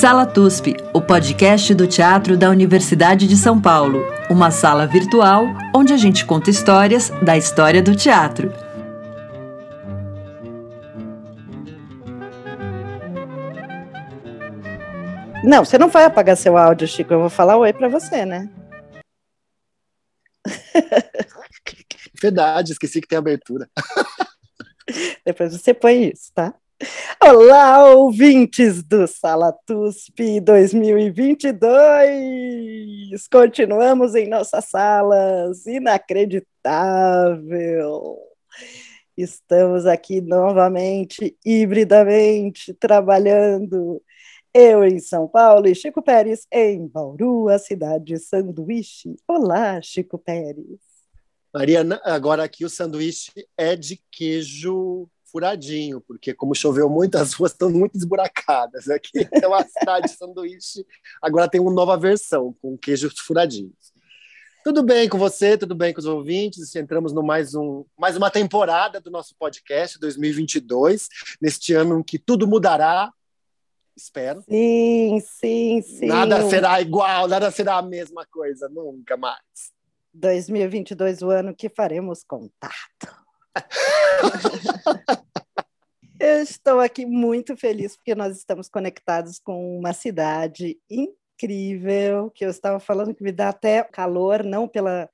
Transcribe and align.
Sala 0.00 0.24
TUSP, 0.24 0.78
o 0.94 1.02
podcast 1.02 1.74
do 1.74 1.86
teatro 1.86 2.34
da 2.34 2.48
Universidade 2.48 3.28
de 3.28 3.36
São 3.36 3.60
Paulo. 3.60 4.00
Uma 4.30 4.50
sala 4.50 4.86
virtual 4.86 5.44
onde 5.76 5.92
a 5.92 5.98
gente 5.98 6.24
conta 6.24 6.48
histórias 6.48 7.10
da 7.22 7.36
história 7.36 7.82
do 7.82 7.94
teatro. 7.94 8.50
Não, 15.44 15.66
você 15.66 15.76
não 15.76 15.90
vai 15.90 16.04
apagar 16.04 16.34
seu 16.34 16.56
áudio, 16.56 16.88
Chico. 16.88 17.12
Eu 17.12 17.20
vou 17.20 17.28
falar 17.28 17.58
oi 17.58 17.74
para 17.74 17.88
você, 17.88 18.24
né? 18.24 18.48
Verdade, 22.22 22.72
esqueci 22.72 23.02
que 23.02 23.06
tem 23.06 23.18
abertura. 23.18 23.68
Depois 25.26 25.52
você 25.52 25.74
põe 25.74 26.08
isso, 26.08 26.32
tá? 26.32 26.54
Olá, 27.22 27.92
ouvintes 27.92 28.82
do 28.82 29.06
Sala 29.06 29.52
TUSP 29.66 30.40
2022! 30.40 33.28
Continuamos 33.30 34.14
em 34.14 34.26
nossas 34.26 34.64
salas, 34.64 35.66
inacreditável! 35.66 38.16
Estamos 39.14 39.84
aqui 39.84 40.22
novamente, 40.22 41.36
hibridamente, 41.44 42.72
trabalhando. 42.72 44.02
Eu 44.54 44.82
em 44.82 44.98
São 44.98 45.28
Paulo 45.28 45.68
e 45.68 45.74
Chico 45.74 46.00
Pérez 46.00 46.46
em 46.50 46.88
Bauru, 46.88 47.50
a 47.50 47.58
cidade 47.58 48.04
de 48.04 48.18
sanduíche. 48.18 49.16
Olá, 49.28 49.82
Chico 49.82 50.16
Pérez. 50.16 50.80
Mariana, 51.52 52.00
agora 52.04 52.44
aqui 52.44 52.64
o 52.64 52.70
sanduíche 52.70 53.46
é 53.58 53.76
de 53.76 54.00
queijo 54.10 55.06
furadinho, 55.30 56.00
porque 56.00 56.34
como 56.34 56.54
choveu 56.54 56.88
muito, 56.88 57.16
as 57.16 57.32
ruas 57.32 57.52
estão 57.52 57.70
muito 57.70 57.96
esburacadas 57.96 58.88
aqui. 58.88 59.10
Então 59.32 59.54
a 59.54 59.64
cidade 59.64 60.08
de 60.08 60.16
sanduíche 60.16 60.84
agora 61.22 61.48
tem 61.48 61.60
uma 61.60 61.72
nova 61.72 61.96
versão, 61.96 62.54
com 62.60 62.76
queijos 62.76 63.18
furadinhos. 63.20 63.92
Tudo 64.62 64.82
bem 64.82 65.08
com 65.08 65.16
você? 65.16 65.56
Tudo 65.56 65.74
bem 65.74 65.94
com 65.94 66.00
os 66.00 66.06
ouvintes? 66.06 66.74
Entramos 66.76 67.14
no 67.14 67.22
mais 67.22 67.54
um 67.54 67.84
mais 67.98 68.16
uma 68.16 68.30
temporada 68.30 69.00
do 69.00 69.10
nosso 69.10 69.34
podcast 69.38 69.98
2022, 69.98 71.08
neste 71.40 71.72
ano 71.72 72.00
em 72.00 72.02
que 72.02 72.18
tudo 72.18 72.46
mudará. 72.46 73.10
Espero. 73.96 74.42
Sim, 74.42 75.20
sim, 75.20 75.82
sim. 75.82 76.06
Nada 76.06 76.48
será 76.48 76.80
igual, 76.80 77.26
nada 77.26 77.50
será 77.50 77.78
a 77.78 77.82
mesma 77.82 78.26
coisa, 78.26 78.68
nunca 78.68 79.16
mais. 79.16 79.72
2022, 80.12 81.22
o 81.22 81.30
ano 81.30 81.54
que 81.54 81.68
faremos 81.68 82.22
contato. 82.22 83.19
Eu 86.20 86.42
estou 86.42 86.80
aqui 86.80 87.06
muito 87.06 87.56
feliz 87.56 87.96
porque 87.96 88.14
nós 88.14 88.36
estamos 88.36 88.68
conectados 88.68 89.38
com 89.38 89.78
uma 89.78 89.94
cidade 89.94 90.78
incrível, 90.90 92.30
que 92.30 92.44
eu 92.44 92.50
estava 92.50 92.78
falando 92.78 93.14
que 93.14 93.24
me 93.24 93.32
dá 93.32 93.48
até 93.48 93.82
calor, 93.82 94.44
não 94.44 94.68
pela, 94.68 95.08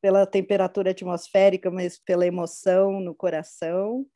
pela 0.00 0.24
temperatura 0.24 0.92
atmosférica, 0.92 1.68
mas 1.70 1.98
pela 1.98 2.26
emoção 2.26 3.00
no 3.00 3.12
coração, 3.12 4.06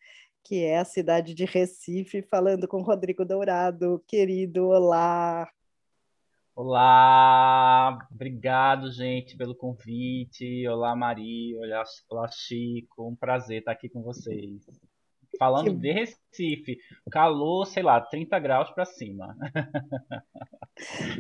que 0.45 0.65
é 0.65 0.79
a 0.79 0.85
cidade 0.85 1.35
de 1.35 1.45
Recife, 1.45 2.23
falando 2.23 2.69
com 2.69 2.81
Rodrigo 2.81 3.25
Dourado. 3.25 4.01
Querido, 4.07 4.69
olá! 4.69 5.49
Olá, 6.57 7.99
obrigado, 8.11 8.91
gente, 8.91 9.37
pelo 9.37 9.55
convite. 9.55 10.67
Olá, 10.67 10.97
Maria. 10.97 11.55
Olá, 11.59 11.85
olá, 12.09 12.29
Chico. 12.29 13.07
Um 13.07 13.15
prazer 13.15 13.59
estar 13.59 13.73
aqui 13.73 13.91
com 13.91 14.03
vocês. 14.03 14.63
Falando 15.39 15.67
que... 15.67 15.77
de 15.77 15.93
Recife, 15.93 16.79
calor, 17.11 17.67
sei 17.67 17.83
lá, 17.83 18.01
30 18.01 18.39
graus 18.39 18.71
para 18.71 18.87
cima. 18.87 19.37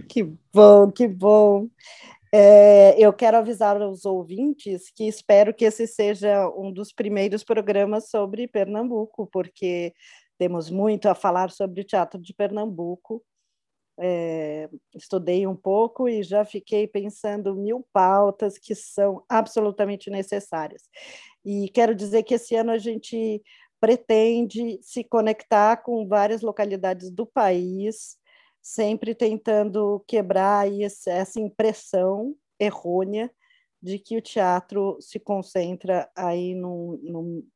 Que 0.08 0.22
bom, 0.52 0.90
que 0.90 1.08
bom. 1.08 1.68
É, 2.32 2.94
eu 2.98 3.10
quero 3.10 3.38
avisar 3.38 3.80
aos 3.80 4.04
ouvintes 4.04 4.90
que 4.90 5.04
espero 5.04 5.54
que 5.54 5.64
esse 5.64 5.86
seja 5.86 6.46
um 6.50 6.70
dos 6.70 6.92
primeiros 6.92 7.42
programas 7.42 8.10
sobre 8.10 8.48
Pernambuco, 8.48 9.26
porque 9.32 9.94
temos 10.38 10.70
muito 10.70 11.08
a 11.08 11.14
falar 11.14 11.50
sobre 11.50 11.80
o 11.80 11.84
teatro 11.84 12.20
de 12.20 12.34
Pernambuco 12.34 13.22
é, 13.98 14.68
estudei 14.94 15.46
um 15.46 15.56
pouco 15.56 16.08
e 16.08 16.22
já 16.22 16.44
fiquei 16.44 16.86
pensando 16.86 17.54
mil 17.54 17.86
pautas 17.92 18.58
que 18.58 18.74
são 18.74 19.24
absolutamente 19.28 20.10
necessárias. 20.10 20.82
E 21.44 21.68
quero 21.70 21.94
dizer 21.94 22.22
que 22.22 22.34
esse 22.34 22.54
ano 22.54 22.72
a 22.72 22.78
gente 22.78 23.42
pretende 23.80 24.78
se 24.82 25.04
conectar 25.04 25.76
com 25.78 26.06
várias 26.06 26.42
localidades 26.42 27.10
do 27.10 27.26
país, 27.26 28.16
sempre 28.60 29.14
tentando 29.14 30.02
quebrar 30.06 30.66
essa 31.06 31.40
impressão 31.40 32.34
errônea 32.58 33.30
de 33.82 33.98
que 33.98 34.16
o 34.16 34.22
teatro 34.22 34.96
se 35.00 35.20
concentra 35.20 36.10
aí 36.16 36.54
num, 36.54 36.98
num 37.02 37.46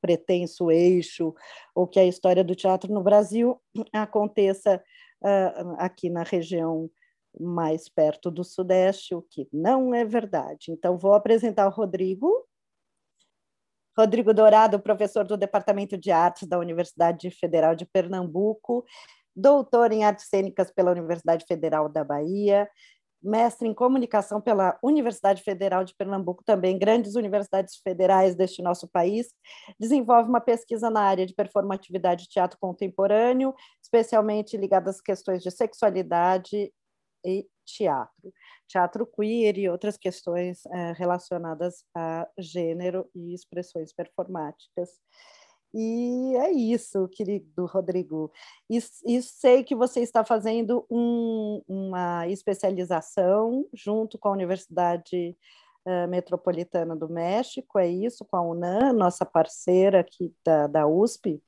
pretenso 0.00 0.70
eixo, 0.70 1.34
ou 1.74 1.86
que 1.86 1.98
a 1.98 2.06
história 2.06 2.44
do 2.44 2.54
teatro 2.54 2.92
no 2.92 3.02
Brasil 3.02 3.60
aconteça 3.92 4.82
uh, 5.22 5.74
aqui 5.78 6.10
na 6.10 6.22
região 6.22 6.90
mais 7.38 7.88
perto 7.88 8.30
do 8.30 8.42
Sudeste, 8.42 9.14
o 9.14 9.22
que 9.22 9.48
não 9.52 9.94
é 9.94 10.04
verdade. 10.04 10.70
Então, 10.70 10.98
vou 10.98 11.14
apresentar 11.14 11.66
o 11.66 11.70
Rodrigo. 11.70 12.46
Rodrigo 13.96 14.32
Dourado, 14.32 14.80
professor 14.80 15.24
do 15.24 15.36
Departamento 15.36 15.96
de 15.96 16.10
Artes 16.10 16.48
da 16.48 16.58
Universidade 16.58 17.30
Federal 17.30 17.74
de 17.74 17.84
Pernambuco, 17.84 18.84
doutor 19.34 19.92
em 19.92 20.04
artes 20.04 20.26
cênicas 20.28 20.70
pela 20.70 20.90
Universidade 20.90 21.44
Federal 21.46 21.88
da 21.88 22.02
Bahia, 22.02 22.68
mestre 23.22 23.68
em 23.68 23.74
comunicação 23.74 24.40
pela 24.40 24.78
Universidade 24.82 25.42
Federal 25.42 25.84
de 25.84 25.94
Pernambuco, 25.94 26.42
também 26.44 26.78
grandes 26.78 27.14
universidades 27.14 27.76
federais 27.76 28.34
deste 28.34 28.62
nosso 28.62 28.88
país, 28.88 29.28
desenvolve 29.78 30.28
uma 30.28 30.40
pesquisa 30.40 30.88
na 30.90 31.02
área 31.02 31.26
de 31.26 31.34
performatividade 31.34 32.24
e 32.24 32.28
teatro 32.28 32.58
contemporâneo, 32.60 33.54
especialmente 33.82 34.56
ligada 34.56 34.90
às 34.90 35.00
questões 35.00 35.42
de 35.42 35.50
sexualidade 35.50 36.72
e 37.24 37.46
teatro, 37.66 38.32
teatro 38.68 39.06
queer 39.06 39.58
e 39.58 39.68
outras 39.68 39.96
questões 39.96 40.64
eh, 40.66 40.92
relacionadas 40.96 41.84
a 41.94 42.26
gênero 42.38 43.08
e 43.14 43.34
expressões 43.34 43.92
performáticas. 43.92 44.90
E 45.72 46.34
é 46.36 46.50
isso, 46.50 47.08
querido 47.08 47.66
Rodrigo. 47.66 48.32
E, 48.68 48.78
e 49.06 49.22
sei 49.22 49.62
que 49.62 49.74
você 49.74 50.00
está 50.00 50.24
fazendo 50.24 50.84
um, 50.90 51.62
uma 51.68 52.26
especialização 52.28 53.66
junto 53.72 54.18
com 54.18 54.28
a 54.28 54.32
Universidade 54.32 55.36
uh, 55.86 56.08
Metropolitana 56.08 56.96
do 56.96 57.08
México, 57.08 57.78
é 57.78 57.88
isso? 57.88 58.24
Com 58.24 58.36
a 58.36 58.42
UNAM, 58.42 58.92
nossa 58.92 59.24
parceira 59.24 60.00
aqui 60.00 60.34
da, 60.44 60.66
da 60.66 60.86
USP? 60.88 61.40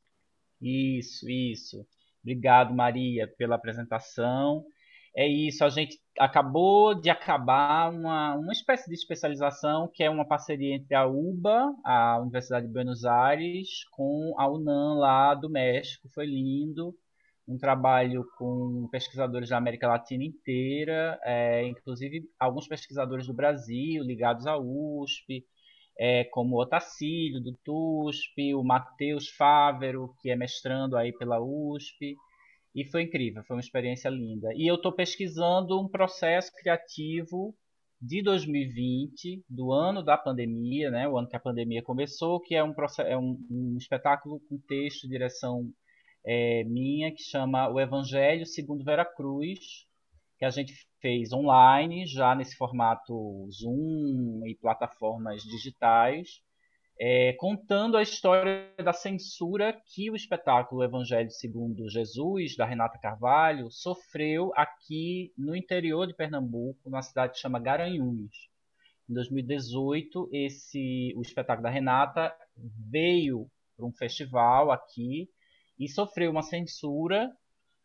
Isso, 0.60 1.28
isso. 1.28 1.87
Obrigado, 2.22 2.72
Maria, 2.72 3.27
pela 3.37 3.56
apresentação 3.56 4.65
é 5.14 5.26
isso, 5.26 5.64
a 5.64 5.68
gente 5.68 6.00
acabou 6.18 6.94
de 6.94 7.10
acabar 7.10 7.92
uma, 7.92 8.34
uma 8.34 8.52
espécie 8.52 8.88
de 8.88 8.94
especialização 8.94 9.90
que 9.92 10.02
é 10.02 10.08
uma 10.08 10.26
parceria 10.26 10.74
entre 10.74 10.94
a 10.94 11.06
UBA, 11.06 11.74
a 11.84 12.18
Universidade 12.20 12.66
de 12.66 12.72
Buenos 12.72 13.04
Aires, 13.04 13.84
com 13.90 14.34
a 14.38 14.48
UNAM 14.50 14.94
lá 14.94 15.34
do 15.34 15.50
México. 15.50 16.08
Foi 16.14 16.24
lindo, 16.24 16.94
um 17.46 17.58
trabalho 17.58 18.24
com 18.38 18.88
pesquisadores 18.90 19.50
da 19.50 19.58
América 19.58 19.88
Latina 19.88 20.24
inteira, 20.24 21.18
é, 21.24 21.66
inclusive 21.66 22.24
alguns 22.38 22.66
pesquisadores 22.66 23.26
do 23.26 23.34
Brasil 23.34 24.03
ligados 24.03 24.47
à 24.47 24.56
USP, 24.56 25.44
é, 25.98 26.24
como 26.24 26.56
o 26.56 26.60
Otacílio, 26.62 27.41
do 27.42 27.53
TUSP, 27.65 28.54
o 28.54 28.65
Matheus 28.65 29.28
Fávero, 29.28 30.15
que 30.20 30.30
é 30.30 30.36
mestrando 30.36 30.97
aí 30.97 31.12
pela 31.12 31.38
USP. 31.41 32.16
E 32.74 32.84
foi 32.84 33.03
incrível, 33.03 33.42
foi 33.45 33.57
uma 33.57 33.60
experiência 33.60 34.09
linda. 34.09 34.48
E 34.54 34.66
eu 34.66 34.77
estou 34.77 34.92
pesquisando 34.92 35.78
um 35.80 35.89
processo 35.89 36.51
criativo 36.54 37.54
de 38.01 38.22
2020, 38.22 39.45
do 39.48 39.72
ano 39.72 40.03
da 40.03 40.16
pandemia, 40.19 40.91
né, 40.91 41.09
o 41.09 41.16
ano 41.16 41.28
que 41.28 41.36
a 41.36 41.41
pandemia 41.41 41.83
começou, 41.83 42.41
que 42.41 42.54
é 42.54 42.65
um, 42.65 42.74
é 43.07 43.16
um, 43.16 43.39
um 43.48 43.77
espetáculo 43.78 44.41
com 44.48 44.59
texto, 44.59 45.09
direção 45.09 45.71
é, 46.24 46.65
minha, 46.65 47.13
que 47.13 47.22
chama 47.22 47.69
O 47.69 47.78
Evangelho 47.78 48.45
segundo 48.45 48.84
Vera 48.84 49.04
Cruz, 49.04 49.86
que 50.39 50.45
a 50.45 50.51
gente 50.51 50.75
fez 51.01 51.33
online, 51.33 52.07
já 52.07 52.34
nesse 52.34 52.57
formato 52.57 53.48
Zoom 53.53 54.42
e 54.47 54.57
plataformas 54.57 55.42
digitais 55.42 56.42
é, 56.98 57.33
contando 57.34 57.97
a 57.97 58.03
história 58.03 58.72
da 58.83 58.92
censura 58.92 59.72
que 59.86 60.10
o 60.10 60.16
espetáculo 60.16 60.84
Evangelho 60.84 61.30
segundo 61.30 61.89
Jesus, 61.89 62.56
da 62.56 62.65
Renata 62.65 62.98
Carvalho, 62.98 63.71
sofreu 63.71 64.53
aqui 64.54 65.33
no 65.36 65.56
interior 65.56 66.06
de 66.06 66.15
Pernambuco, 66.15 66.78
numa 66.84 67.03
cidade 67.03 67.34
que 67.34 67.41
chama 67.41 67.59
Garanhuns. 67.59 68.48
Em 69.09 69.15
2018, 69.15 70.28
esse, 70.33 71.12
o 71.16 71.22
espetáculo 71.22 71.65
da 71.65 71.71
Renata 71.71 72.34
veio 72.56 73.48
para 73.77 73.86
um 73.86 73.92
festival 73.92 74.71
aqui 74.71 75.28
e 75.78 75.89
sofreu 75.89 76.30
uma 76.30 76.42
censura 76.42 77.30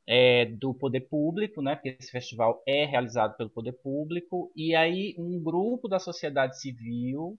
é, 0.08 0.46
do 0.46 0.74
poder 0.74 1.02
público, 1.02 1.62
né, 1.62 1.76
porque 1.76 1.98
esse 2.00 2.12
festival 2.12 2.64
é 2.66 2.86
realizado 2.86 3.36
pelo 3.36 3.50
poder 3.50 3.74
público, 3.74 4.52
e 4.56 4.76
aí 4.76 5.16
um 5.18 5.42
grupo 5.42 5.88
da 5.88 6.00
sociedade 6.00 6.60
civil, 6.62 7.38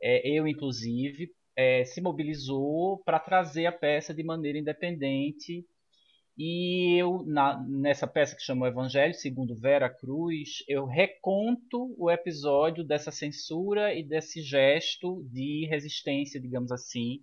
é, 0.00 0.28
eu 0.28 0.46
inclusive, 0.46 1.30
é, 1.56 1.84
se 1.84 2.00
mobilizou 2.00 2.98
para 3.04 3.18
trazer 3.18 3.66
a 3.66 3.72
peça 3.72 4.14
de 4.14 4.22
maneira 4.22 4.58
independente. 4.58 5.64
E 6.38 6.96
eu, 6.98 7.22
na, 7.26 7.62
nessa 7.68 8.06
peça 8.06 8.34
que 8.34 8.42
chamou 8.42 8.66
Evangelho, 8.66 9.12
segundo 9.12 9.54
Vera 9.54 9.90
Cruz, 9.90 10.64
eu 10.66 10.86
reconto 10.86 11.94
o 11.98 12.10
episódio 12.10 12.82
dessa 12.82 13.10
censura 13.10 13.94
e 13.94 14.02
desse 14.02 14.40
gesto 14.40 15.22
de 15.30 15.66
resistência, 15.66 16.40
digamos 16.40 16.72
assim, 16.72 17.22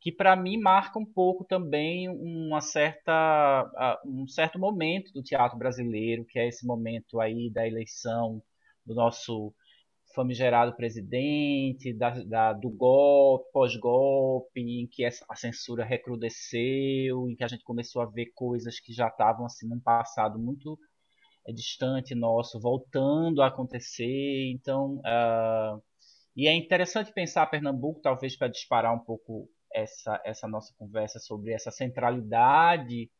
que 0.00 0.12
para 0.12 0.36
mim 0.36 0.58
marca 0.58 0.98
um 0.98 1.06
pouco 1.06 1.44
também 1.44 2.08
uma 2.08 2.60
certa, 2.60 4.00
um 4.04 4.26
certo 4.26 4.58
momento 4.58 5.12
do 5.12 5.22
teatro 5.22 5.58
brasileiro, 5.58 6.24
que 6.24 6.38
é 6.38 6.48
esse 6.48 6.66
momento 6.66 7.20
aí 7.20 7.50
da 7.50 7.66
eleição 7.66 8.42
do 8.84 8.94
nosso 8.94 9.54
famigerado 10.14 10.74
presidente, 10.76 11.92
da, 11.92 12.10
da 12.24 12.52
do 12.52 12.70
golpe, 12.70 13.50
pós-golpe, 13.52 14.60
em 14.60 14.86
que 14.86 15.04
a 15.04 15.36
censura 15.36 15.84
recrudesceu, 15.84 17.28
em 17.28 17.36
que 17.36 17.44
a 17.44 17.48
gente 17.48 17.64
começou 17.64 18.02
a 18.02 18.06
ver 18.06 18.32
coisas 18.34 18.80
que 18.80 18.92
já 18.92 19.08
estavam 19.08 19.46
assim 19.46 19.68
num 19.68 19.80
passado 19.80 20.38
muito 20.38 20.78
é, 21.46 21.52
distante 21.52 22.14
nosso, 22.14 22.60
voltando 22.60 23.42
a 23.42 23.48
acontecer. 23.48 24.50
Então, 24.52 24.96
uh, 24.98 25.82
e 26.36 26.48
é 26.48 26.54
interessante 26.54 27.12
pensar 27.12 27.46
Pernambuco, 27.46 28.00
talvez 28.00 28.36
para 28.36 28.48
disparar 28.48 28.94
um 28.94 29.04
pouco 29.04 29.48
essa, 29.72 30.20
essa 30.24 30.48
nossa 30.48 30.74
conversa 30.76 31.18
sobre 31.18 31.52
essa 31.52 31.70
centralidade 31.70 33.10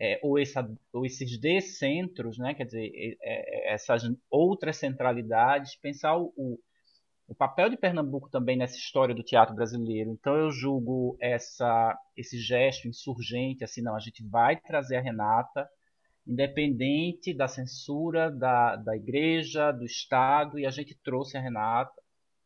é, 0.00 0.20
ou, 0.22 0.38
essa, 0.38 0.68
ou 0.92 1.04
esses 1.04 1.38
descentros, 1.38 2.38
né? 2.38 2.54
quer 2.54 2.64
dizer, 2.64 2.90
é, 3.20 3.72
essas 3.74 4.02
outras 4.30 4.76
centralidades, 4.76 5.76
pensar 5.76 6.16
o, 6.16 6.32
o, 6.36 6.58
o, 7.26 7.34
papel 7.34 7.68
de 7.68 7.76
Pernambuco 7.76 8.30
também 8.30 8.56
nessa 8.56 8.76
história 8.76 9.14
do 9.14 9.24
teatro 9.24 9.54
brasileiro. 9.54 10.10
Então 10.12 10.36
eu 10.36 10.50
julgo 10.50 11.16
essa, 11.20 11.98
esse 12.16 12.38
gesto 12.38 12.86
insurgente, 12.86 13.64
assim, 13.64 13.82
não, 13.82 13.96
a 13.96 14.00
gente 14.00 14.24
vai 14.24 14.56
trazer 14.56 14.96
a 14.96 15.00
Renata, 15.00 15.68
independente 16.26 17.34
da 17.34 17.48
censura 17.48 18.30
da, 18.30 18.76
da 18.76 18.94
igreja, 18.94 19.72
do 19.72 19.84
Estado, 19.84 20.58
e 20.58 20.66
a 20.66 20.70
gente 20.70 20.96
trouxe 21.02 21.36
a 21.36 21.40
Renata. 21.40 21.92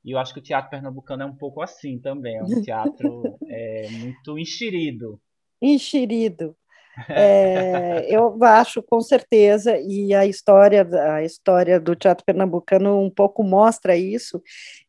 E 0.05 0.13
eu 0.13 0.19
acho 0.19 0.33
que 0.33 0.41
o 0.41 0.43
teatro 0.43 0.71
pernambucano 0.71 1.23
é 1.23 1.27
um 1.27 1.37
pouco 1.37 1.61
assim 1.61 1.99
também, 2.01 2.37
é 2.37 2.43
um 2.43 2.63
teatro 2.63 3.23
é, 3.47 3.91
muito 3.91 4.39
enxerido. 4.39 5.21
Enxerido. 5.61 6.57
É, 7.09 8.07
eu 8.15 8.37
acho 8.43 8.83
com 8.83 9.01
certeza, 9.01 9.79
e 9.79 10.15
a 10.15 10.27
história, 10.27 10.87
a 11.15 11.23
história 11.25 11.81
do 11.81 11.97
teatro 11.97 12.25
pernambucano 12.25 13.01
um 13.01 13.11
pouco 13.11 13.43
mostra 13.43 13.97
isso, 13.97 14.43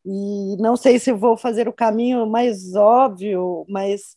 e 0.06 0.58
não 0.58 0.76
sei 0.76 1.00
se 1.00 1.14
vou 1.14 1.38
fazer 1.38 1.68
o 1.68 1.74
caminho 1.74 2.28
mais 2.28 2.76
óbvio, 2.76 3.66
mas 3.70 4.16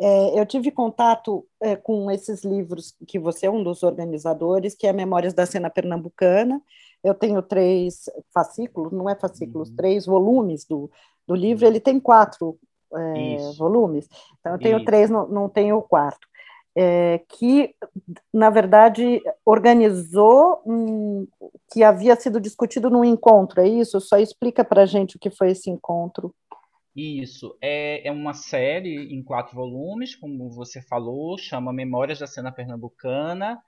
é, 0.00 0.40
eu 0.40 0.44
tive 0.46 0.70
contato 0.70 1.46
é, 1.60 1.76
com 1.76 2.10
esses 2.10 2.42
livros 2.44 2.94
que 3.06 3.18
você 3.18 3.46
é 3.46 3.50
um 3.50 3.62
dos 3.62 3.82
organizadores, 3.82 4.74
que 4.74 4.86
é 4.86 4.92
Memórias 4.92 5.34
da 5.34 5.46
Cena 5.46 5.70
Pernambucana, 5.70 6.60
eu 7.04 7.14
tenho 7.14 7.40
três 7.40 8.10
fascículos, 8.34 8.92
não 8.92 9.08
é 9.08 9.14
fascículos, 9.14 9.68
uhum. 9.70 9.76
três 9.76 10.06
volumes 10.06 10.64
do, 10.64 10.90
do 11.26 11.36
livro, 11.36 11.66
ele 11.66 11.78
tem 11.78 12.00
quatro 12.00 12.58
é, 12.92 13.36
volumes, 13.56 14.08
então 14.40 14.52
eu 14.54 14.58
tenho 14.58 14.76
Isso. 14.78 14.86
três, 14.86 15.08
não, 15.08 15.28
não 15.28 15.48
tenho 15.48 15.76
o 15.76 15.82
quarto. 15.82 16.26
É, 16.76 17.20
que, 17.28 17.74
na 18.32 18.50
verdade, 18.50 19.20
organizou 19.44 20.62
um, 20.64 21.26
que 21.72 21.82
havia 21.82 22.14
sido 22.14 22.40
discutido 22.40 22.88
num 22.88 23.04
encontro, 23.04 23.60
é 23.60 23.68
isso? 23.68 24.00
Só 24.00 24.16
explica 24.18 24.64
para 24.64 24.82
a 24.82 24.86
gente 24.86 25.16
o 25.16 25.18
que 25.18 25.30
foi 25.30 25.50
esse 25.50 25.68
encontro. 25.70 26.32
Isso, 26.94 27.56
é, 27.60 28.06
é 28.06 28.12
uma 28.12 28.32
série 28.32 29.12
em 29.12 29.22
quatro 29.22 29.56
volumes, 29.56 30.14
como 30.14 30.50
você 30.50 30.80
falou, 30.82 31.36
chama 31.38 31.72
Memórias 31.72 32.18
da 32.18 32.26
Cena 32.26 32.52
Pernambucana, 32.52 33.60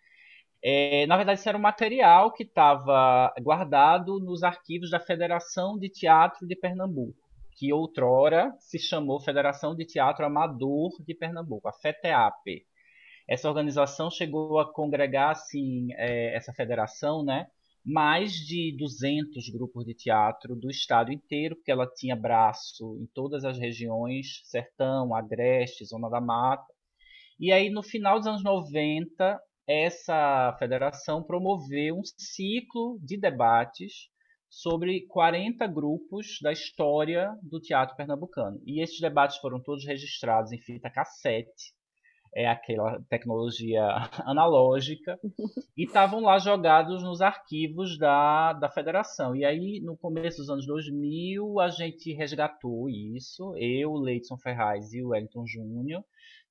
é, 0.62 1.06
na 1.06 1.16
verdade, 1.16 1.40
isso 1.40 1.48
era 1.48 1.56
um 1.56 1.60
material 1.60 2.32
que 2.32 2.42
estava 2.42 3.32
guardado 3.40 4.20
nos 4.20 4.42
arquivos 4.42 4.90
da 4.90 5.00
Federação 5.00 5.78
de 5.78 5.88
Teatro 5.88 6.46
de 6.46 6.54
Pernambuco, 6.54 7.16
que 7.56 7.72
outrora 7.72 8.54
se 8.58 8.78
chamou 8.78 9.20
Federação 9.20 9.74
de 9.74 9.86
Teatro 9.86 10.24
Amador 10.24 10.90
de 11.00 11.14
Pernambuco, 11.14 11.66
a 11.66 11.72
FETEAP. 11.72 12.66
Essa 13.30 13.48
organização 13.48 14.10
chegou 14.10 14.58
a 14.58 14.72
congregar, 14.72 15.30
assim, 15.30 15.86
é, 15.92 16.34
essa 16.34 16.52
federação, 16.52 17.24
né, 17.24 17.46
mais 17.84 18.32
de 18.32 18.76
200 18.76 19.48
grupos 19.50 19.86
de 19.86 19.94
teatro 19.94 20.56
do 20.56 20.68
estado 20.68 21.12
inteiro, 21.12 21.54
porque 21.54 21.70
ela 21.70 21.86
tinha 21.86 22.16
braço 22.16 22.98
em 23.00 23.06
todas 23.14 23.44
as 23.44 23.56
regiões, 23.56 24.40
Sertão, 24.46 25.14
Agreste, 25.14 25.84
Zona 25.84 26.10
da 26.10 26.20
Mata. 26.20 26.66
E 27.38 27.52
aí, 27.52 27.70
no 27.70 27.84
final 27.84 28.18
dos 28.18 28.26
anos 28.26 28.42
90, 28.42 29.40
essa 29.64 30.56
federação 30.58 31.22
promoveu 31.22 31.98
um 31.98 32.02
ciclo 32.04 32.98
de 33.00 33.16
debates 33.16 34.08
sobre 34.48 35.06
40 35.06 35.68
grupos 35.68 36.38
da 36.42 36.50
história 36.50 37.32
do 37.40 37.60
teatro 37.60 37.94
pernambucano. 37.94 38.60
E 38.66 38.82
esses 38.82 38.98
debates 38.98 39.36
foram 39.36 39.62
todos 39.62 39.86
registrados 39.86 40.50
em 40.50 40.58
fita 40.58 40.90
cassete, 40.90 41.72
é 42.34 42.48
aquela 42.48 43.00
tecnologia 43.08 43.82
analógica, 44.24 45.18
e 45.76 45.84
estavam 45.84 46.20
lá 46.20 46.38
jogados 46.38 47.02
nos 47.02 47.20
arquivos 47.20 47.98
da, 47.98 48.52
da 48.52 48.68
federação. 48.68 49.34
E 49.34 49.44
aí, 49.44 49.80
no 49.80 49.96
começo 49.96 50.38
dos 50.38 50.50
anos 50.50 50.66
2000, 50.66 51.60
a 51.60 51.68
gente 51.68 52.12
resgatou 52.12 52.88
isso, 52.88 53.54
eu, 53.56 53.94
Leidson 53.94 54.36
Ferraz 54.38 54.92
e 54.92 55.02
o 55.02 55.08
Wellington 55.08 55.44
Júnior, 55.46 56.04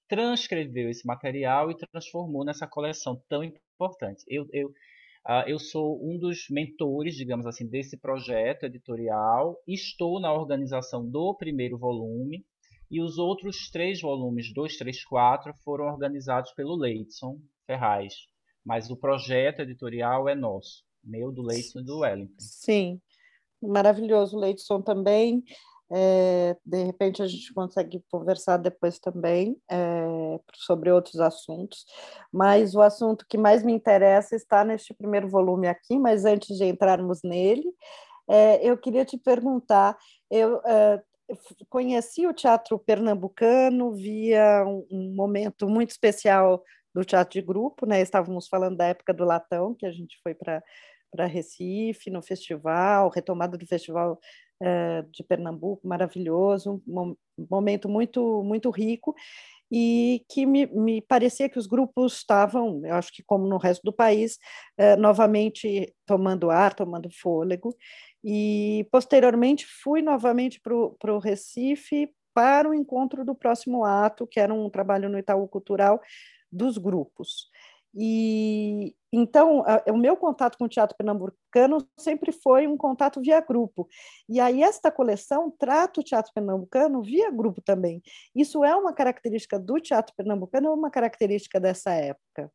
transcreveu 0.07 0.89
esse 0.89 1.05
material 1.05 1.69
e 1.69 1.77
transformou 1.77 2.43
nessa 2.43 2.67
coleção 2.67 3.21
tão 3.29 3.43
importante. 3.43 4.23
Eu, 4.27 4.47
eu, 4.51 4.69
uh, 4.69 5.47
eu 5.47 5.59
sou 5.59 6.03
um 6.03 6.17
dos 6.17 6.47
mentores, 6.49 7.15
digamos 7.15 7.45
assim, 7.45 7.67
desse 7.67 7.95
projeto 7.95 8.63
editorial, 8.63 9.55
estou 9.67 10.19
na 10.19 10.33
organização 10.33 11.07
do 11.07 11.35
primeiro 11.35 11.77
volume, 11.77 12.43
e 12.89 13.01
os 13.01 13.17
outros 13.17 13.69
três 13.71 14.01
volumes, 14.01 14.53
2, 14.53 14.77
3, 14.77 15.03
4, 15.05 15.53
foram 15.63 15.85
organizados 15.85 16.51
pelo 16.53 16.75
Leidson 16.75 17.39
Ferraz. 17.65 18.13
Mas 18.65 18.89
o 18.89 18.97
projeto 18.97 19.61
editorial 19.61 20.27
é 20.27 20.35
nosso, 20.35 20.83
meu, 21.03 21.31
do 21.31 21.41
Leidson 21.41 21.79
e 21.79 21.85
do 21.85 21.99
Wellington. 21.99 22.35
Sim, 22.39 23.01
maravilhoso, 23.61 24.37
Leidson 24.37 24.81
também. 24.81 25.43
É, 25.91 26.55
de 26.63 26.83
repente 26.83 27.23
a 27.23 27.27
gente 27.27 27.51
consegue 27.51 28.03
conversar 28.11 28.57
depois 28.57 28.99
também 28.99 29.59
é, 29.71 30.39
sobre 30.53 30.91
outros 30.91 31.19
assuntos, 31.19 31.83
mas 32.31 32.75
o 32.75 32.81
assunto 32.81 33.25
que 33.27 33.39
mais 33.39 33.63
me 33.63 33.73
interessa 33.73 34.35
está 34.35 34.63
neste 34.63 34.93
primeiro 34.93 35.27
volume 35.27 35.67
aqui. 35.67 35.97
Mas 35.97 36.25
antes 36.25 36.57
de 36.57 36.65
entrarmos 36.65 37.21
nele, 37.23 37.65
é, 38.29 38.63
eu 38.63 38.77
queria 38.77 39.03
te 39.03 39.17
perguntar: 39.17 39.97
eu 40.29 40.61
é, 40.63 41.01
conheci 41.69 42.25
o 42.27 42.33
teatro 42.33 42.77
pernambucano 42.79 43.93
via 43.93 44.63
um, 44.65 44.85
um, 44.91 45.15
momento 45.15 45.67
muito 45.69 45.91
especial 45.91 46.63
do 46.93 47.05
teatro 47.05 47.39
de 47.39 47.45
grupo, 47.45 47.85
né? 47.85 48.01
Estávamos 48.01 48.47
falando 48.47 48.77
da 48.77 48.87
época 48.87 49.13
do 49.13 49.25
Latão, 49.25 49.75
que 49.75 49.85
a 49.85 49.91
gente 49.91 50.17
foi 50.23 50.33
para 50.33 50.63
para 51.11 51.25
Recife, 51.25 52.09
no 52.09 52.21
festival, 52.21 53.09
retomada 53.09 53.57
do 53.57 53.65
festival 53.65 54.19
uh, 54.61 55.09
de 55.11 55.23
Pernambuco, 55.23 55.87
maravilhoso, 55.87 56.81
um 56.87 57.15
momento 57.49 57.89
muito, 57.89 58.43
muito 58.43 58.69
rico, 58.69 59.15
e 59.71 60.25
que 60.29 60.45
me, 60.45 60.65
me 60.67 61.01
parecia 61.01 61.47
que 61.47 61.59
os 61.59 61.67
grupos 61.67 62.13
estavam, 62.17 62.81
eu 62.83 62.95
acho 62.95 63.11
que 63.13 63.23
como 63.23 63.47
no 63.47 63.57
resto 63.57 63.83
do 63.83 63.93
país, 63.93 64.37
uh, 64.79 64.99
novamente 64.99 65.93
tomando 66.05 66.49
ar, 66.49 66.73
tomando 66.73 67.09
fôlego, 67.11 67.75
e 68.23 68.87
posteriormente 68.91 69.65
fui 69.65 70.01
novamente 70.01 70.59
para 70.59 71.13
o 71.13 71.19
Recife 71.19 72.13
para 72.33 72.69
o 72.69 72.73
encontro 72.73 73.25
do 73.25 73.35
próximo 73.35 73.83
ato, 73.83 74.27
que 74.27 74.39
era 74.39 74.53
um 74.53 74.69
trabalho 74.69 75.09
no 75.09 75.17
Itaú 75.19 75.47
Cultural 75.47 76.01
dos 76.51 76.77
grupos. 76.77 77.49
E 77.93 78.95
então 79.11 79.63
a, 79.65 79.83
o 79.91 79.97
meu 79.97 80.15
contato 80.15 80.57
com 80.57 80.65
o 80.65 80.69
teatro 80.69 80.95
pernambucano 80.95 81.79
sempre 81.97 82.31
foi 82.31 82.67
um 82.67 82.77
contato 82.77 83.19
via 83.19 83.41
grupo. 83.41 83.87
E 84.27 84.39
aí 84.39 84.61
esta 84.61 84.91
coleção 84.91 85.51
trata 85.57 85.99
o 85.99 86.03
teatro 86.03 86.31
pernambucano 86.33 87.01
via 87.01 87.31
grupo 87.31 87.61
também. 87.61 88.01
Isso 88.35 88.63
é 88.63 88.75
uma 88.75 88.93
característica 88.93 89.59
do 89.59 89.79
teatro 89.79 90.13
pernambucano 90.15 90.69
ou 90.69 90.75
uma 90.77 90.91
característica 90.91 91.59
dessa 91.59 91.91
época 91.91 92.51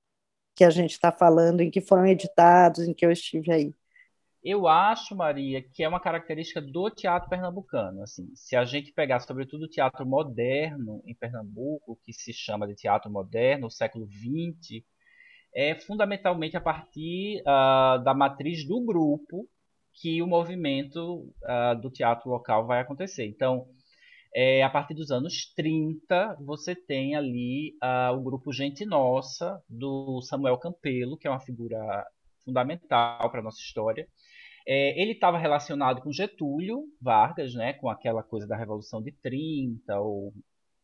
que 0.54 0.64
a 0.64 0.70
gente 0.70 0.92
está 0.92 1.10
falando, 1.10 1.62
em 1.62 1.70
que 1.70 1.80
foram 1.80 2.06
editados, 2.06 2.86
em 2.86 2.94
que 2.94 3.04
eu 3.04 3.10
estive 3.10 3.52
aí? 3.52 3.74
Eu 4.44 4.68
acho, 4.68 5.16
Maria, 5.16 5.62
que 5.62 5.82
é 5.82 5.88
uma 5.88 5.98
característica 5.98 6.60
do 6.60 6.90
teatro 6.90 7.30
pernambucano. 7.30 8.02
Assim, 8.02 8.28
se 8.34 8.54
a 8.54 8.64
gente 8.64 8.92
pegar, 8.92 9.20
sobretudo, 9.20 9.62
o 9.64 9.68
teatro 9.68 10.04
moderno 10.04 11.02
em 11.06 11.14
Pernambuco, 11.14 11.98
que 12.04 12.12
se 12.12 12.30
chama 12.30 12.66
de 12.66 12.74
teatro 12.74 13.10
moderno, 13.10 13.68
o 13.68 13.70
século 13.70 14.06
XX, 14.06 14.84
é 15.54 15.74
fundamentalmente 15.74 16.58
a 16.58 16.60
partir 16.60 17.40
uh, 17.40 18.04
da 18.04 18.12
matriz 18.12 18.66
do 18.66 18.84
grupo 18.84 19.48
que 19.94 20.20
o 20.20 20.26
movimento 20.26 21.32
uh, 21.44 21.80
do 21.80 21.90
teatro 21.90 22.28
local 22.28 22.66
vai 22.66 22.80
acontecer. 22.80 23.26
Então, 23.26 23.66
é, 24.34 24.62
a 24.62 24.68
partir 24.68 24.92
dos 24.94 25.10
anos 25.10 25.54
30, 25.54 26.36
você 26.40 26.74
tem 26.74 27.14
ali 27.16 27.74
uh, 27.82 28.14
o 28.14 28.22
grupo 28.22 28.52
Gente 28.52 28.84
Nossa, 28.84 29.62
do 29.68 30.20
Samuel 30.20 30.58
Campelo, 30.58 31.16
que 31.16 31.26
é 31.26 31.30
uma 31.30 31.40
figura 31.40 31.78
fundamental 32.44 33.30
para 33.30 33.40
a 33.40 33.42
nossa 33.42 33.60
história. 33.60 34.06
É, 34.66 35.00
ele 35.00 35.12
estava 35.12 35.38
relacionado 35.38 36.00
com 36.00 36.12
Getúlio 36.12 36.84
Vargas, 37.00 37.54
né, 37.54 37.74
com 37.74 37.88
aquela 37.88 38.22
coisa 38.22 38.46
da 38.46 38.56
Revolução 38.56 39.02
de 39.02 39.12
30, 39.12 40.00
ou 40.00 40.32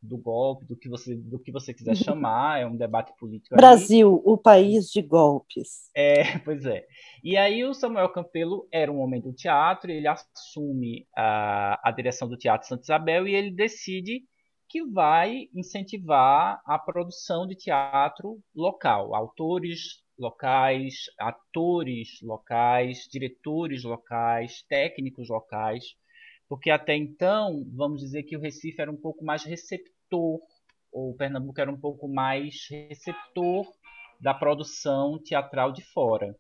do 0.02 0.16
golpe, 0.16 0.64
do 0.64 0.76
que 0.76 0.88
você, 0.88 1.14
do 1.14 1.38
que 1.38 1.52
você 1.52 1.75
quiser 1.75 1.94
chamar, 1.96 2.60
é 2.60 2.66
um 2.66 2.76
debate 2.76 3.12
político. 3.18 3.54
Brasil, 3.54 4.08
aí. 4.08 4.22
o 4.25 4.38
país 4.38 4.90
de 4.90 5.02
golpes. 5.02 5.90
É, 5.94 6.38
pois 6.44 6.64
é. 6.64 6.87
E 7.22 7.37
aí 7.37 7.64
o 7.64 7.75
Samuel 7.75 8.08
Campelo 8.08 8.66
era 8.72 8.90
um 8.90 9.00
homem 9.00 9.20
do 9.20 9.32
teatro, 9.32 9.90
ele 9.90 10.06
assume 10.06 11.06
a, 11.16 11.80
a 11.88 11.90
direção 11.90 12.28
do 12.28 12.37
Teatro 12.37 12.66
Santa 12.66 12.82
Isabel 12.82 13.28
e 13.28 13.34
ele 13.34 13.50
decide 13.50 14.22
que 14.68 14.84
vai 14.87 15.49
incentivar 15.52 16.62
a 16.64 16.78
produção 16.78 17.44
de 17.44 17.56
teatro 17.56 18.38
local, 18.54 19.14
autores 19.16 20.00
locais, 20.21 21.07
atores 21.19 22.21
locais, 22.23 23.09
diretores 23.11 23.83
locais, 23.83 24.62
técnicos 24.69 25.29
locais 25.29 25.97
porque 26.50 26.69
até 26.69 26.97
então, 26.97 27.65
vamos 27.73 28.00
dizer 28.00 28.25
que 28.25 28.37
o 28.37 28.41
Recife 28.41 28.81
era 28.81 28.91
um 28.91 28.97
pouco 28.97 29.25
mais 29.25 29.45
receptor, 29.45 30.41
ou 30.91 31.15
Pernambuco 31.15 31.61
era 31.61 31.71
um 31.71 31.79
pouco 31.79 32.09
mais 32.09 32.67
receptor 32.69 33.73
da 34.21 34.35
produção 34.35 35.17
teatral 35.23 35.71
de 35.71 35.81
fora. 35.81 36.37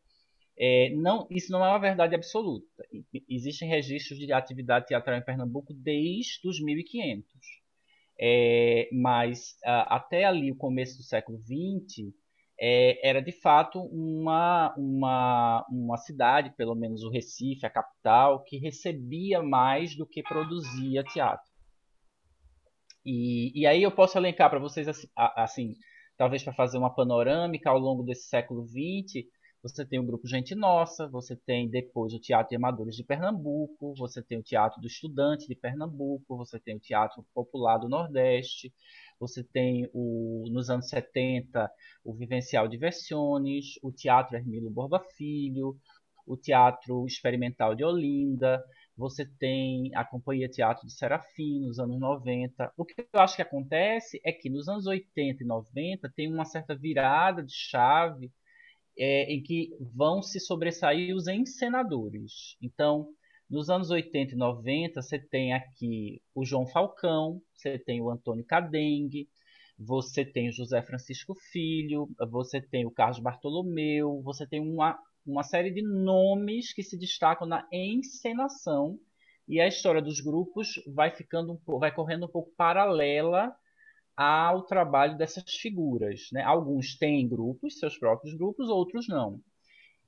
É, 0.58 0.90
não, 0.96 1.28
isso 1.30 1.52
não 1.52 1.64
é 1.64 1.68
uma 1.68 1.78
verdade 1.78 2.16
absoluta. 2.16 2.66
Existem 3.28 3.68
registros 3.68 4.18
de 4.18 4.32
atividade 4.32 4.88
teatral 4.88 5.16
em 5.16 5.24
Pernambuco 5.24 5.72
desde 5.72 6.40
os 6.48 6.60
1500. 6.60 7.24
É, 8.20 8.88
mas 8.92 9.56
a, 9.64 9.94
até 9.94 10.24
ali, 10.24 10.50
o 10.50 10.56
começo 10.56 10.96
do 10.96 11.04
século 11.04 11.38
XX, 11.38 12.12
é, 12.60 13.08
era 13.08 13.22
de 13.22 13.32
fato 13.32 13.80
uma, 13.80 14.74
uma, 14.76 15.66
uma 15.70 15.96
cidade, 15.96 16.54
pelo 16.56 16.74
menos 16.74 17.02
o 17.02 17.10
Recife, 17.10 17.64
a 17.64 17.70
capital, 17.70 18.44
que 18.44 18.58
recebia 18.58 19.42
mais 19.42 19.96
do 19.96 20.06
que 20.06 20.22
produzia 20.22 21.02
teatro. 21.02 21.48
E, 23.04 23.58
e 23.58 23.66
aí 23.66 23.82
eu 23.82 23.90
posso 23.90 24.18
elencar 24.18 24.50
para 24.50 24.58
vocês 24.58 24.86
assim, 24.86 25.08
assim 25.16 25.74
talvez 26.18 26.42
para 26.42 26.52
fazer 26.52 26.76
uma 26.76 26.94
panorâmica 26.94 27.70
ao 27.70 27.78
longo 27.78 28.02
desse 28.02 28.28
século 28.28 28.66
XX, 28.66 29.24
você 29.62 29.84
tem 29.84 29.98
o 29.98 30.06
grupo 30.06 30.26
Gente 30.26 30.54
Nossa, 30.54 31.06
você 31.06 31.36
tem 31.36 31.68
depois 31.68 32.14
o 32.14 32.18
Teatro 32.18 32.50
de 32.50 32.56
Amadores 32.56 32.96
de 32.96 33.04
Pernambuco, 33.04 33.94
você 33.94 34.22
tem 34.22 34.38
o 34.38 34.42
Teatro 34.42 34.80
do 34.80 34.86
Estudante 34.86 35.46
de 35.46 35.54
Pernambuco, 35.54 36.36
você 36.36 36.58
tem 36.58 36.76
o 36.76 36.80
Teatro 36.80 37.24
Popular 37.34 37.78
do 37.78 37.88
Nordeste, 37.88 38.72
você 39.18 39.44
tem 39.44 39.88
o, 39.92 40.44
nos 40.50 40.70
anos 40.70 40.88
70 40.88 41.70
o 42.04 42.14
Vivencial 42.14 42.66
Diversiones, 42.66 43.78
o 43.82 43.92
Teatro 43.92 44.36
Hermilo 44.36 44.70
Borba 44.70 44.98
Filho, 45.16 45.76
o 46.26 46.36
Teatro 46.36 47.04
Experimental 47.06 47.74
de 47.74 47.84
Olinda, 47.84 48.64
você 48.96 49.26
tem 49.26 49.90
a 49.94 50.04
Companhia 50.04 50.48
Teatro 50.48 50.86
de 50.86 50.92
Serafim 50.92 51.60
nos 51.60 51.78
anos 51.78 51.98
90. 51.98 52.72
O 52.76 52.84
que 52.84 53.06
eu 53.12 53.20
acho 53.20 53.36
que 53.36 53.42
acontece 53.42 54.20
é 54.24 54.32
que 54.32 54.48
nos 54.50 54.68
anos 54.68 54.86
80 54.86 55.42
e 55.42 55.46
90 55.46 56.12
tem 56.14 56.32
uma 56.32 56.44
certa 56.44 56.74
virada 56.74 57.42
de 57.42 57.52
chave 57.52 58.30
é, 59.00 59.32
em 59.32 59.42
que 59.42 59.70
vão 59.94 60.20
se 60.20 60.38
sobressair 60.38 61.16
os 61.16 61.26
encenadores. 61.26 62.54
Então, 62.60 63.08
nos 63.48 63.70
anos 63.70 63.90
80 63.90 64.34
e 64.34 64.36
90, 64.36 65.00
você 65.00 65.18
tem 65.18 65.54
aqui 65.54 66.20
o 66.34 66.44
João 66.44 66.66
Falcão, 66.66 67.40
você 67.54 67.78
tem 67.78 68.02
o 68.02 68.10
Antônio 68.10 68.44
Cadengue, 68.44 69.26
você 69.78 70.22
tem 70.22 70.50
o 70.50 70.52
José 70.52 70.82
Francisco 70.82 71.34
Filho, 71.50 72.10
você 72.30 72.60
tem 72.60 72.84
o 72.84 72.90
Carlos 72.90 73.18
Bartolomeu, 73.18 74.20
você 74.22 74.46
tem 74.46 74.60
uma, 74.60 74.98
uma 75.26 75.42
série 75.42 75.70
de 75.70 75.80
nomes 75.80 76.74
que 76.74 76.82
se 76.82 76.98
destacam 76.98 77.48
na 77.48 77.66
encenação 77.72 78.98
e 79.48 79.58
a 79.58 79.66
história 79.66 80.02
dos 80.02 80.20
grupos 80.20 80.74
vai 80.86 81.10
ficando 81.10 81.54
um, 81.54 81.78
vai 81.78 81.92
correndo 81.92 82.26
um 82.26 82.30
pouco 82.30 82.52
paralela 82.54 83.50
ao 84.20 84.64
trabalho 84.64 85.16
dessas 85.16 85.50
figuras. 85.54 86.28
Né? 86.30 86.42
Alguns 86.42 86.94
têm 86.94 87.26
grupos, 87.26 87.78
seus 87.78 87.96
próprios 87.96 88.34
grupos, 88.34 88.68
outros 88.68 89.08
não. 89.08 89.40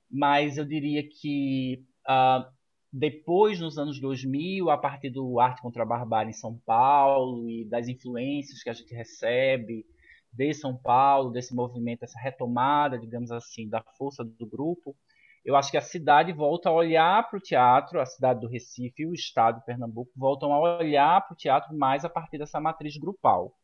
Mas 0.07 0.55
eu 0.55 0.65
diria 0.65 1.01
que 1.01 1.83
uh, 2.07 2.47
depois, 2.91 3.59
nos 3.59 3.79
anos 3.79 3.99
2000, 3.99 4.69
a 4.69 4.77
partir 4.77 5.09
do 5.09 5.39
Arte 5.39 5.63
contra 5.63 5.81
a 5.81 5.85
Barbárie 5.85 6.29
em 6.29 6.33
São 6.33 6.55
Paulo 6.63 7.49
e 7.49 7.65
das 7.65 7.87
influências 7.87 8.61
que 8.61 8.69
a 8.69 8.73
gente 8.73 8.93
recebe 8.93 9.83
de 10.31 10.53
São 10.53 10.77
Paulo, 10.77 11.31
desse 11.31 11.55
movimento, 11.55 12.03
essa 12.03 12.19
retomada, 12.19 12.99
digamos 12.99 13.31
assim, 13.31 13.67
da 13.67 13.81
força 13.97 14.23
do 14.23 14.45
grupo, 14.45 14.95
eu 15.43 15.55
acho 15.55 15.71
que 15.71 15.77
a 15.77 15.81
cidade 15.81 16.31
volta 16.31 16.69
a 16.69 16.71
olhar 16.71 17.27
para 17.27 17.37
o 17.37 17.41
teatro, 17.41 17.99
a 17.99 18.05
cidade 18.05 18.41
do 18.41 18.47
Recife 18.47 19.01
e 19.01 19.07
o 19.07 19.13
estado 19.13 19.57
de 19.59 19.65
Pernambuco 19.65 20.11
voltam 20.15 20.53
a 20.53 20.77
olhar 20.77 21.19
para 21.25 21.33
o 21.33 21.37
teatro 21.37 21.75
mais 21.75 22.05
a 22.05 22.09
partir 22.09 22.37
dessa 22.37 22.61
matriz 22.61 22.95
grupal. 22.95 23.55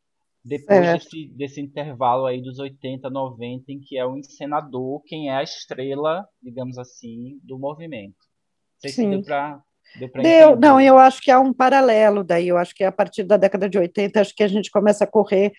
Depois 0.43 0.93
desse, 0.93 1.27
desse, 1.27 1.61
intervalo 1.61 2.25
aí 2.25 2.41
dos 2.41 2.59
80, 2.59 3.09
90, 3.09 3.71
em 3.71 3.79
que 3.79 3.97
é 3.97 4.05
o 4.05 4.17
encenador 4.17 5.01
quem 5.05 5.29
é 5.29 5.35
a 5.35 5.43
estrela, 5.43 6.25
digamos 6.41 6.77
assim, 6.77 7.39
do 7.43 7.59
movimento 7.59 8.29
sei 8.79 8.91
Sim. 8.91 9.03
se 9.03 9.09
deu 9.09 9.21
para 9.23 9.61
Deu, 9.97 10.21
deu 10.21 10.55
não, 10.55 10.79
eu 10.79 10.99
acho 10.99 11.19
que 11.19 11.31
há 11.31 11.39
um 11.39 11.51
paralelo 11.51 12.23
daí, 12.23 12.47
eu 12.47 12.59
acho 12.59 12.75
que 12.75 12.83
a 12.83 12.91
partir 12.91 13.23
da 13.23 13.37
década 13.37 13.67
de 13.67 13.75
80, 13.75 14.21
acho 14.21 14.35
que 14.35 14.43
a 14.43 14.47
gente 14.47 14.69
começa 14.69 15.03
a 15.03 15.07
correr 15.07 15.51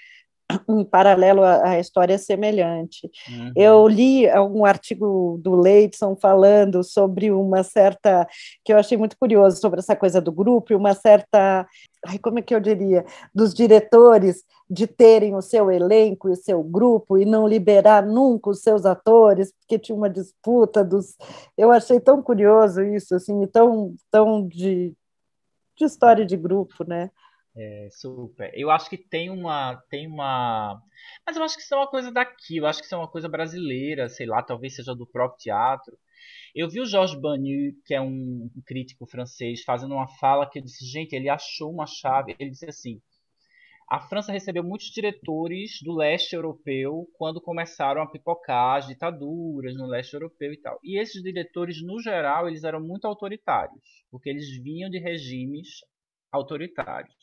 em 0.68 0.84
paralelo 0.84 1.42
à, 1.42 1.80
história 1.80 2.16
semelhante. 2.16 3.10
Uhum. 3.28 3.52
Eu 3.56 3.88
li 3.88 4.28
um 4.28 4.64
artigo 4.64 5.37
do 5.42 5.56
Leidson 5.56 6.14
falando 6.14 6.84
sobre 6.84 7.32
uma 7.32 7.64
certa, 7.64 8.25
que 8.64 8.72
eu 8.72 8.78
achei 8.78 8.96
muito 8.96 9.16
curioso, 9.18 9.60
sobre 9.60 9.80
essa 9.80 9.96
coisa 9.96 10.20
do 10.20 10.30
grupo, 10.30 10.72
e 10.72 10.76
uma 10.76 10.94
certa, 10.94 11.66
ai, 12.07 12.19
como 12.19 12.38
é 12.38 12.42
que 12.42 12.54
eu 12.54 12.61
diria, 12.61 13.04
dos 13.35 13.52
diretores 13.52 14.45
de 14.69 14.87
terem 14.87 15.35
o 15.35 15.42
seu 15.42 15.71
elenco 15.71 16.28
e 16.28 16.33
o 16.33 16.37
seu 16.37 16.62
grupo 16.62 17.19
e 17.19 17.25
não 17.25 17.47
liberar 17.47 18.04
nunca 18.04 18.50
os 18.50 18.62
seus 18.62 18.87
atores, 18.87 19.52
porque 19.52 19.78
tinha 19.78 19.97
uma 19.97 20.09
disputa 20.09 20.85
dos... 20.85 21.16
Eu 21.57 21.71
achei 21.71 22.00
tão 22.00 22.23
curioso 22.23 22.83
isso, 22.83 23.14
assim, 23.14 23.47
tão, 23.49 23.95
tão 24.11 24.47
de, 24.47 24.95
de 25.76 25.85
história 25.85 26.25
de 26.25 26.37
grupo, 26.37 26.85
né? 26.85 27.11
É, 27.57 27.88
super. 27.90 28.50
Eu 28.54 28.71
acho 28.71 28.88
que 28.88 28.97
tem 28.97 29.28
uma, 29.28 29.76
tem 29.90 30.07
uma, 30.07 30.80
mas 31.26 31.37
eu 31.37 31.42
acho 31.42 31.57
que 31.57 31.62
isso 31.62 31.75
é 31.75 31.76
uma 31.76 31.87
coisa 31.88 32.12
daqui. 32.12 32.59
Eu 32.59 32.66
acho 32.66 32.80
que 32.80 32.87
isso 32.87 32.95
é 32.95 32.99
uma 32.99 33.09
coisa 33.09 33.28
brasileira, 33.28 34.09
sei 34.09 34.26
lá, 34.26 34.42
talvez 34.42 34.76
seja 34.76 34.95
do 34.95 35.07
próprio 35.07 35.38
teatro. 35.38 35.99
Eu 36.54 36.68
vi 36.68 36.80
o 36.80 36.86
Georges 36.86 37.18
Banu, 37.20 37.72
que 37.84 37.94
é 37.94 38.00
um 38.00 38.50
crítico 38.66 39.06
francês, 39.06 39.62
fazendo 39.62 39.94
uma 39.94 40.08
fala 40.18 40.48
que 40.48 40.58
eu 40.58 40.62
disse, 40.62 40.84
gente, 40.84 41.14
ele 41.14 41.28
achou 41.28 41.72
uma 41.72 41.86
chave. 41.86 42.34
Ele 42.38 42.50
disse 42.50 42.66
assim: 42.66 43.00
a 43.90 44.00
França 44.00 44.30
recebeu 44.30 44.62
muitos 44.62 44.88
diretores 44.88 45.82
do 45.82 45.92
leste 45.92 46.34
europeu 46.34 47.08
quando 47.14 47.40
começaram 47.40 48.00
a 48.00 48.06
pipocar 48.06 48.76
as 48.78 48.86
ditaduras 48.86 49.76
no 49.76 49.86
leste 49.86 50.14
europeu 50.14 50.52
e 50.52 50.56
tal. 50.56 50.78
E 50.84 50.96
esses 50.96 51.20
diretores, 51.22 51.82
no 51.82 52.00
geral, 52.00 52.48
eles 52.48 52.62
eram 52.62 52.80
muito 52.80 53.06
autoritários, 53.06 54.04
porque 54.10 54.30
eles 54.30 54.48
vinham 54.62 54.88
de 54.88 55.00
regimes 55.00 55.80
autoritários 56.30 57.19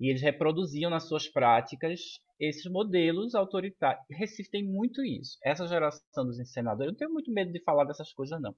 e 0.00 0.10
eles 0.10 0.22
reproduziam 0.22 0.90
nas 0.90 1.08
suas 1.08 1.28
práticas 1.28 2.20
esses 2.38 2.70
modelos 2.70 3.34
autoritários. 3.34 4.04
Recife 4.10 4.50
tem 4.50 4.64
muito 4.64 5.02
isso. 5.04 5.38
Essa 5.42 5.66
geração 5.66 6.24
dos 6.24 6.38
encenadores, 6.38 6.88
eu 6.88 6.92
não 6.92 6.98
tenho 6.98 7.12
muito 7.12 7.32
medo 7.32 7.52
de 7.52 7.62
falar 7.62 7.84
dessas 7.84 8.12
coisas, 8.12 8.40
não. 8.40 8.54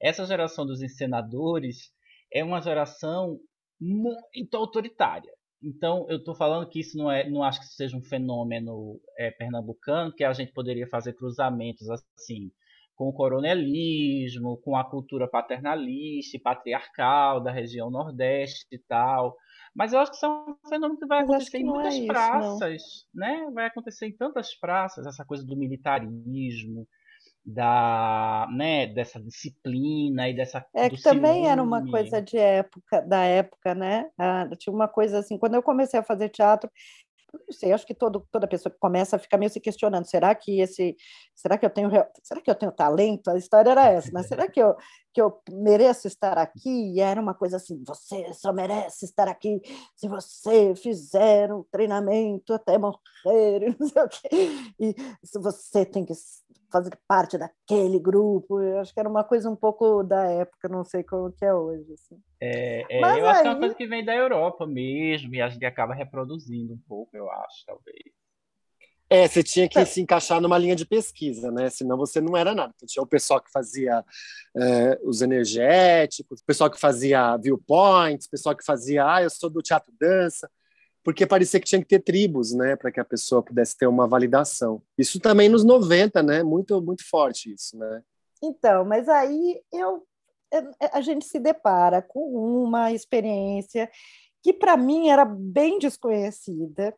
Essa 0.00 0.24
geração 0.24 0.64
dos 0.64 0.80
encenadores 0.82 1.92
é 2.32 2.42
uma 2.42 2.60
geração 2.60 3.38
muito 3.78 4.56
autoritária. 4.56 5.30
Então, 5.62 6.06
eu 6.08 6.16
estou 6.16 6.34
falando 6.34 6.68
que 6.68 6.80
isso 6.80 6.96
não 6.96 7.10
é, 7.10 7.28
não 7.28 7.42
acho 7.42 7.60
que 7.60 7.66
seja 7.66 7.96
um 7.96 8.02
fenômeno 8.02 8.98
é, 9.18 9.30
pernambucano, 9.30 10.14
que 10.14 10.24
a 10.24 10.32
gente 10.32 10.52
poderia 10.52 10.86
fazer 10.86 11.12
cruzamentos 11.12 11.88
assim 11.90 12.50
com 12.94 13.08
o 13.08 13.12
coronelismo, 13.12 14.58
com 14.58 14.76
a 14.76 14.84
cultura 14.84 15.28
paternalista 15.28 16.36
e 16.36 16.40
patriarcal 16.40 17.42
da 17.42 17.50
região 17.50 17.90
Nordeste 17.90 18.66
e 18.70 18.78
tal. 18.78 19.36
Mas 19.74 19.92
eu 19.92 20.00
acho 20.00 20.10
que 20.12 20.16
isso 20.16 20.26
é 20.26 20.28
um 20.28 20.56
fenômeno 20.68 20.98
que 20.98 21.06
vai 21.06 21.20
acontecer 21.20 21.58
que 21.58 21.62
em 21.62 21.64
muitas 21.64 21.98
é 21.98 21.98
praças, 22.00 22.74
isso, 22.74 23.06
né? 23.14 23.50
Vai 23.52 23.66
acontecer 23.66 24.06
em 24.06 24.16
tantas 24.16 24.54
praças, 24.58 25.06
essa 25.06 25.24
coisa 25.24 25.44
do 25.46 25.56
militarismo, 25.56 26.88
da, 27.44 28.48
né, 28.52 28.86
dessa 28.88 29.20
disciplina 29.22 30.28
e 30.28 30.34
dessa 30.36 30.64
É 30.74 30.88
que 30.88 31.02
também 31.02 31.48
ciúme. 31.48 31.48
era 31.48 31.60
uma 31.60 31.82
coisa 31.82 32.22
de 32.22 32.38
época, 32.38 33.02
da 33.02 33.24
época, 33.24 33.74
né? 33.74 34.08
Ah, 34.16 34.48
tinha 34.56 34.72
uma 34.72 34.86
coisa 34.86 35.18
assim, 35.18 35.36
quando 35.36 35.54
eu 35.56 35.62
comecei 35.62 35.98
a 35.98 36.02
fazer 36.02 36.28
teatro, 36.28 36.70
não 37.32 37.52
sei, 37.52 37.72
acho 37.72 37.86
que 37.86 37.94
todo, 37.94 38.26
toda 38.30 38.46
pessoa 38.48 38.74
começa 38.78 39.16
a 39.16 39.18
ficar 39.18 39.38
meio 39.38 39.50
se 39.50 39.60
questionando, 39.60 40.04
será 40.04 40.34
que 40.34 40.60
esse, 40.60 40.96
será 41.34 41.58
que 41.58 41.66
eu 41.66 41.70
tenho, 41.70 41.90
será 42.22 42.40
que 42.40 42.50
eu 42.50 42.54
tenho 42.54 42.72
talento? 42.72 43.28
A 43.30 43.36
história 43.36 43.70
era 43.70 43.88
essa, 43.88 44.10
né? 44.12 44.22
Será 44.22 44.48
que 44.48 44.60
eu, 44.60 44.74
que 45.12 45.20
eu 45.20 45.40
mereço 45.50 46.06
estar 46.06 46.38
aqui? 46.38 46.94
E 46.94 47.00
era 47.00 47.20
uma 47.20 47.34
coisa 47.34 47.56
assim, 47.56 47.82
você 47.86 48.32
só 48.34 48.52
merece 48.52 49.04
estar 49.04 49.28
aqui 49.28 49.60
se 49.96 50.08
você 50.08 50.74
fizer 50.74 51.52
um 51.52 51.64
treinamento 51.70 52.52
até 52.52 52.78
morrer, 52.78 52.96
e 53.68 53.76
não 53.78 53.88
sei 53.88 54.02
o 54.02 54.08
quê. 54.08 54.28
E 54.78 54.94
se 55.24 55.38
você 55.38 55.84
tem 55.84 56.04
que 56.04 56.14
fazer 56.70 56.98
parte 57.06 57.36
daquele 57.36 57.98
grupo. 57.98 58.60
Eu 58.60 58.78
acho 58.78 58.92
que 58.92 59.00
era 59.00 59.08
uma 59.08 59.24
coisa 59.24 59.50
um 59.50 59.56
pouco 59.56 60.02
da 60.02 60.24
época, 60.24 60.68
não 60.68 60.84
sei 60.84 61.02
como 61.02 61.32
que 61.32 61.44
é 61.44 61.52
hoje. 61.52 61.92
Assim. 61.92 62.20
É, 62.40 62.84
é, 62.88 63.00
eu 63.00 63.04
aí... 63.04 63.20
acho 63.22 63.42
que 63.42 63.48
é 63.48 63.50
uma 63.50 63.58
coisa 63.58 63.74
que 63.74 63.86
vem 63.86 64.04
da 64.04 64.14
Europa 64.14 64.66
mesmo, 64.66 65.34
e 65.34 65.40
a 65.40 65.48
gente 65.48 65.64
acaba 65.64 65.94
reproduzindo 65.94 66.74
um 66.74 66.80
pouco, 66.88 67.16
eu 67.16 67.30
acho, 67.30 67.64
talvez. 67.66 68.20
É, 69.12 69.26
você 69.26 69.42
tinha 69.42 69.68
que 69.68 69.78
é. 69.78 69.84
se 69.84 70.00
encaixar 70.00 70.40
numa 70.40 70.56
linha 70.56 70.76
de 70.76 70.86
pesquisa, 70.86 71.50
né? 71.50 71.68
Senão 71.68 71.96
você 71.96 72.20
não 72.20 72.36
era 72.36 72.54
nada. 72.54 72.72
Então, 72.76 72.86
tinha 72.86 73.02
o 73.02 73.06
pessoal 73.06 73.40
que 73.40 73.50
fazia 73.50 74.04
é, 74.56 75.00
os 75.02 75.20
energéticos, 75.20 76.40
o 76.40 76.44
pessoal 76.44 76.70
que 76.70 76.78
fazia 76.78 77.36
viewpoints, 77.36 78.28
o 78.28 78.30
pessoal 78.30 78.56
que 78.56 78.64
fazia, 78.64 79.04
ah, 79.04 79.20
eu 79.20 79.28
sou 79.28 79.50
do 79.50 79.62
teatro 79.62 79.92
dança 80.00 80.48
porque 81.02 81.26
parecia 81.26 81.58
que 81.58 81.66
tinha 81.66 81.80
que 81.80 81.88
ter 81.88 82.00
tribos, 82.00 82.52
né, 82.52 82.76
para 82.76 82.90
que 82.92 83.00
a 83.00 83.04
pessoa 83.04 83.42
pudesse 83.42 83.76
ter 83.76 83.86
uma 83.86 84.06
validação. 84.06 84.82
Isso 84.98 85.18
também 85.18 85.48
nos 85.48 85.64
90, 85.64 86.22
né, 86.22 86.42
muito 86.42 86.80
muito 86.82 87.08
forte 87.08 87.52
isso, 87.52 87.76
né? 87.78 88.02
Então, 88.42 88.84
mas 88.84 89.08
aí 89.08 89.60
eu 89.72 90.06
a 90.92 91.00
gente 91.00 91.24
se 91.24 91.38
depara 91.38 92.02
com 92.02 92.20
uma 92.64 92.92
experiência 92.92 93.88
que 94.42 94.52
para 94.52 94.76
mim 94.76 95.08
era 95.08 95.24
bem 95.24 95.78
desconhecida 95.78 96.94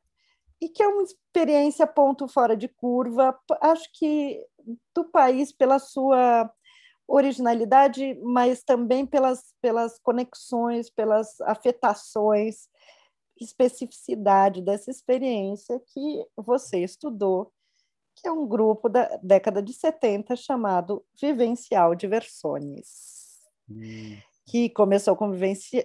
e 0.61 0.69
que 0.69 0.83
é 0.83 0.89
uma 0.89 1.03
experiência 1.03 1.87
ponto 1.87 2.29
fora 2.29 2.57
de 2.57 2.69
curva, 2.69 3.37
acho 3.61 3.91
que 3.93 4.41
do 4.95 5.05
país 5.05 5.53
pela 5.53 5.79
sua 5.79 6.51
originalidade, 7.07 8.17
mas 8.23 8.63
também 8.63 9.05
pelas, 9.05 9.53
pelas 9.61 9.99
conexões, 9.99 10.89
pelas 10.89 11.41
afetações 11.43 12.69
especificidade 13.45 14.63
dessa 14.63 14.91
experiência 14.91 15.81
que 15.81 16.25
você 16.37 16.79
estudou, 16.79 17.53
que 18.17 18.29
é 18.29 18.33
um 18.33 18.47
grupo 18.47 18.89
da 18.89 19.19
década 19.23 19.63
de 19.63 19.73
70 19.73 20.37
chamado 20.37 21.05
Vivencial 21.21 21.95
Diversiones, 21.95 23.41
hum. 23.69 24.17
que 24.47 24.69
começou 24.71 25.17
como 25.17 25.35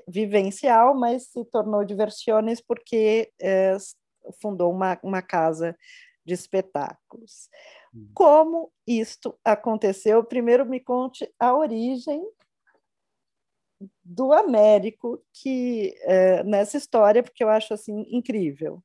vivencial, 0.07 0.95
mas 0.95 1.27
se 1.27 1.45
tornou 1.45 1.85
Diversiones 1.85 2.61
porque 2.61 3.31
é, 3.41 3.75
fundou 4.41 4.71
uma, 4.71 4.99
uma 5.01 5.21
casa 5.21 5.75
de 6.25 6.33
espetáculos. 6.33 7.49
Hum. 7.95 8.09
Como 8.13 8.71
isto 8.85 9.37
aconteceu? 9.43 10.23
Primeiro 10.23 10.65
me 10.65 10.79
conte 10.79 11.33
a 11.39 11.55
origem 11.55 12.21
do 14.03 14.33
Américo 14.33 15.21
que 15.33 15.93
é, 16.01 16.43
nessa 16.43 16.77
história, 16.77 17.23
porque 17.23 17.43
eu 17.43 17.49
acho 17.49 17.73
assim 17.73 18.05
incrível. 18.09 18.81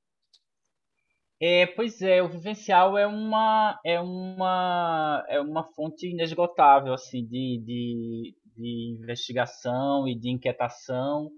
É, 1.41 1.67
pois 1.67 2.01
é, 2.01 2.23
o 2.23 2.29
vivencial 2.29 2.97
é 2.97 3.07
uma 3.07 3.81
é 3.85 4.01
uma 4.01 5.25
é 5.29 5.41
uma 5.41 5.65
fonte 5.65 6.09
inesgotável 6.09 6.95
assim 6.95 7.25
de, 7.27 7.61
de, 7.65 8.37
de 8.57 8.97
investigação 8.97 10.07
e 10.07 10.15
de 10.15 10.31
inquietação, 10.31 11.31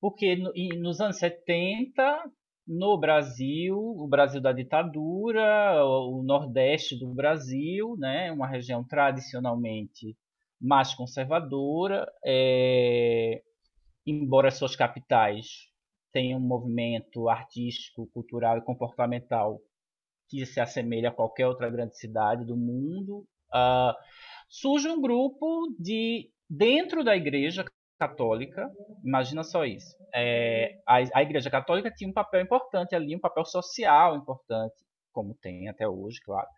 porque 0.00 0.36
no, 0.36 0.52
nos 0.80 1.00
anos 1.00 1.18
70 1.18 2.30
no 2.66 2.96
Brasil, 2.96 3.76
o 3.76 4.06
Brasil 4.06 4.40
da 4.40 4.52
ditadura, 4.52 5.84
o 5.84 6.22
Nordeste 6.22 6.96
do 6.96 7.12
Brasil, 7.12 7.96
né, 7.98 8.30
uma 8.30 8.46
região 8.46 8.84
tradicionalmente 8.84 10.16
mais 10.60 10.94
conservadora, 10.94 12.06
é, 12.24 13.42
embora 14.06 14.50
suas 14.50 14.76
capitais 14.76 15.70
tenham 16.12 16.38
um 16.38 16.42
movimento 16.42 17.28
artístico, 17.28 18.08
cultural 18.12 18.58
e 18.58 18.64
comportamental 18.64 19.60
que 20.28 20.44
se 20.44 20.60
assemelha 20.60 21.08
a 21.08 21.12
qualquer 21.12 21.46
outra 21.46 21.70
grande 21.70 21.96
cidade 21.96 22.44
do 22.44 22.56
mundo, 22.56 23.26
uh, 23.52 23.94
surge 24.48 24.88
um 24.88 25.00
grupo 25.00 25.74
de 25.78 26.30
dentro 26.48 27.02
da 27.02 27.16
Igreja 27.16 27.64
Católica. 27.98 28.70
Imagina 29.04 29.42
só 29.42 29.64
isso. 29.64 29.96
É, 30.14 30.80
a, 30.86 30.96
a 31.14 31.22
Igreja 31.22 31.50
Católica 31.50 31.90
tinha 31.90 32.10
um 32.10 32.12
papel 32.12 32.42
importante 32.42 32.94
ali, 32.94 33.14
um 33.14 33.20
papel 33.20 33.44
social 33.44 34.16
importante, 34.16 34.74
como 35.12 35.34
tem 35.34 35.68
até 35.68 35.88
hoje, 35.88 36.20
claro 36.20 36.48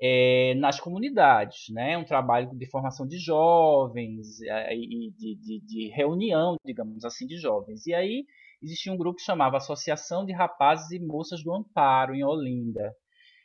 é, 0.00 0.54
nas 0.54 0.78
comunidades, 0.78 1.68
né? 1.70 1.98
um 1.98 2.04
trabalho 2.04 2.50
de 2.54 2.66
formação 2.70 3.06
de 3.06 3.18
jovens 3.18 4.40
é, 4.42 4.74
e 4.74 5.10
de, 5.10 5.34
de, 5.36 5.60
de, 5.60 5.88
reunião, 5.88 6.56
digamos 6.64 7.04
assim, 7.04 7.26
de 7.26 7.36
jovens. 7.36 7.86
E 7.86 7.94
aí 7.94 8.24
existia 8.62 8.92
um 8.92 8.96
grupo 8.96 9.16
que 9.16 9.24
chamava 9.24 9.56
Associação 9.56 10.24
de 10.24 10.32
Rapazes 10.32 10.90
e 10.92 11.00
Moças 11.00 11.42
do 11.42 11.52
Amparo, 11.52 12.14
em 12.14 12.24
Olinda. 12.24 12.94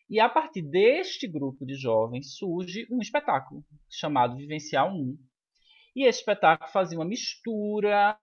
E 0.09 0.19
a 0.19 0.29
partir 0.29 0.61
deste 0.61 1.27
grupo 1.27 1.65
de 1.65 1.75
jovens 1.75 2.35
surge 2.35 2.85
um 2.91 2.99
espetáculo 2.99 3.63
chamado 3.89 4.35
Vivencial 4.35 4.93
1. 4.93 5.17
E 5.95 6.05
esse 6.05 6.19
espetáculo 6.19 6.69
fazia 6.71 6.97
uma 6.97 7.05
mistura, 7.05 8.17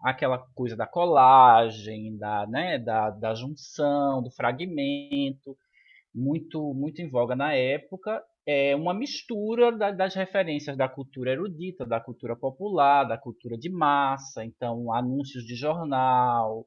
aquela 0.00 0.38
coisa 0.54 0.76
da 0.76 0.86
colagem, 0.86 2.16
da, 2.18 2.46
né, 2.46 2.78
da, 2.78 3.10
da 3.10 3.34
junção, 3.34 4.22
do 4.22 4.30
fragmento, 4.30 5.56
muito, 6.14 6.72
muito 6.74 7.02
em 7.02 7.08
voga 7.08 7.34
na 7.34 7.52
época, 7.54 8.22
é 8.46 8.76
uma 8.76 8.94
mistura 8.94 9.72
da, 9.72 9.90
das 9.90 10.14
referências 10.14 10.76
da 10.76 10.88
cultura 10.88 11.32
erudita, 11.32 11.84
da 11.84 12.00
cultura 12.00 12.36
popular, 12.36 13.04
da 13.04 13.18
cultura 13.18 13.56
de 13.56 13.70
massa, 13.70 14.44
então 14.44 14.92
anúncios 14.92 15.44
de 15.44 15.54
jornal, 15.54 16.66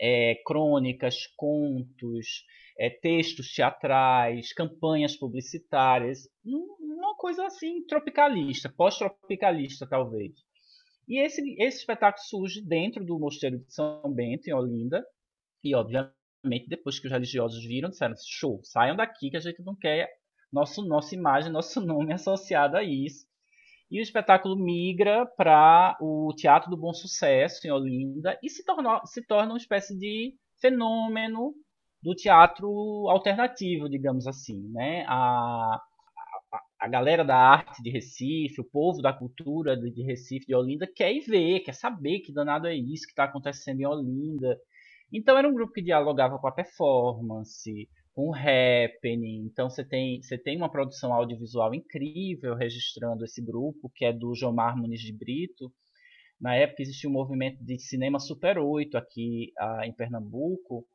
é, 0.00 0.34
crônicas, 0.46 1.26
contos, 1.36 2.44
é, 2.78 2.88
textos 2.88 3.52
teatrais, 3.52 4.52
campanhas 4.54 5.14
publicitárias, 5.14 6.26
uma 6.44 7.14
coisa 7.16 7.44
assim 7.46 7.84
tropicalista, 7.86 8.72
pós-tropicalista 8.74 9.86
talvez. 9.86 10.32
E 11.06 11.18
esse, 11.18 11.42
esse 11.60 11.78
espetáculo 11.78 12.24
surge 12.24 12.62
dentro 12.62 13.04
do 13.04 13.18
Mosteiro 13.18 13.58
de 13.58 13.74
São 13.74 14.02
Bento, 14.14 14.48
em 14.48 14.54
Olinda, 14.54 15.04
e 15.62 15.74
obviamente 15.74 16.19
depois 16.68 16.98
que 16.98 17.06
os 17.06 17.12
religiosos 17.12 17.64
viram, 17.64 17.90
disseram: 17.90 18.14
show, 18.26 18.60
saiam 18.62 18.96
daqui 18.96 19.30
que 19.30 19.36
a 19.36 19.40
gente 19.40 19.62
não 19.62 19.76
quer 19.76 20.08
nosso, 20.52 20.84
nossa 20.86 21.14
imagem, 21.14 21.50
nosso 21.52 21.80
nome 21.80 22.12
associado 22.12 22.76
a 22.76 22.82
isso. 22.82 23.28
E 23.90 23.98
o 23.98 24.02
espetáculo 24.02 24.56
migra 24.56 25.26
para 25.26 25.96
o 26.00 26.32
Teatro 26.36 26.70
do 26.70 26.76
Bom 26.76 26.94
Sucesso, 26.94 27.66
em 27.66 27.72
Olinda, 27.72 28.38
e 28.40 28.48
se, 28.48 28.64
tornou, 28.64 29.00
se 29.04 29.26
torna 29.26 29.52
uma 29.52 29.58
espécie 29.58 29.98
de 29.98 30.32
fenômeno 30.60 31.52
do 32.00 32.14
teatro 32.14 32.68
alternativo, 33.08 33.88
digamos 33.88 34.28
assim. 34.28 34.60
Né? 34.72 35.04
A, 35.08 35.74
a, 36.52 36.60
a 36.82 36.88
galera 36.88 37.24
da 37.24 37.36
arte 37.36 37.82
de 37.82 37.90
Recife, 37.90 38.60
o 38.60 38.70
povo 38.70 39.02
da 39.02 39.12
cultura 39.12 39.76
de, 39.76 39.90
de 39.90 40.04
Recife, 40.04 40.46
de 40.46 40.54
Olinda, 40.54 40.86
quer 40.86 41.12
ir 41.12 41.22
ver, 41.22 41.60
quer 41.60 41.74
saber 41.74 42.20
que 42.20 42.32
danado 42.32 42.68
é 42.68 42.74
isso 42.74 43.06
que 43.06 43.12
está 43.12 43.24
acontecendo 43.24 43.80
em 43.80 43.86
Olinda. 43.86 44.56
Então 45.12 45.36
era 45.36 45.48
um 45.48 45.54
grupo 45.54 45.72
que 45.72 45.82
dialogava 45.82 46.38
com 46.38 46.46
a 46.46 46.52
performance, 46.52 47.88
com 48.12 48.30
o 48.30 48.34
happening. 48.34 49.46
Então 49.46 49.68
você 49.68 49.84
tem, 49.84 50.22
você 50.22 50.38
tem 50.38 50.56
uma 50.56 50.70
produção 50.70 51.12
audiovisual 51.12 51.74
incrível 51.74 52.54
registrando 52.54 53.24
esse 53.24 53.42
grupo, 53.44 53.90
que 53.94 54.04
é 54.04 54.12
do 54.12 54.34
Jomar 54.34 54.76
Muniz 54.76 55.00
de 55.00 55.12
Brito. 55.12 55.72
Na 56.40 56.54
época 56.54 56.82
existia 56.82 57.10
um 57.10 57.12
movimento 57.12 57.62
de 57.62 57.78
cinema 57.78 58.18
Super 58.18 58.58
8 58.58 58.96
aqui 58.96 59.52
ah, 59.58 59.86
em 59.86 59.92
Pernambuco, 59.92 60.86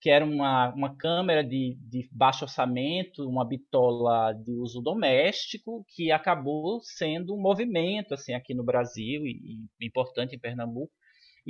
que 0.00 0.10
era 0.10 0.24
uma, 0.24 0.74
uma 0.74 0.96
câmera 0.96 1.44
de, 1.44 1.76
de 1.80 2.08
baixo 2.12 2.44
orçamento, 2.44 3.28
uma 3.28 3.44
bitola 3.46 4.32
de 4.32 4.52
uso 4.52 4.80
doméstico, 4.80 5.84
que 5.88 6.10
acabou 6.10 6.80
sendo 6.82 7.34
um 7.34 7.40
movimento 7.40 8.14
assim 8.14 8.34
aqui 8.34 8.54
no 8.54 8.64
Brasil 8.64 9.26
e, 9.26 9.60
e 9.78 9.86
importante 9.86 10.34
em 10.34 10.38
Pernambuco 10.38 10.92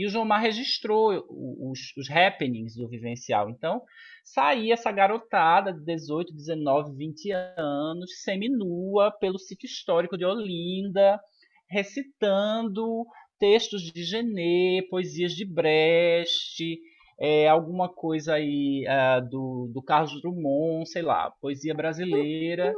e 0.01 0.17
o 0.17 0.25
Mar 0.25 0.41
registrou 0.41 1.25
os, 1.29 1.95
os 1.97 2.11
happenings 2.11 2.75
do 2.75 2.89
vivencial. 2.89 3.51
Então, 3.51 3.83
saía 4.25 4.75
essa 4.75 4.91
garotada 4.91 5.73
de 5.73 5.85
18, 5.85 6.33
19, 6.35 6.97
20 6.97 7.31
anos, 7.57 8.23
seminua 8.23 9.11
pelo 9.11 9.39
sítio 9.39 9.67
histórico 9.67 10.17
de 10.17 10.25
Olinda, 10.25 11.21
recitando 11.69 13.07
textos 13.39 13.83
de 13.83 14.03
Genet, 14.03 14.89
poesias 14.89 15.33
de 15.33 15.45
Brecht, 15.45 16.79
é, 17.19 17.49
alguma 17.49 17.89
coisa 17.89 18.35
aí 18.35 18.85
uh, 18.87 19.29
do, 19.29 19.71
do 19.73 19.83
Carlos 19.83 20.21
Drummond, 20.23 20.89
sei 20.89 21.03
lá, 21.03 21.31
poesia 21.41 21.75
brasileira. 21.75 22.75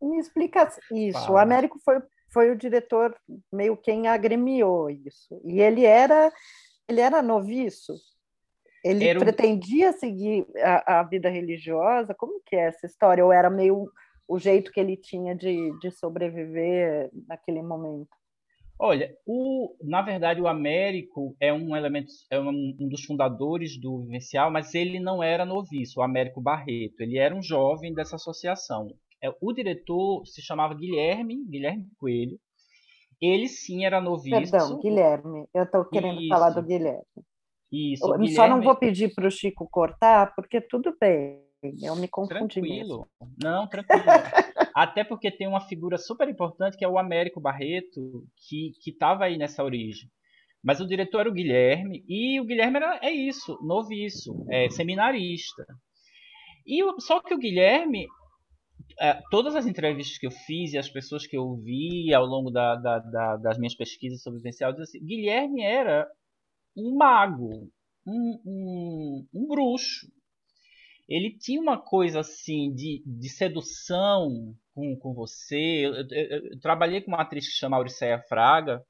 Me, 0.00 0.10
me 0.10 0.18
explica 0.18 0.68
isso. 0.92 1.18
Fala. 1.20 1.32
O 1.32 1.38
Américo 1.38 1.78
foi 1.84 2.00
foi 2.36 2.50
o 2.50 2.56
diretor 2.56 3.16
meio 3.50 3.78
quem 3.78 4.08
agremiou 4.08 4.90
isso. 4.90 5.40
E 5.42 5.58
ele 5.58 5.86
era 5.86 6.30
ele 6.86 7.00
era 7.00 7.22
noviço. 7.22 7.94
Ele 8.84 9.06
era 9.06 9.18
pretendia 9.18 9.90
seguir 9.94 10.46
a, 10.58 10.98
a, 10.98 11.02
vida 11.02 11.30
religiosa? 11.30 12.14
Como 12.14 12.42
que 12.44 12.54
é 12.54 12.66
essa 12.66 12.84
história? 12.84 13.24
Ou 13.24 13.32
era 13.32 13.48
meio 13.48 13.90
o 14.28 14.38
jeito 14.38 14.70
que 14.70 14.78
ele 14.78 14.98
tinha 14.98 15.34
de, 15.34 15.72
de 15.80 15.90
sobreviver 15.90 17.10
naquele 17.26 17.62
momento? 17.62 18.14
Olha, 18.78 19.16
o, 19.26 19.74
na 19.82 20.02
verdade 20.02 20.38
o 20.38 20.46
Américo 20.46 21.34
é 21.40 21.50
um 21.50 21.74
elemento, 21.74 22.12
é 22.30 22.38
um, 22.38 22.50
um, 22.78 22.86
dos 22.86 23.02
fundadores 23.02 23.80
do 23.80 24.02
Vivencial, 24.02 24.50
mas 24.50 24.74
ele 24.74 25.00
não 25.00 25.22
era 25.22 25.46
noviço, 25.46 26.00
o 26.00 26.02
Américo 26.02 26.42
Barreto. 26.42 27.00
Ele 27.00 27.16
era 27.16 27.34
um 27.34 27.42
jovem 27.42 27.94
dessa 27.94 28.16
associação. 28.16 28.94
É, 29.22 29.30
o 29.40 29.52
diretor 29.52 30.26
se 30.26 30.42
chamava 30.42 30.74
Guilherme, 30.74 31.44
Guilherme 31.48 31.86
Coelho. 31.98 32.38
Ele 33.20 33.48
sim 33.48 33.84
era 33.84 34.00
noviço. 34.00 34.50
Perdão, 34.50 34.78
Guilherme. 34.80 35.46
Eu 35.54 35.64
estou 35.64 35.84
querendo 35.86 36.20
Isso. 36.20 36.28
falar 36.28 36.50
do 36.50 36.62
Guilherme. 36.62 37.02
Isso. 37.72 38.04
Eu 38.04 38.18
Guilherme... 38.18 38.34
Só 38.34 38.48
não 38.48 38.60
vou 38.60 38.76
pedir 38.76 39.14
para 39.14 39.26
o 39.26 39.30
Chico 39.30 39.66
cortar, 39.70 40.34
porque 40.34 40.60
tudo 40.60 40.94
bem. 41.00 41.44
Eu 41.82 41.96
me 41.96 42.06
confundi 42.06 42.60
Tranquilo. 42.60 43.08
Mesmo. 43.20 43.34
Não, 43.42 43.66
tranquilo. 43.66 44.04
Até 44.74 45.02
porque 45.02 45.30
tem 45.30 45.48
uma 45.48 45.62
figura 45.62 45.96
super 45.96 46.28
importante 46.28 46.76
que 46.76 46.84
é 46.84 46.88
o 46.88 46.98
Américo 46.98 47.40
Barreto, 47.40 48.24
que 48.46 48.72
estava 48.86 49.24
aí 49.24 49.38
nessa 49.38 49.64
origem. 49.64 50.08
Mas 50.62 50.80
o 50.80 50.86
diretor 50.86 51.20
era 51.20 51.30
o 51.30 51.32
Guilherme, 51.32 52.04
e 52.08 52.40
o 52.40 52.44
Guilherme 52.44 52.76
era, 52.76 52.98
é 53.02 53.10
isso, 53.10 53.58
noviço, 53.62 54.44
é 54.50 54.68
seminarista. 54.68 55.64
E 56.66 56.82
só 57.00 57.20
que 57.20 57.32
o 57.32 57.38
Guilherme, 57.38 58.06
é, 59.00 59.20
todas 59.30 59.54
as 59.54 59.66
entrevistas 59.66 60.18
que 60.18 60.26
eu 60.26 60.30
fiz 60.30 60.72
e 60.72 60.78
as 60.78 60.88
pessoas 60.88 61.26
que 61.26 61.36
eu 61.36 61.42
ouvi 61.42 62.12
ao 62.14 62.24
longo 62.24 62.50
da, 62.50 62.76
da, 62.76 62.98
da, 62.98 63.36
das 63.36 63.58
minhas 63.58 63.74
pesquisas 63.74 64.22
sobre 64.22 64.38
o 64.38 64.42
vivencial, 64.42 64.72
dizem 64.72 64.84
assim, 64.84 65.06
Guilherme 65.06 65.62
era 65.62 66.08
um 66.76 66.96
mago, 66.96 67.70
um, 68.06 68.40
um, 68.44 69.26
um 69.34 69.46
bruxo, 69.46 70.06
ele 71.08 71.36
tinha 71.38 71.60
uma 71.60 71.78
coisa 71.78 72.20
assim 72.20 72.74
de, 72.74 73.02
de 73.06 73.28
sedução 73.28 74.54
com, 74.74 74.96
com 74.96 75.14
você. 75.14 75.86
Eu, 75.86 75.94
eu, 75.94 76.50
eu, 76.50 76.60
trabalhei 76.60 77.00
com 77.00 77.08
uma 77.08 77.22
atriz 77.22 77.46
que 77.46 77.54
chama 77.54 77.76
Auriceia 77.76 78.20
Fraga, 78.28 78.82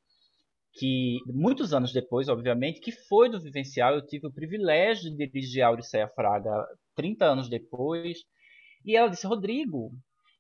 que 0.73 1.19
muitos 1.27 1.75
anos 1.75 1.92
depois, 1.92 2.29
obviamente, 2.29 2.81
que 2.81 2.90
foi 2.90 3.29
do 3.29 3.40
Vivencial. 3.40 3.95
Eu 3.95 4.07
tive 4.07 4.27
o 4.27 4.33
privilégio 4.33 5.11
de 5.11 5.16
dirigir 5.16 5.62
a 5.62 5.69
Auriceia 5.69 6.09
Fraga 6.09 6.66
30 6.95 7.25
anos 7.25 7.49
depois. 7.51 8.19
E 8.87 8.96
ela 8.96 9.11
disse: 9.11 9.27
Rodrigo, 9.27 9.90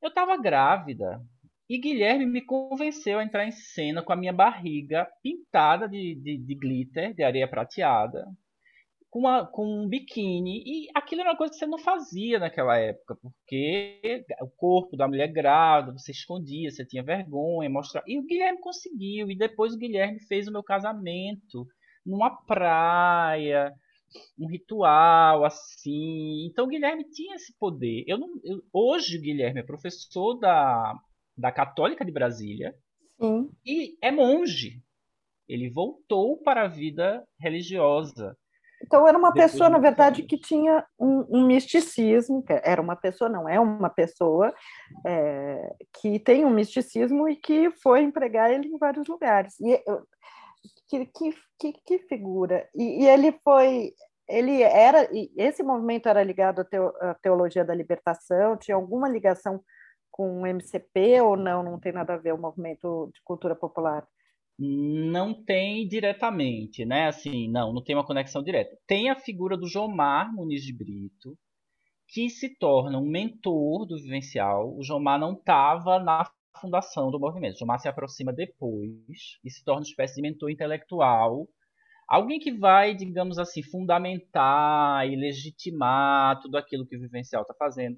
eu 0.00 0.08
estava 0.08 0.36
grávida. 0.36 1.20
E 1.68 1.78
Guilherme 1.78 2.26
me 2.26 2.40
convenceu 2.40 3.18
a 3.18 3.24
entrar 3.24 3.44
em 3.44 3.50
cena 3.50 4.02
com 4.02 4.12
a 4.12 4.16
minha 4.16 4.32
barriga 4.32 5.06
pintada 5.20 5.88
de, 5.88 6.14
de, 6.14 6.38
de 6.38 6.54
glitter, 6.54 7.12
de 7.12 7.24
areia 7.24 7.48
prateada 7.48 8.24
com, 9.16 9.20
uma, 9.20 9.46
com 9.46 9.64
um 9.64 9.88
biquíni. 9.88 10.62
E 10.66 10.88
aquilo 10.94 11.22
era 11.22 11.30
uma 11.30 11.36
coisa 11.36 11.52
que 11.52 11.58
você 11.58 11.66
não 11.66 11.78
fazia 11.78 12.38
naquela 12.38 12.76
época, 12.76 13.16
porque 13.22 14.24
o 14.42 14.48
corpo 14.48 14.96
da 14.96 15.08
mulher 15.08 15.28
grávida, 15.28 15.98
você 15.98 16.12
escondia, 16.12 16.70
você 16.70 16.84
tinha 16.84 17.02
vergonha, 17.02 17.70
mostrar. 17.70 18.02
E 18.06 18.18
o 18.18 18.22
Guilherme 18.22 18.60
conseguiu. 18.60 19.30
E 19.30 19.36
depois 19.36 19.72
o 19.72 19.78
Guilherme 19.78 20.20
fez 20.20 20.46
o 20.46 20.52
meu 20.52 20.62
casamento 20.62 21.66
numa 22.04 22.30
praia, 22.44 23.72
um 24.38 24.48
ritual 24.48 25.44
assim. 25.44 26.46
Então 26.46 26.64
o 26.64 26.68
Guilherme 26.68 27.04
tinha 27.04 27.36
esse 27.36 27.54
poder. 27.58 28.04
Eu 28.06 28.18
não, 28.18 28.28
eu, 28.44 28.62
hoje 28.72 29.18
o 29.18 29.20
Guilherme 29.20 29.60
é 29.60 29.64
professor 29.64 30.34
da, 30.34 30.94
da 31.36 31.52
Católica 31.52 32.04
de 32.04 32.12
Brasília 32.12 32.74
Sim. 33.20 33.50
e 33.64 33.96
é 34.02 34.10
monge. 34.10 34.82
Ele 35.48 35.70
voltou 35.70 36.38
para 36.38 36.64
a 36.64 36.68
vida 36.68 37.24
religiosa. 37.40 38.36
Então, 38.82 39.06
era 39.08 39.16
uma 39.16 39.30
Depois 39.30 39.52
pessoa, 39.52 39.70
na 39.70 39.78
verdade, 39.78 40.22
que 40.22 40.38
tinha 40.38 40.84
um, 40.98 41.24
um, 41.30 41.46
misticismo, 41.46 42.44
era 42.48 42.80
uma 42.80 42.94
pessoa, 42.94 43.28
não 43.28 43.48
é 43.48 43.58
uma 43.58 43.88
pessoa, 43.88 44.52
é, 45.04 45.74
que 45.98 46.18
tem 46.18 46.44
um 46.44 46.50
misticismo 46.50 47.28
e 47.28 47.36
que 47.36 47.70
foi 47.70 48.02
empregar 48.02 48.50
ele 48.50 48.68
em 48.68 48.78
vários 48.78 49.08
lugares. 49.08 49.58
E, 49.60 49.82
que, 50.88 51.06
que, 51.58 51.72
que, 51.84 51.98
figura! 52.00 52.68
E, 52.74 53.04
e, 53.04 53.08
ele 53.08 53.32
foi. 53.42 53.92
Ele 54.28 54.62
era. 54.62 55.08
esse 55.36 55.62
movimento 55.62 56.08
era 56.08 56.22
ligado 56.22 56.60
à, 56.60 56.64
teo, 56.64 56.92
à 57.00 57.14
teologia 57.14 57.64
da 57.64 57.74
libertação, 57.74 58.56
tinha 58.56 58.74
alguma 58.74 59.08
ligação 59.08 59.62
com 60.10 60.42
o 60.42 60.46
MCP 60.46 61.20
ou 61.20 61.36
não? 61.36 61.62
Não 61.62 61.78
tem 61.78 61.92
nada 61.92 62.14
a 62.14 62.18
ver 62.18 62.32
o 62.34 62.38
movimento 62.38 63.10
de 63.14 63.20
cultura 63.22 63.54
popular? 63.54 64.06
não 64.58 65.34
tem 65.34 65.86
diretamente, 65.86 66.84
né? 66.84 67.08
Assim, 67.08 67.48
não, 67.48 67.72
não 67.72 67.82
tem 67.82 67.94
uma 67.94 68.06
conexão 68.06 68.42
direta. 68.42 68.76
Tem 68.86 69.10
a 69.10 69.16
figura 69.16 69.56
do 69.56 69.68
Jomar 69.68 70.32
Muniz 70.34 70.62
de 70.62 70.72
Brito, 70.72 71.36
que 72.08 72.30
se 72.30 72.56
torna 72.56 72.98
um 72.98 73.04
mentor 73.06 73.86
do 73.86 73.96
vivencial. 73.96 74.74
O 74.76 74.82
Jomar 74.82 75.18
não 75.18 75.34
estava 75.34 75.98
na 75.98 76.24
fundação 76.58 77.10
do 77.10 77.20
movimento. 77.20 77.56
O 77.56 77.58
Jomar 77.58 77.78
se 77.78 77.88
aproxima 77.88 78.32
depois 78.32 79.38
e 79.44 79.50
se 79.50 79.62
torna 79.62 79.80
uma 79.80 79.88
espécie 79.88 80.16
de 80.16 80.22
mentor 80.22 80.50
intelectual. 80.50 81.46
Alguém 82.08 82.38
que 82.38 82.52
vai, 82.52 82.94
digamos 82.94 83.38
assim, 83.38 83.62
fundamentar 83.62 85.06
e 85.06 85.16
legitimar 85.16 86.40
tudo 86.40 86.56
aquilo 86.56 86.86
que 86.86 86.96
o 86.96 87.00
vivencial 87.00 87.42
está 87.42 87.54
fazendo. 87.54 87.96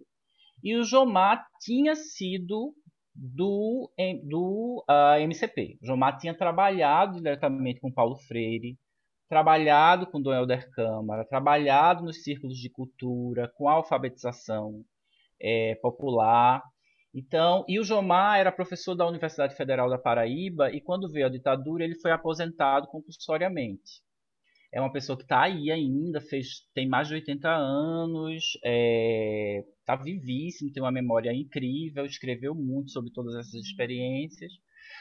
E 0.63 0.75
o 0.77 0.83
Jomar 0.83 1.47
tinha 1.61 1.95
sido 1.95 2.75
do, 3.15 3.91
do 4.25 4.85
uh, 4.89 4.93
ah, 4.93 5.21
MCP. 5.21 5.79
João 5.83 5.99
Mato 5.99 6.21
tinha 6.21 6.37
trabalhado 6.37 7.17
diretamente 7.17 7.81
com 7.81 7.93
Paulo 7.93 8.17
Freire, 8.17 8.79
trabalhado 9.29 10.07
com 10.07 10.23
Dom 10.23 10.33
Helder 10.33 10.71
Câmara, 10.71 11.25
trabalhado 11.25 12.05
nos 12.05 12.23
círculos 12.23 12.57
de 12.57 12.71
cultura, 12.71 13.51
com 13.57 13.69
a 13.69 13.75
alfabetização 13.75 14.83
é, 15.41 15.75
popular. 15.77 16.63
Então, 17.19 17.65
e 17.69 17.81
o 17.81 17.85
Jomar 17.85 18.39
era 18.39 18.53
professor 18.53 18.95
da 18.95 19.07
Universidade 19.07 19.57
Federal 19.57 19.91
da 19.91 19.99
Paraíba 19.99 20.71
e 20.71 20.81
quando 20.81 21.11
veio 21.11 21.27
a 21.27 21.31
ditadura 21.31 21.85
ele 21.85 21.97
foi 21.97 22.13
aposentado 22.13 22.87
compulsoriamente 22.87 24.03
é 24.73 24.81
uma 24.81 24.93
pessoa 24.93 25.17
que 25.17 25.25
está 25.25 25.43
aí 25.43 25.71
ainda, 25.71 26.21
fez, 26.21 26.67
tem 26.75 26.87
mais 26.87 27.09
de 27.09 27.15
80 27.15 27.49
anos, 27.49 28.45
está 28.55 28.61
é, 28.65 29.65
tá 29.85 29.97
vivíssimo, 29.97 30.73
tem 30.73 30.83
uma 30.83 30.93
memória 30.93 31.33
incrível, 31.33 32.05
escreveu 32.05 32.55
muito 32.55 32.91
sobre 32.91 33.11
todas 33.11 33.35
essas 33.35 33.55
experiências. 33.55 34.53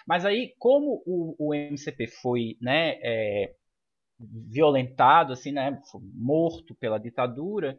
Mas 0.08 0.25
aí, 0.25 0.56
como 0.58 1.03
o, 1.06 1.36
o 1.38 1.53
MCP 1.53 2.08
foi 2.08 2.58
né, 2.62 2.97
é, 3.01 3.56
violentado, 4.19 5.34
assim, 5.34 5.51
né, 5.51 5.82
morto 6.13 6.73
pela 6.75 6.97
ditadura, 6.97 7.77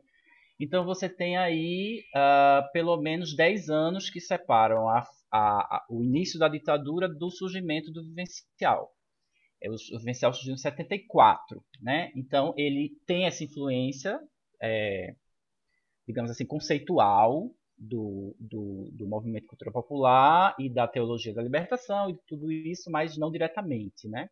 então 0.58 0.84
você 0.84 1.08
tem 1.08 1.36
aí 1.36 2.02
uh, 2.14 2.70
pelo 2.72 2.96
menos 2.96 3.34
10 3.36 3.70
anos 3.70 4.10
que 4.10 4.20
separam 4.20 4.88
a, 4.88 5.06
a, 5.30 5.76
a, 5.76 5.86
o 5.88 6.02
início 6.02 6.38
da 6.38 6.48
ditadura 6.48 7.08
do 7.08 7.30
surgimento 7.30 7.92
do 7.92 8.02
vivencial. 8.02 8.92
É, 9.62 9.70
o, 9.70 9.98
Vivencial 9.98 10.32
surgiu 10.32 10.54
em 10.54 10.58
74, 10.58 11.62
né? 11.80 12.12
Então 12.14 12.54
ele 12.56 12.90
tem 13.06 13.26
essa 13.26 13.44
influência, 13.44 14.20
é, 14.62 15.14
digamos 16.06 16.30
assim, 16.30 16.46
conceitual 16.46 17.50
do, 17.76 18.36
do, 18.38 18.90
do, 18.92 19.06
movimento 19.06 19.46
cultural 19.46 19.72
popular 19.72 20.54
e 20.58 20.68
da 20.68 20.86
teologia 20.88 21.32
da 21.34 21.42
libertação 21.42 22.10
e 22.10 22.18
tudo 22.26 22.50
isso, 22.50 22.90
mas 22.90 23.16
não 23.16 23.30
diretamente, 23.30 24.08
né? 24.08 24.28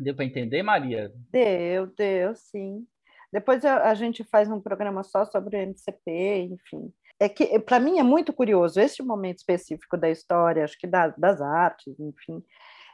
Deu 0.00 0.14
para 0.14 0.24
entender, 0.24 0.62
Maria? 0.62 1.12
Deu, 1.30 1.86
deu, 1.86 2.34
sim. 2.34 2.86
Depois 3.34 3.64
a, 3.64 3.90
a, 3.90 3.94
gente 3.94 4.22
faz 4.22 4.48
um 4.48 4.60
programa 4.60 5.02
só 5.02 5.24
sobre 5.24 5.56
o 5.56 5.60
MCP, 5.60 6.48
enfim. 6.52 6.92
É 7.18 7.28
que, 7.28 7.58
para 7.58 7.80
mim, 7.80 7.98
é 7.98 8.02
muito 8.04 8.32
curioso 8.32 8.78
este 8.78 9.02
momento 9.02 9.38
específico 9.38 9.96
da 9.96 10.08
história, 10.08 10.62
acho 10.62 10.78
que 10.78 10.86
da, 10.86 11.08
das 11.08 11.42
artes, 11.42 11.98
enfim, 11.98 12.44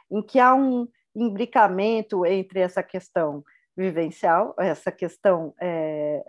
em 0.09 0.19
que 0.19 0.39
há 0.39 0.55
um 0.55 0.87
imbricamento 1.15 2.25
entre 2.25 2.59
essa 2.59 2.81
questão 2.81 3.43
vivencial, 3.77 4.55
essa 4.57 4.91
questão 4.91 5.53
é, 5.61 6.23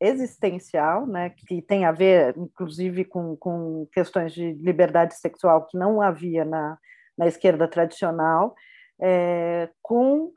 existencial, 0.00 1.04
né, 1.04 1.30
que 1.30 1.60
tem 1.60 1.84
a 1.84 1.90
ver, 1.90 2.36
inclusive, 2.38 3.04
com, 3.04 3.36
com 3.36 3.88
questões 3.92 4.32
de 4.32 4.52
liberdade 4.52 5.16
sexual 5.16 5.66
que 5.66 5.76
não 5.76 6.00
havia 6.00 6.44
na, 6.44 6.78
na 7.18 7.26
esquerda 7.26 7.66
tradicional, 7.66 8.54
é, 9.00 9.68
com 9.82 10.32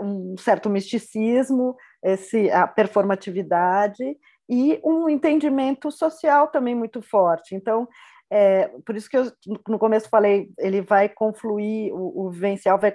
um 0.00 0.36
certo 0.38 0.70
misticismo, 0.70 1.76
esse, 2.02 2.50
a 2.50 2.66
performatividade 2.66 4.04
e 4.48 4.80
um 4.84 5.08
entendimento 5.08 5.90
social 5.90 6.48
também 6.48 6.74
muito 6.74 7.02
forte. 7.02 7.54
Então, 7.54 7.88
é, 8.30 8.68
por 8.84 8.96
isso 8.96 9.08
que 9.08 9.16
eu 9.16 9.30
no 9.68 9.78
começo 9.78 10.08
falei, 10.08 10.50
ele 10.58 10.80
vai 10.80 11.08
confluir, 11.08 11.94
o, 11.94 12.26
o 12.26 12.30
vivencial 12.30 12.78
vai 12.78 12.94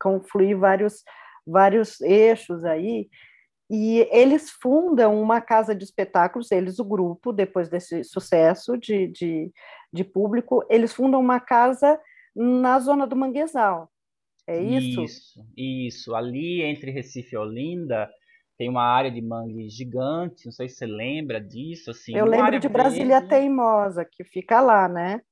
confluir 0.00 0.56
vários, 0.56 1.02
vários 1.46 2.00
eixos 2.00 2.64
aí, 2.64 3.08
e 3.70 4.08
eles 4.10 4.50
fundam 4.50 5.20
uma 5.20 5.40
casa 5.40 5.74
de 5.74 5.84
espetáculos, 5.84 6.50
eles, 6.50 6.80
o 6.80 6.84
grupo, 6.84 7.32
depois 7.32 7.68
desse 7.68 8.02
sucesso 8.02 8.76
de, 8.76 9.06
de, 9.06 9.52
de 9.92 10.02
público, 10.02 10.64
eles 10.68 10.92
fundam 10.92 11.20
uma 11.20 11.38
casa 11.38 12.00
na 12.34 12.80
zona 12.80 13.06
do 13.06 13.14
Manguezal. 13.14 13.88
É 14.46 14.62
isso? 14.62 15.02
Isso, 15.02 15.46
isso. 15.56 16.14
Ali 16.14 16.62
entre 16.62 16.90
Recife 16.90 17.34
e 17.34 17.38
Olinda, 17.38 18.08
tem 18.58 18.68
uma 18.68 18.84
área 18.84 19.10
de 19.10 19.22
mangue 19.22 19.68
gigante, 19.68 20.44
não 20.44 20.52
sei 20.52 20.68
se 20.68 20.76
você 20.76 20.86
lembra 20.86 21.40
disso. 21.40 21.90
Assim, 21.90 22.14
Eu 22.14 22.26
lembro 22.26 22.58
de 22.60 22.68
Brasília 22.68 23.20
verde. 23.20 23.28
Teimosa, 23.28 24.04
que 24.04 24.22
fica 24.22 24.60
lá, 24.60 24.88
né? 24.88 25.22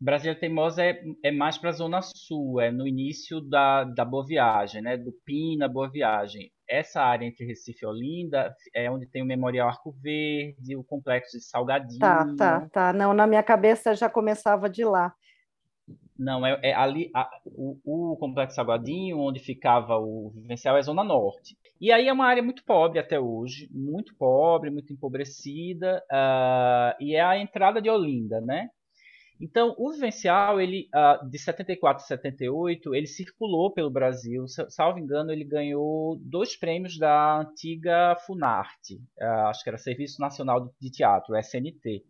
Brasília 0.00 0.34
Teimosa 0.34 0.82
é, 0.82 0.98
é 1.22 1.30
mais 1.30 1.58
para 1.58 1.68
a 1.68 1.74
Zona 1.74 2.00
Sul, 2.02 2.58
é 2.58 2.70
no 2.72 2.88
início 2.88 3.38
da, 3.38 3.84
da 3.84 4.02
Boa 4.02 4.24
Viagem, 4.26 4.80
né? 4.80 4.96
do 4.96 5.12
Pina 5.26 5.68
Boa 5.68 5.90
Viagem. 5.90 6.50
Essa 6.66 7.02
área 7.02 7.26
entre 7.26 7.44
Recife 7.44 7.84
e 7.84 7.86
Olinda 7.86 8.54
é 8.74 8.90
onde 8.90 9.06
tem 9.06 9.22
o 9.22 9.26
Memorial 9.26 9.68
Arco 9.68 9.92
Verde, 10.02 10.74
o 10.74 10.82
Complexo 10.82 11.36
de 11.36 11.44
Salgadinho. 11.44 12.00
Tá, 12.00 12.26
tá, 12.36 12.68
tá. 12.72 12.92
Não, 12.94 13.12
na 13.12 13.26
minha 13.26 13.42
cabeça 13.42 13.94
já 13.94 14.08
começava 14.08 14.70
de 14.70 14.84
lá. 14.84 15.14
Não, 16.20 16.46
é, 16.46 16.60
é 16.62 16.74
ali 16.74 17.10
a, 17.14 17.30
o, 17.46 17.78
o, 17.82 18.16
Complexo 18.18 18.56
Salgadinho, 18.56 19.18
onde 19.18 19.40
ficava 19.40 19.96
o 19.96 20.30
Vivencial, 20.34 20.76
é 20.76 20.82
Zona 20.82 21.02
Norte. 21.02 21.56
E 21.80 21.90
aí 21.90 22.08
é 22.08 22.12
uma 22.12 22.26
área 22.26 22.42
muito 22.42 22.62
pobre 22.62 22.98
até 22.98 23.18
hoje, 23.18 23.70
muito 23.72 24.14
pobre, 24.16 24.68
muito 24.68 24.92
empobrecida, 24.92 26.04
uh, 26.12 26.94
e 27.02 27.14
é 27.14 27.22
a 27.22 27.38
entrada 27.38 27.80
de 27.80 27.88
Olinda, 27.88 28.38
né? 28.38 28.68
Então, 29.40 29.74
o 29.78 29.90
Vivencial, 29.90 30.60
ele, 30.60 30.90
uh, 30.94 31.26
de 31.26 31.38
74 31.38 32.04
a 32.04 32.06
78, 32.06 32.94
ele 32.94 33.06
circulou 33.06 33.72
pelo 33.72 33.88
Brasil. 33.88 34.44
Salvo 34.68 34.98
engano, 34.98 35.32
ele 35.32 35.44
ganhou 35.44 36.18
dois 36.20 36.54
prêmios 36.54 36.98
da 36.98 37.40
antiga 37.40 38.14
Funarte, 38.26 38.96
uh, 39.18 39.48
acho 39.48 39.64
que 39.64 39.70
era 39.70 39.78
Serviço 39.78 40.20
Nacional 40.20 40.70
de 40.78 40.90
Teatro, 40.90 41.34
SNT. 41.34 42.04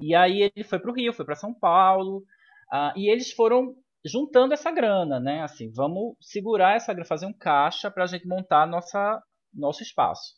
E 0.00 0.12
aí 0.12 0.42
ele 0.42 0.64
foi 0.64 0.80
para 0.80 0.90
o 0.90 0.94
Rio, 0.94 1.12
foi 1.12 1.24
para 1.24 1.36
São 1.36 1.54
Paulo, 1.54 2.24
Uh, 2.72 2.96
e 2.96 3.08
eles 3.08 3.32
foram 3.32 3.74
juntando 4.04 4.54
essa 4.54 4.70
grana, 4.70 5.18
né? 5.18 5.42
Assim, 5.42 5.70
vamos 5.72 6.16
segurar 6.20 6.76
essa 6.76 6.92
grana, 6.92 7.06
fazer 7.06 7.26
um 7.26 7.32
caixa 7.32 7.90
para 7.90 8.04
a 8.04 8.06
gente 8.06 8.26
montar 8.26 8.66
nossa, 8.66 9.22
nosso 9.52 9.82
espaço. 9.82 10.34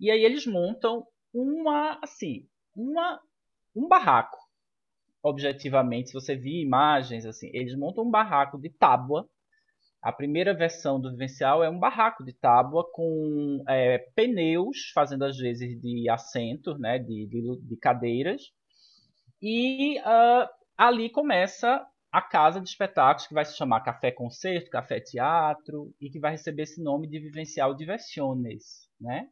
E 0.00 0.10
aí 0.10 0.24
eles 0.24 0.46
montam 0.46 1.04
uma, 1.32 1.98
assim, 2.02 2.46
uma, 2.74 3.20
um 3.74 3.88
barraco. 3.88 4.38
Objetivamente, 5.22 6.08
se 6.08 6.14
você 6.14 6.36
vir 6.36 6.62
imagens, 6.62 7.26
assim, 7.26 7.50
eles 7.52 7.76
montam 7.76 8.04
um 8.04 8.10
barraco 8.10 8.58
de 8.58 8.70
tábua. 8.70 9.28
A 10.00 10.12
primeira 10.12 10.54
versão 10.54 11.00
do 11.00 11.10
Vivencial 11.10 11.64
é 11.64 11.68
um 11.68 11.78
barraco 11.78 12.24
de 12.24 12.32
tábua 12.32 12.88
com 12.92 13.64
é, 13.68 13.98
pneus, 14.14 14.90
fazendo 14.94 15.24
às 15.24 15.36
vezes 15.36 15.80
de 15.80 16.08
assento, 16.08 16.78
né, 16.78 17.00
de, 17.00 17.26
de, 17.26 17.60
de 17.60 17.76
cadeiras, 17.76 18.42
e 19.42 19.98
uh, 20.00 20.48
ali 20.78 21.10
começa 21.10 21.84
a 22.10 22.22
casa 22.22 22.60
de 22.60 22.68
espetáculos 22.68 23.26
que 23.26 23.34
vai 23.34 23.44
se 23.44 23.56
chamar 23.56 23.80
Café 23.80 24.12
Concerto, 24.12 24.70
Café 24.70 25.00
Teatro 25.00 25.92
e 26.00 26.08
que 26.08 26.20
vai 26.20 26.30
receber 26.30 26.62
esse 26.62 26.82
nome 26.82 27.08
de 27.08 27.18
Vivencial 27.18 27.74
Diversiones, 27.74 28.88
né? 29.00 29.28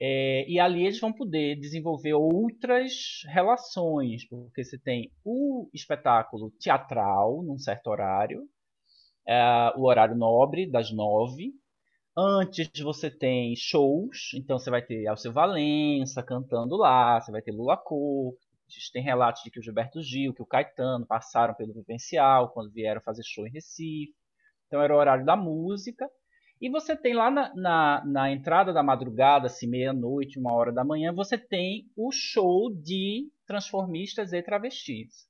É, 0.00 0.48
e 0.48 0.60
ali 0.60 0.84
eles 0.84 1.00
vão 1.00 1.12
poder 1.12 1.56
desenvolver 1.56 2.14
outras 2.14 3.22
relações, 3.26 4.24
porque 4.28 4.62
você 4.62 4.78
tem 4.78 5.10
o 5.24 5.68
espetáculo 5.74 6.52
teatral 6.60 7.42
num 7.42 7.58
certo 7.58 7.88
horário, 7.88 8.44
é, 9.26 9.72
o 9.76 9.84
horário 9.86 10.16
nobre 10.16 10.70
das 10.70 10.92
nove. 10.92 11.52
Antes 12.16 12.68
você 12.82 13.10
tem 13.10 13.54
shows, 13.56 14.32
então 14.34 14.58
você 14.58 14.70
vai 14.70 14.82
ter 14.82 15.06
Alceu 15.06 15.32
Valença 15.32 16.22
cantando 16.22 16.76
lá, 16.76 17.20
você 17.20 17.32
vai 17.32 17.42
ter 17.42 17.52
Lula 17.52 17.76
Cor, 18.68 18.92
tem 18.92 19.02
relatos 19.02 19.42
de 19.42 19.50
que 19.50 19.58
o 19.58 19.62
Gilberto 19.62 20.02
Gil, 20.02 20.34
que 20.34 20.42
o 20.42 20.46
Caetano 20.46 21.06
passaram 21.06 21.54
pelo 21.54 21.72
Vivencial 21.72 22.50
quando 22.50 22.72
vieram 22.72 23.00
fazer 23.00 23.22
show 23.24 23.46
em 23.46 23.50
Recife. 23.50 24.14
Então 24.66 24.82
era 24.82 24.94
o 24.94 24.98
horário 24.98 25.24
da 25.24 25.36
música. 25.36 26.08
E 26.60 26.68
você 26.68 26.96
tem 26.96 27.14
lá 27.14 27.30
na, 27.30 27.54
na, 27.54 28.04
na 28.04 28.32
entrada 28.32 28.72
da 28.72 28.82
madrugada, 28.82 29.46
assim, 29.46 29.68
meia-noite, 29.68 30.38
uma 30.38 30.52
hora 30.52 30.72
da 30.72 30.84
manhã, 30.84 31.12
você 31.12 31.38
tem 31.38 31.88
o 31.96 32.10
show 32.10 32.74
de 32.74 33.30
transformistas 33.46 34.32
e 34.32 34.42
travestis, 34.42 35.28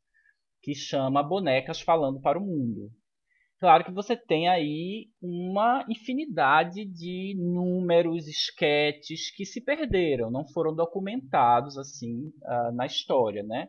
que 0.63 0.75
chama 0.75 1.23
Bonecas 1.23 1.81
Falando 1.83 2.19
para 2.21 2.39
o 2.39 2.43
Mundo. 2.43 2.91
Claro 3.61 3.85
que 3.85 3.91
você 3.91 4.17
tem 4.17 4.49
aí 4.49 5.09
uma 5.21 5.85
infinidade 5.89 6.85
de 6.85 7.35
números, 7.37 8.29
esquetes 8.29 9.35
que 9.35 9.45
se 9.45 9.61
perderam, 9.61 10.31
não 10.31 10.47
foram 10.47 10.75
documentados 10.75 11.77
assim 11.77 12.29
uh, 12.45 12.73
na 12.73 12.87
história, 12.87 13.43
né? 13.43 13.69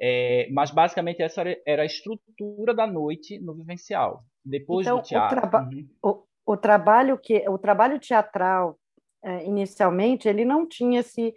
É, 0.00 0.48
mas 0.52 0.70
basicamente 0.70 1.22
essa 1.22 1.42
era 1.66 1.82
a 1.82 1.86
estrutura 1.86 2.74
da 2.74 2.86
noite 2.86 3.38
no 3.38 3.54
vivencial. 3.54 4.24
Depois 4.44 4.86
então, 4.86 4.98
do 4.98 5.04
teatro. 5.04 5.38
O, 5.38 5.40
traba 5.40 5.62
uhum. 5.62 5.88
o, 6.02 6.52
o, 6.52 6.56
trabalho 6.56 7.16
que 7.16 7.48
o 7.48 7.56
trabalho 7.56 7.98
teatral 7.98 8.76
é, 9.24 9.46
inicialmente 9.46 10.28
ele 10.28 10.44
não 10.44 10.68
tinha 10.68 11.00
esse 11.00 11.32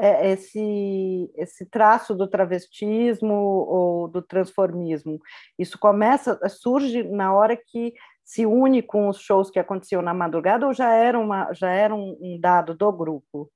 esse, 0.00 1.30
esse 1.36 1.66
traço 1.66 2.14
do 2.14 2.28
travestismo 2.28 3.34
ou 3.34 4.08
do 4.08 4.22
transformismo. 4.22 5.20
Isso 5.58 5.78
começa, 5.78 6.38
surge 6.48 7.02
na 7.02 7.34
hora 7.34 7.56
que 7.56 7.92
se 8.24 8.46
une 8.46 8.80
com 8.80 9.08
os 9.08 9.18
shows 9.18 9.50
que 9.50 9.58
aconteciam 9.58 10.00
na 10.00 10.14
madrugada 10.14 10.66
ou 10.66 10.72
já 10.72 10.94
era, 10.94 11.18
uma, 11.18 11.52
já 11.52 11.70
era 11.70 11.94
um, 11.94 12.16
um 12.20 12.38
dado 12.40 12.76
do 12.76 12.92
grupo? 12.92 13.50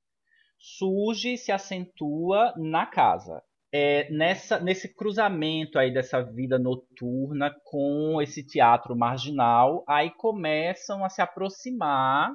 Surge 0.59 1.35
e 1.35 1.39
se 1.39 1.53
acentua 1.53 2.53
na 2.57 2.85
casa. 2.85 3.43
É, 3.73 4.09
nessa, 4.11 4.59
nesse 4.61 4.95
cruzamento 4.95 5.79
aí 5.79 5.93
dessa 5.93 6.23
vida 6.23 6.59
noturna 6.59 7.55
com 7.65 8.21
esse 8.23 8.45
teatro 8.45 8.97
marginal, 8.97 9.85
aí 9.89 10.11
começam 10.11 11.05
a 11.05 11.09
se 11.09 11.21
aproximar 11.21 12.35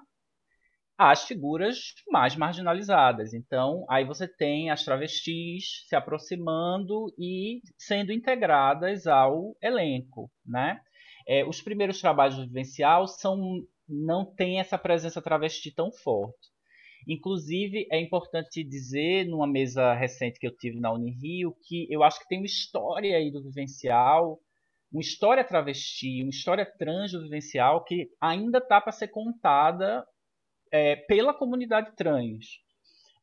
às 1.00 1.24
figuras 1.24 1.94
mais 2.10 2.36
marginalizadas. 2.36 3.34
Então, 3.34 3.86
aí 3.90 4.04
você 4.04 4.28
tem 4.28 4.70
as 4.70 4.84
travestis 4.84 5.86
se 5.88 5.96
aproximando 5.96 7.06
e 7.18 7.62
sendo 7.78 8.12
integradas 8.12 9.08
ao 9.08 9.56
elenco, 9.64 10.30
né? 10.46 10.82
É, 11.26 11.46
os 11.46 11.62
primeiros 11.62 12.02
trabalhos 12.02 12.36
do 12.36 12.46
Vivencial 12.46 13.08
são, 13.08 13.64
não 13.88 14.26
têm 14.26 14.60
essa 14.60 14.78
presença 14.78 15.22
travesti 15.22 15.74
tão 15.74 15.90
forte. 15.90 16.50
Inclusive, 17.08 17.88
é 17.90 18.02
importante 18.02 18.62
dizer, 18.62 19.26
numa 19.26 19.48
mesa 19.48 19.94
recente 19.94 20.38
que 20.38 20.48
eu 20.48 20.58
tive 20.58 20.82
na 20.82 20.92
Unirio, 20.92 21.56
que 21.64 21.88
eu 21.90 22.04
acho 22.04 22.20
que 22.20 22.28
tem 22.28 22.40
uma 22.40 22.46
história 22.46 23.16
aí 23.16 23.32
do 23.32 23.42
Vivencial, 23.42 24.38
uma 24.92 25.02
história 25.02 25.46
travesti, 25.46 26.24
uma 26.24 26.30
história 26.30 26.66
trans 26.66 27.14
do 27.14 27.22
Vivencial, 27.22 27.86
que 27.86 28.10
ainda 28.20 28.58
está 28.58 28.82
para 28.82 28.92
ser 28.92 29.08
contada 29.08 30.06
é, 30.72 30.96
pela 30.96 31.34
comunidade 31.34 31.96
trans. 31.96 32.60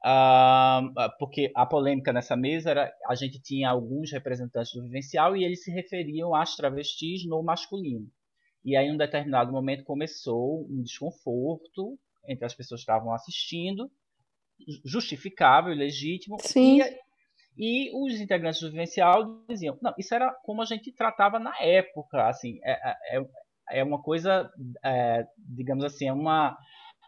Uh, 0.04 0.92
porque 1.18 1.50
a 1.54 1.66
polêmica 1.66 2.12
nessa 2.12 2.37
mesa 2.37 2.70
era 2.70 2.92
a 3.09 3.14
gente 3.14 3.40
tinha 3.40 3.70
alguns 3.70 4.12
representantes 4.12 4.72
do 4.72 4.82
vivencial 4.82 5.37
e 5.37 5.42
eles 5.42 5.64
se 5.64 5.70
referiam 5.72 6.35
às 6.35 6.54
travestis 6.54 7.26
no 7.26 7.42
masculino. 7.42 8.06
E 8.64 8.76
aí, 8.76 8.87
em 8.87 8.92
um 8.92 8.96
determinado 8.96 9.52
momento, 9.52 9.85
começou 9.85 10.66
um 10.70 10.82
desconforto 10.82 11.98
entre 12.28 12.44
as 12.44 12.54
pessoas 12.54 12.80
que 12.80 12.90
estavam 12.90 13.12
assistindo, 13.12 13.90
justificável 14.85 15.72
e 15.72 15.76
legítimo. 15.76 16.37
Sim. 16.40 16.80
E, 17.56 17.88
e, 17.88 17.90
os 17.94 18.20
integrantes 18.20 18.61
do 18.61 18.70
vivencial 18.70 19.44
diziam: 19.48 19.78
não, 19.80 19.94
isso 19.96 20.14
era 20.14 20.32
como 20.42 20.62
a 20.62 20.64
gente 20.64 20.92
tratava 20.92 21.38
na 21.38 21.56
época. 21.61 22.28
Assim, 22.28 22.59
é, 22.64 23.16
é, 23.16 23.26
é 23.70 23.85
uma 23.85 24.02
coisa, 24.02 24.50
é, 24.85 25.24
digamos 25.38 25.85
assim, 25.85 26.09
é 26.09 26.12
uma 26.12 26.56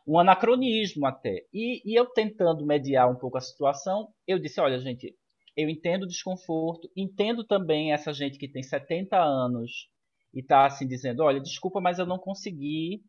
um 0.09 0.19
anacronismo 0.19 1.07
até. 1.07 1.45
E, 1.53 1.83
e 1.85 1.95
eu 1.95 2.07
tentando 2.07 2.65
mediar 2.65 3.11
um 3.11 3.17
pouco 3.17 3.37
a 3.37 3.43
situação, 3.43 4.09
eu 4.27 4.39
disse, 4.39 4.59
olha, 4.59 4.79
gente, 4.79 5.15
eu 5.55 5.69
entendo 5.69 6.05
o 6.05 6.09
desconforto, 6.09 6.91
entendo 6.97 7.45
também 7.45 7.93
essa 7.93 8.13
gente 8.13 8.39
que 8.39 8.51
tem 8.51 8.63
70 8.63 9.17
anos 9.19 9.91
e 10.33 10.41
está 10.41 10.65
assim 10.65 10.87
dizendo, 10.87 11.23
olha, 11.23 11.41
desculpa, 11.41 11.79
mas 11.81 11.99
eu 11.99 12.07
não 12.07 12.19
consegui 12.19 13.03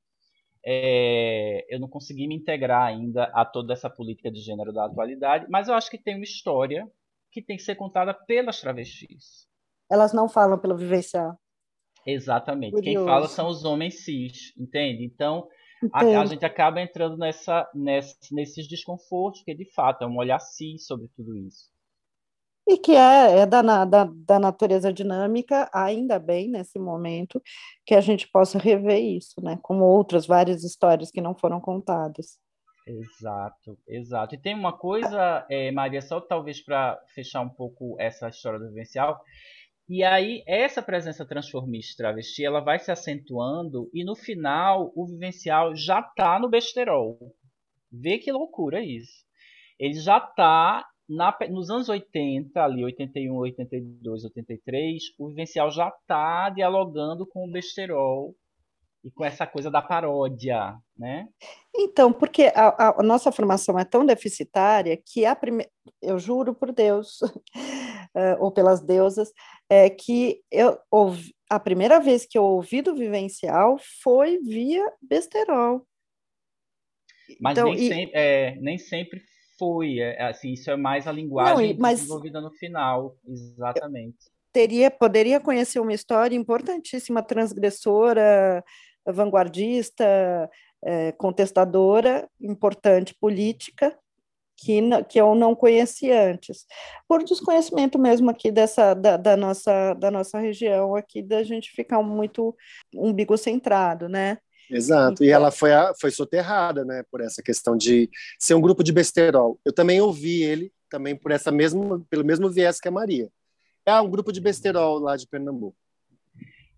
é, 0.65 1.65
eu 1.73 1.79
não 1.79 1.87
consegui 1.87 2.27
me 2.27 2.35
integrar 2.35 2.85
ainda 2.85 3.23
a 3.33 3.45
toda 3.45 3.71
essa 3.71 3.89
política 3.89 4.29
de 4.29 4.41
gênero 4.41 4.73
da 4.73 4.85
atualidade, 4.85 5.45
mas 5.49 5.69
eu 5.69 5.73
acho 5.73 5.89
que 5.89 5.97
tem 5.97 6.15
uma 6.15 6.23
história 6.25 6.85
que 7.31 7.41
tem 7.41 7.55
que 7.55 7.63
ser 7.63 7.75
contada 7.75 8.13
pelas 8.13 8.59
travestis. 8.59 9.47
Elas 9.89 10.11
não 10.11 10.27
falam 10.27 10.59
pelo 10.59 10.75
vivencial. 10.75 11.37
Exatamente. 12.05 12.73
Curioso. 12.73 12.97
Quem 12.97 13.05
fala 13.05 13.27
são 13.27 13.47
os 13.47 13.63
homens 13.63 14.03
cis, 14.03 14.53
entende? 14.57 15.05
Então, 15.83 16.19
a, 16.19 16.21
a, 16.21 16.25
gente 16.25 16.45
acaba 16.45 16.81
entrando 16.81 17.17
nessa, 17.17 17.69
nessa, 17.73 18.15
nesses 18.31 18.67
desconfortos, 18.67 19.43
que 19.43 19.55
de 19.55 19.65
fato 19.73 20.03
é 20.03 20.07
um 20.07 20.17
olhar 20.17 20.39
si 20.39 20.77
sobre 20.77 21.07
tudo 21.15 21.35
isso. 21.37 21.69
E 22.67 22.77
que 22.77 22.91
é, 22.95 23.39
é 23.39 23.45
da, 23.47 23.61
da, 23.83 24.07
da 24.13 24.39
natureza 24.39 24.93
dinâmica, 24.93 25.67
ainda 25.73 26.19
bem 26.19 26.49
nesse 26.49 26.77
momento, 26.77 27.41
que 27.83 27.95
a 27.95 28.01
gente 28.01 28.29
possa 28.29 28.59
rever 28.59 28.99
isso, 28.99 29.41
né? 29.41 29.57
Como 29.63 29.83
outras 29.83 30.27
várias 30.27 30.63
histórias 30.63 31.09
que 31.09 31.21
não 31.21 31.33
foram 31.33 31.59
contadas. 31.59 32.37
Exato, 32.85 33.77
exato. 33.87 34.35
E 34.35 34.37
tem 34.37 34.55
uma 34.55 34.73
coisa, 34.73 35.45
é, 35.49 35.71
Maria, 35.71 36.01
só 36.01 36.19
talvez 36.19 36.59
para 36.63 36.99
fechar 37.13 37.41
um 37.41 37.49
pouco 37.49 37.95
essa 37.99 38.29
história 38.29 38.59
do 38.59 38.67
vivencial, 38.67 39.19
e 39.89 40.03
aí 40.03 40.43
essa 40.45 40.81
presença 40.81 41.25
transformista 41.25 42.03
travesti, 42.03 42.45
ela 42.45 42.59
vai 42.59 42.77
se 42.77 42.91
acentuando 42.91 43.89
e 43.93 44.03
no 44.03 44.15
final 44.15 44.91
o 44.95 45.07
vivencial 45.07 45.75
já 45.75 45.99
está 45.99 46.37
no 46.37 46.47
besterol. 46.47 47.17
Vê 47.91 48.19
que 48.19 48.31
loucura 48.31 48.83
isso. 48.83 49.25
Ele 49.79 49.95
já 49.95 50.17
está 50.17 50.85
nos 51.49 51.71
anos 51.71 51.89
80, 51.89 52.61
ali 52.61 52.83
81, 52.83 53.35
82, 53.35 54.25
83, 54.25 55.03
o 55.17 55.29
Vivencial 55.29 55.71
já 55.71 55.87
está 55.87 56.51
dialogando 56.51 57.25
com 57.25 57.47
o 57.47 57.51
besterol 57.51 58.35
e 59.03 59.09
com 59.09 59.25
essa 59.25 59.47
coisa 59.47 59.71
da 59.71 59.81
paródia, 59.81 60.77
né? 60.95 61.27
Então, 61.73 62.13
porque 62.13 62.51
a, 62.53 62.99
a 62.99 63.03
nossa 63.03 63.31
formação 63.31 63.79
é 63.79 63.85
tão 63.85 64.05
deficitária 64.05 64.95
que 64.97 65.25
a 65.25 65.35
primeira, 65.35 65.71
eu 66.01 66.19
juro 66.19 66.53
por 66.53 66.71
Deus, 66.71 67.19
eh, 68.15 68.35
ou 68.39 68.51
pelas 68.51 68.81
deusas, 68.81 69.31
é 69.69 69.89
que 69.89 70.41
eu 70.51 70.79
ouvi, 70.89 71.33
a 71.49 71.59
primeira 71.59 71.99
vez 71.99 72.25
que 72.25 72.37
eu 72.37 72.43
ouvi 72.43 72.81
do 72.81 72.95
vivencial 72.95 73.77
foi 74.03 74.39
via 74.39 74.85
besterol. 75.01 75.85
Mas 77.39 77.57
então, 77.57 77.71
nem, 77.71 77.83
e... 77.83 77.87
sempre, 77.87 78.11
é, 78.13 78.55
nem 78.55 78.77
sempre 78.77 79.21
foi, 79.57 79.99
é, 79.99 80.23
assim, 80.23 80.53
isso 80.53 80.71
é 80.71 80.77
mais 80.77 81.05
a 81.05 81.11
linguagem 81.11 81.73
Não, 81.73 81.79
mas... 81.79 81.99
desenvolvida 81.99 82.41
no 82.41 82.51
final, 82.51 83.15
exatamente. 83.27 84.17
Teria, 84.51 84.89
poderia 84.89 85.39
conhecer 85.39 85.79
uma 85.79 85.93
história 85.93 86.35
importantíssima, 86.35 87.21
transgressora, 87.21 88.63
vanguardista, 89.05 90.49
é, 90.83 91.11
contestadora, 91.11 92.27
importante 92.41 93.13
política, 93.13 93.95
que, 94.59 94.81
que 95.09 95.19
eu 95.19 95.33
não 95.35 95.55
conhecia 95.55 96.31
antes, 96.31 96.65
por 97.07 97.23
desconhecimento 97.23 97.97
mesmo 97.97 98.29
aqui 98.29 98.51
dessa 98.51 98.93
da, 98.93 99.17
da, 99.17 99.37
nossa 99.37 99.93
da 99.93 100.11
nossa 100.11 100.39
região 100.39 100.95
aqui 100.95 101.21
da 101.21 101.43
gente 101.43 101.71
ficar 101.71 102.01
muito 102.01 102.55
umbigo 102.93 103.37
centrado, 103.37 104.09
né? 104.09 104.37
Exato, 104.69 105.13
então... 105.13 105.27
e 105.27 105.31
ela 105.31 105.49
foi 105.49 105.73
a, 105.73 105.93
foi 105.99 106.11
soterrada, 106.11 106.85
né, 106.85 107.03
por 107.09 107.21
essa 107.21 107.41
questão 107.41 107.75
de 107.75 108.09
ser 108.37 108.53
um 108.53 108.61
grupo 108.61 108.83
de 108.83 108.91
besterol. 108.91 109.59
Eu 109.65 109.73
também 109.73 109.99
ouvi 109.99 110.43
ele 110.43 110.71
também 110.89 111.15
por 111.15 111.31
essa 111.31 111.51
mesmo 111.51 112.05
pelo 112.09 112.25
mesmo 112.25 112.49
viés 112.49 112.79
que 112.79 112.87
a 112.87 112.91
Maria. 112.91 113.29
É 113.85 113.99
um 114.01 114.09
grupo 114.09 114.31
de 114.31 114.41
besterol 114.41 114.99
lá 114.99 115.15
de 115.15 115.27
Pernambuco. 115.27 115.77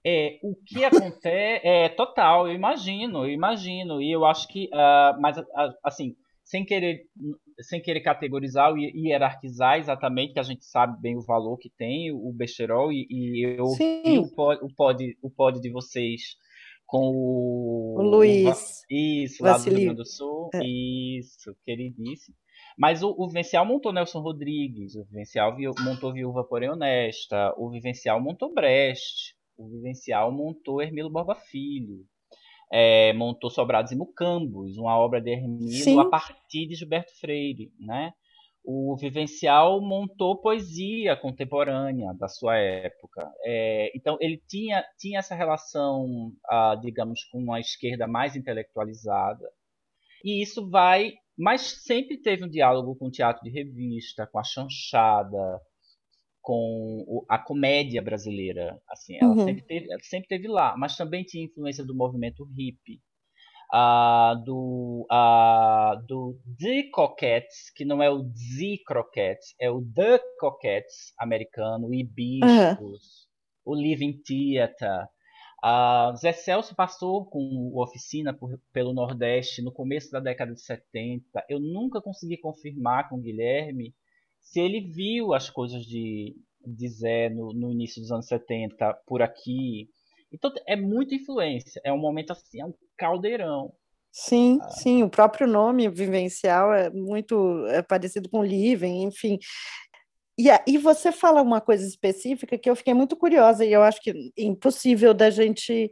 É, 0.03 0.39
o 0.41 0.55
que 0.55 0.83
acontece 0.83 1.61
é 1.63 1.89
total, 1.89 2.47
eu 2.47 2.55
imagino, 2.55 3.25
eu 3.25 3.29
imagino, 3.29 4.01
e 4.01 4.11
eu 4.11 4.25
acho 4.25 4.47
que, 4.47 4.65
uh, 4.73 5.19
mas 5.21 5.37
uh, 5.37 5.45
assim, 5.83 6.15
sem 6.43 6.65
querer, 6.65 7.05
sem 7.61 7.81
querer 7.81 8.01
categorizar 8.01 8.75
e 8.77 9.07
hierarquizar 9.07 9.77
exatamente, 9.77 10.33
que 10.33 10.39
a 10.39 10.43
gente 10.43 10.65
sabe 10.65 10.99
bem 11.01 11.17
o 11.17 11.21
valor 11.21 11.57
que 11.57 11.69
tem 11.69 12.11
o 12.11 12.31
besterol, 12.31 12.91
e, 12.91 13.07
e 13.09 13.57
eu 13.57 13.65
ouvi 13.65 14.19
o 14.19 14.29
pod, 14.33 14.63
o, 14.63 14.73
pod, 14.73 15.17
o 15.21 15.29
pod 15.29 15.61
de 15.61 15.69
vocês 15.69 16.37
com 16.91 17.09
o, 17.15 17.95
o 17.99 18.01
Luiz. 18.01 18.83
O, 18.89 18.93
isso, 18.93 19.43
lá 19.43 19.57
do 19.57 19.63
Rio 19.63 19.79
Grande 19.79 19.95
do 19.95 20.05
Sul, 20.05 20.49
é. 20.53 20.59
isso, 20.65 21.55
queridíssimo. 21.63 22.35
Mas 22.77 23.01
o, 23.01 23.15
o 23.17 23.27
Vivencial 23.27 23.65
montou 23.65 23.93
Nelson 23.93 24.19
Rodrigues, 24.19 24.95
o 24.95 25.05
Vivencial 25.05 25.55
montou 25.79 26.13
Viúva 26.13 26.43
Porém 26.43 26.69
Honesta, 26.69 27.53
o 27.57 27.69
Vivencial 27.69 28.21
montou 28.21 28.53
Brecht, 28.53 29.35
o 29.57 29.69
Vivencial 29.69 30.31
montou 30.31 30.81
Hermilo 30.81 31.09
Borba 31.09 31.35
Filho, 31.35 32.05
é, 32.71 33.11
montou 33.13 33.49
Sobrados 33.49 33.91
e 33.91 33.95
Mucambos, 33.95 34.77
uma 34.77 34.97
obra 34.97 35.21
de 35.21 35.31
Hermilo 35.31 35.83
Sim. 35.83 35.99
a 35.99 36.05
partir 36.05 36.67
de 36.67 36.75
Gilberto 36.75 37.11
Freire, 37.19 37.71
né? 37.77 38.13
O 38.63 38.95
Vivencial 38.95 39.81
montou 39.81 40.39
poesia 40.39 41.17
contemporânea 41.17 42.13
da 42.13 42.27
sua 42.27 42.57
época. 42.57 43.29
É, 43.43 43.91
então, 43.95 44.17
ele 44.21 44.41
tinha, 44.47 44.85
tinha 44.99 45.19
essa 45.19 45.33
relação, 45.33 46.31
ah, 46.47 46.75
digamos, 46.79 47.23
com 47.25 47.39
uma 47.39 47.59
esquerda 47.59 48.07
mais 48.07 48.35
intelectualizada. 48.35 49.49
E 50.23 50.43
isso 50.43 50.69
vai. 50.69 51.13
Mas 51.35 51.83
sempre 51.83 52.21
teve 52.21 52.45
um 52.45 52.49
diálogo 52.49 52.95
com 52.95 53.07
o 53.07 53.11
teatro 53.11 53.41
de 53.43 53.49
revista, 53.49 54.27
com 54.27 54.37
a 54.37 54.43
chanchada, 54.43 55.59
com 56.41 57.23
a 57.29 57.37
comédia 57.37 58.01
brasileira, 58.01 58.81
assim, 58.89 59.15
ela 59.21 59.31
uhum. 59.31 59.45
sempre, 59.45 59.63
teve, 59.63 59.91
ela 59.91 60.03
sempre 60.03 60.27
teve 60.27 60.47
lá, 60.47 60.75
mas 60.75 60.97
também 60.97 61.23
tinha 61.23 61.45
influência 61.45 61.85
do 61.85 61.95
movimento 61.95 62.43
hippie, 62.43 62.99
uh, 63.73 64.43
do, 64.43 65.07
uh, 65.11 66.05
do 66.07 66.39
The 66.59 66.89
Coquettes, 66.91 67.71
que 67.75 67.85
não 67.85 68.01
é 68.01 68.09
o 68.09 68.23
The 68.23 68.77
Croquettes, 68.85 69.55
é 69.59 69.69
o 69.69 69.81
The 69.81 70.19
Coquettes 70.39 71.13
americano, 71.19 71.87
o 71.87 71.93
Hibiscus, 71.93 73.27
uhum. 73.65 73.73
o 73.73 73.75
Living 73.75 74.19
Theater. 74.23 75.07
Zé 76.17 76.33
Celso 76.33 76.75
passou 76.75 77.23
com 77.25 77.71
oficina 77.75 78.33
por, 78.33 78.59
pelo 78.73 78.93
Nordeste 78.93 79.61
no 79.61 79.71
começo 79.71 80.09
da 80.11 80.19
década 80.19 80.55
de 80.55 80.61
70. 80.61 81.23
Eu 81.47 81.59
nunca 81.59 82.01
consegui 82.01 82.37
confirmar 82.37 83.07
com 83.07 83.17
o 83.17 83.21
Guilherme 83.21 83.93
se 84.41 84.59
ele 84.59 84.81
viu 84.81 85.33
as 85.33 85.49
coisas 85.49 85.85
de, 85.85 86.35
de 86.65 86.89
Zé 86.89 87.29
no, 87.29 87.53
no 87.53 87.71
início 87.71 88.01
dos 88.01 88.11
anos 88.11 88.27
70 88.27 88.93
por 89.05 89.21
aqui. 89.21 89.89
Então 90.33 90.51
é 90.67 90.75
muita 90.75 91.15
influência, 91.15 91.81
é 91.83 91.91
um 91.91 91.99
momento 91.99 92.31
assim, 92.31 92.61
é 92.61 92.65
um 92.65 92.73
caldeirão. 92.97 93.73
Sim, 94.11 94.59
ah. 94.61 94.69
sim, 94.69 95.03
o 95.03 95.09
próprio 95.09 95.47
nome 95.47 95.87
vivencial 95.89 96.73
é 96.73 96.89
muito 96.89 97.65
é 97.67 97.81
parecido 97.81 98.29
com 98.29 98.43
living, 98.43 99.03
enfim. 99.03 99.39
E 100.37 100.49
aí 100.49 100.77
você 100.77 101.11
fala 101.11 101.41
uma 101.41 101.61
coisa 101.61 101.85
específica 101.85 102.57
que 102.57 102.69
eu 102.69 102.75
fiquei 102.75 102.93
muito 102.93 103.15
curiosa 103.15 103.65
e 103.65 103.71
eu 103.71 103.83
acho 103.83 104.01
que 104.01 104.09
é 104.09 104.43
impossível 104.43 105.13
da 105.13 105.29
gente 105.29 105.89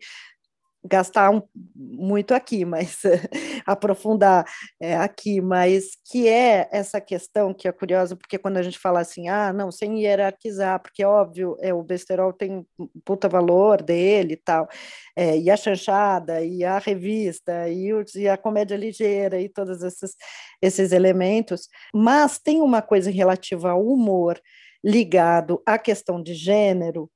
gastar 0.84 1.30
um, 1.30 1.42
muito 1.76 2.34
aqui, 2.34 2.64
mas 2.64 3.02
aprofundar 3.66 4.46
é, 4.80 4.96
aqui, 4.96 5.42
mas 5.42 5.90
que 6.10 6.28
é 6.28 6.70
essa 6.72 7.02
questão 7.02 7.54
que 7.54 7.68
é 7.68 7.72
curiosa, 7.72 8.16
porque 8.16 8.38
quando 8.38 8.58
a 8.58 8.64
gente 8.64 8.80
fala 8.80 9.00
assim, 9.00 9.28
ah, 9.28 9.52
não, 9.52 9.72
sem 9.72 10.02
hierarquizar, 10.02 10.82
porque 10.82 11.04
óbvio, 11.04 11.58
é, 11.60 11.74
o 11.74 11.84
besterol 11.84 12.32
tem 12.32 12.66
puta 13.04 13.28
valor 13.28 13.82
dele 13.82 14.34
e 14.34 14.38
tal, 14.38 14.68
é, 15.16 15.38
e 15.38 15.50
a 15.50 15.58
chanchada, 15.58 16.44
e 16.44 16.64
a 16.64 16.80
revista, 16.80 17.68
e, 17.70 17.94
o, 17.94 18.04
e 18.16 18.30
a 18.30 18.38
comédia 18.38 18.78
ligeira, 18.78 19.40
e 19.40 19.50
todos 19.50 19.84
esses, 19.84 20.16
esses 20.62 20.92
elementos, 20.92 21.68
mas 21.94 22.40
tem 22.40 22.62
uma 22.62 22.82
coisa 22.82 23.12
relativa 23.12 23.72
ao 23.72 23.86
humor 23.86 24.40
ligado 24.84 25.62
à 25.66 25.78
questão 25.78 26.24
de 26.24 26.34
gênero, 26.34 27.12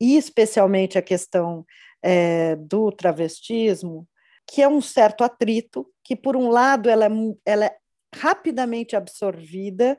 e 0.00 0.16
especialmente 0.16 0.98
a 0.98 1.02
questão 1.02 1.64
é, 2.02 2.56
do 2.56 2.90
travestismo, 2.90 4.08
que 4.46 4.60
é 4.60 4.68
um 4.68 4.80
certo 4.80 5.22
atrito, 5.22 5.86
que, 6.04 6.16
por 6.16 6.36
um 6.36 6.48
lado, 6.48 6.88
ela 6.90 7.06
é, 7.06 7.10
ela 7.46 7.66
é 7.66 7.76
rapidamente 8.14 8.96
absorvida 8.96 9.98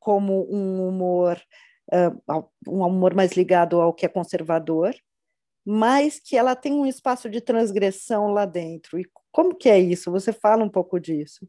como 0.00 0.46
um 0.52 0.86
humor, 0.86 1.40
uh, 1.92 2.48
um 2.68 2.84
humor 2.84 3.14
mais 3.14 3.32
ligado 3.32 3.80
ao 3.80 3.94
que 3.94 4.04
é 4.04 4.08
conservador, 4.08 4.94
mas 5.64 6.20
que 6.20 6.36
ela 6.36 6.54
tem 6.54 6.74
um 6.74 6.84
espaço 6.84 7.30
de 7.30 7.40
transgressão 7.40 8.28
lá 8.28 8.44
dentro. 8.44 8.98
E 8.98 9.06
como 9.32 9.54
que 9.54 9.70
é 9.70 9.78
isso? 9.78 10.10
Você 10.10 10.32
fala 10.32 10.62
um 10.62 10.68
pouco 10.68 11.00
disso 11.00 11.48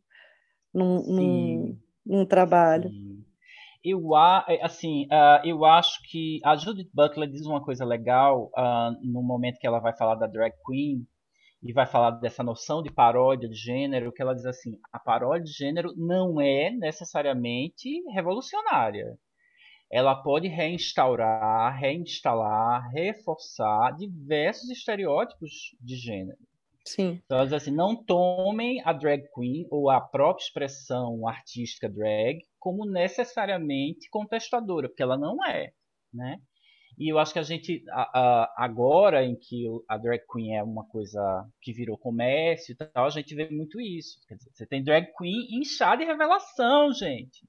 num, 0.74 1.02
num, 1.04 1.80
num 2.06 2.26
trabalho. 2.26 2.90
Sim. 2.90 3.26
Eu, 3.88 4.18
é, 4.48 4.64
assim, 4.64 5.06
uh, 5.06 5.46
eu 5.48 5.64
acho 5.64 6.02
que 6.10 6.40
a 6.44 6.56
Judith 6.56 6.90
Butler 6.92 7.30
diz 7.30 7.46
uma 7.46 7.64
coisa 7.64 7.86
legal 7.86 8.50
uh, 8.58 8.98
no 9.04 9.22
momento 9.22 9.60
que 9.60 9.68
ela 9.68 9.80
vai 9.80 9.96
falar 9.96 10.16
da 10.16 10.26
drag 10.26 10.56
queen 10.66 11.06
e 11.62 11.72
vai 11.72 11.86
falar 11.86 12.10
dessa 12.12 12.42
noção 12.42 12.82
de 12.82 12.92
paródia 12.92 13.48
de 13.48 13.54
gênero, 13.56 14.12
que 14.12 14.24
ela 14.24 14.34
diz 14.34 14.48
assim, 14.48 14.72
a 14.92 14.98
paródia 14.98 15.44
de 15.44 15.52
gênero 15.52 15.94
não 15.96 16.42
é 16.42 16.72
necessariamente 16.72 18.02
revolucionária. 18.12 19.20
Ela 19.92 20.16
pode 20.16 20.48
reinstaurar, 20.48 21.78
reinstalar, 21.78 22.90
reforçar 22.90 23.96
diversos 23.96 24.68
estereótipos 24.72 25.76
de 25.80 25.96
gênero. 25.96 26.40
Sim. 26.86 27.20
Então, 27.26 27.40
assim, 27.40 27.72
não 27.72 27.96
tomem 27.96 28.82
a 28.86 28.94
drag 28.94 29.24
queen 29.34 29.68
ou 29.72 29.90
a 29.90 30.00
própria 30.00 30.44
expressão 30.44 31.28
artística 31.28 31.90
drag 31.90 32.40
como 32.60 32.86
necessariamente 32.86 34.10
contestadora, 34.10 34.88
porque 34.88 35.02
ela 35.02 35.18
não 35.18 35.44
é, 35.46 35.72
né? 36.14 36.40
E 36.98 37.12
eu 37.12 37.20
acho 37.20 37.34
que 37.34 37.40
a 37.40 37.44
gente, 37.44 37.84
a, 37.90 38.20
a, 38.20 38.66
agora 38.66 39.26
em 39.26 39.36
que 39.36 39.66
a 39.90 39.98
drag 39.98 40.24
queen 40.32 40.56
é 40.56 40.64
uma 40.64 40.86
coisa 40.86 41.46
que 41.62 41.74
virou 41.74 41.98
comércio 41.98 42.72
e 42.72 42.76
tal, 42.76 43.06
a 43.06 43.10
gente 43.10 43.36
vê 43.36 43.50
muito 43.50 43.82
isso. 43.82 44.20
Quer 44.28 44.36
dizer, 44.36 44.52
você 44.54 44.66
tem 44.66 44.84
drag 44.84 45.12
queen 45.18 45.64
chá 45.66 45.96
de 45.96 46.06
revelação, 46.06 46.94
gente. 46.94 47.46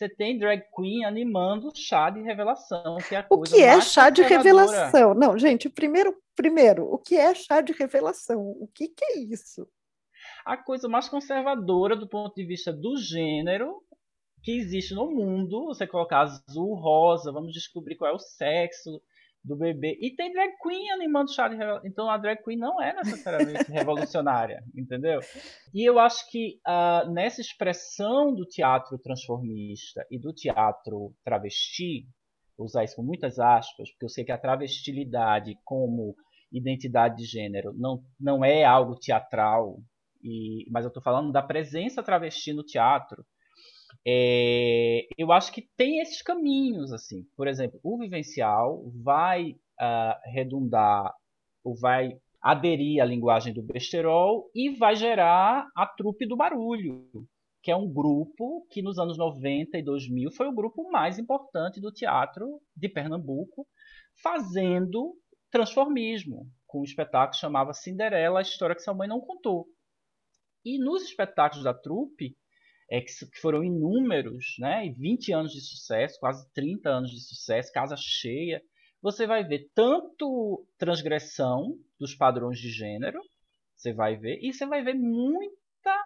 Você 0.00 0.08
tem 0.08 0.38
drag 0.38 0.62
queen 0.74 1.04
animando 1.04 1.70
chá 1.76 2.08
de 2.08 2.22
revelação, 2.22 2.96
que 3.06 3.14
é 3.14 3.18
a 3.18 3.26
O 3.28 3.42
que 3.42 3.62
é 3.62 3.78
chá 3.82 4.08
de 4.08 4.22
revelação? 4.22 5.12
Não, 5.12 5.36
gente, 5.36 5.68
primeiro, 5.68 6.16
primeiro, 6.34 6.90
o 6.90 6.96
que 6.96 7.16
é 7.16 7.34
chá 7.34 7.60
de 7.60 7.74
revelação? 7.74 8.40
O 8.58 8.66
que, 8.66 8.88
que 8.88 9.04
é 9.04 9.18
isso? 9.18 9.68
A 10.42 10.56
coisa 10.56 10.88
mais 10.88 11.06
conservadora 11.06 11.94
do 11.94 12.08
ponto 12.08 12.34
de 12.34 12.46
vista 12.46 12.72
do 12.72 12.96
gênero 12.96 13.82
que 14.42 14.52
existe 14.52 14.94
no 14.94 15.10
mundo. 15.10 15.66
Você 15.66 15.86
colocar 15.86 16.20
azul, 16.20 16.74
rosa, 16.76 17.30
vamos 17.30 17.52
descobrir 17.52 17.96
qual 17.96 18.10
é 18.10 18.14
o 18.14 18.18
sexo 18.18 19.02
do 19.42 19.56
bebê. 19.56 19.98
E 20.00 20.14
tem 20.14 20.32
drag 20.32 20.52
queen 20.62 20.90
animando 20.90 21.32
chá 21.32 21.48
de 21.48 21.56
Então 21.84 22.10
a 22.10 22.18
drag 22.18 22.42
queen 22.42 22.58
não 22.58 22.80
é 22.80 22.94
necessariamente 22.94 23.70
revolucionária, 23.72 24.62
entendeu? 24.74 25.20
E 25.72 25.88
eu 25.88 25.98
acho 25.98 26.30
que 26.30 26.60
uh, 26.66 27.10
nessa 27.10 27.40
expressão 27.40 28.34
do 28.34 28.44
teatro 28.44 28.98
transformista 28.98 30.06
e 30.10 30.18
do 30.18 30.32
teatro 30.32 31.14
travesti, 31.24 32.06
vou 32.56 32.66
usar 32.66 32.84
isso 32.84 32.96
com 32.96 33.02
muitas 33.02 33.38
aspas, 33.38 33.90
porque 33.90 34.04
eu 34.04 34.10
sei 34.10 34.24
que 34.24 34.32
a 34.32 34.38
travestilidade 34.38 35.56
como 35.64 36.14
identidade 36.52 37.16
de 37.16 37.24
gênero 37.24 37.72
não, 37.76 38.02
não 38.18 38.44
é 38.44 38.64
algo 38.64 38.98
teatral, 38.98 39.78
e, 40.22 40.66
mas 40.70 40.84
eu 40.84 40.88
estou 40.88 41.02
falando 41.02 41.32
da 41.32 41.42
presença 41.42 42.02
travesti 42.02 42.52
no 42.52 42.64
teatro. 42.64 43.24
É, 44.06 45.06
eu 45.18 45.30
acho 45.30 45.52
que 45.52 45.68
tem 45.76 46.00
esses 46.00 46.22
caminhos, 46.22 46.92
assim. 46.92 47.24
Por 47.36 47.46
exemplo, 47.46 47.78
o 47.82 47.98
vivencial 47.98 48.90
vai 49.02 49.52
uh, 49.52 50.30
redundar, 50.32 51.14
ou 51.62 51.74
vai 51.74 52.18
aderir 52.40 53.02
à 53.02 53.04
linguagem 53.04 53.52
do 53.52 53.62
besterol 53.62 54.50
e 54.54 54.70
vai 54.70 54.96
gerar 54.96 55.66
a 55.76 55.86
trupe 55.86 56.26
do 56.26 56.36
barulho, 56.36 57.06
que 57.62 57.70
é 57.70 57.76
um 57.76 57.92
grupo 57.92 58.66
que 58.70 58.80
nos 58.80 58.98
anos 58.98 59.18
90 59.18 59.76
e 59.76 59.82
2000 59.82 60.30
foi 60.30 60.48
o 60.48 60.54
grupo 60.54 60.90
mais 60.90 61.18
importante 61.18 61.80
do 61.80 61.92
teatro 61.92 62.60
de 62.74 62.88
Pernambuco, 62.88 63.66
fazendo 64.22 65.14
transformismo, 65.50 66.48
com 66.66 66.80
um 66.80 66.84
espetáculo 66.84 67.32
que 67.32 67.40
chamava 67.40 67.74
Cinderela, 67.74 68.38
a 68.38 68.42
história 68.42 68.74
que 68.74 68.82
sua 68.82 68.94
mãe 68.94 69.08
não 69.08 69.20
contou. 69.20 69.66
E 70.64 70.78
nos 70.78 71.02
espetáculos 71.02 71.64
da 71.64 71.74
trupe, 71.74 72.36
é, 72.90 73.00
que, 73.00 73.12
que 73.26 73.38
foram 73.38 73.62
inúmeros, 73.62 74.56
né? 74.58 74.86
E 74.86 74.90
20 74.92 75.32
anos 75.32 75.52
de 75.52 75.60
sucesso, 75.60 76.18
quase 76.18 76.50
30 76.52 76.90
anos 76.90 77.10
de 77.12 77.20
sucesso, 77.20 77.72
casa 77.72 77.94
cheia. 77.96 78.60
Você 79.00 79.26
vai 79.26 79.44
ver 79.44 79.70
tanto 79.74 80.66
transgressão 80.76 81.78
dos 81.98 82.14
padrões 82.14 82.58
de 82.58 82.68
gênero, 82.68 83.20
você 83.76 83.92
vai 83.92 84.16
ver, 84.16 84.40
e 84.42 84.52
você 84.52 84.66
vai 84.66 84.82
ver 84.82 84.94
muita, 84.94 86.04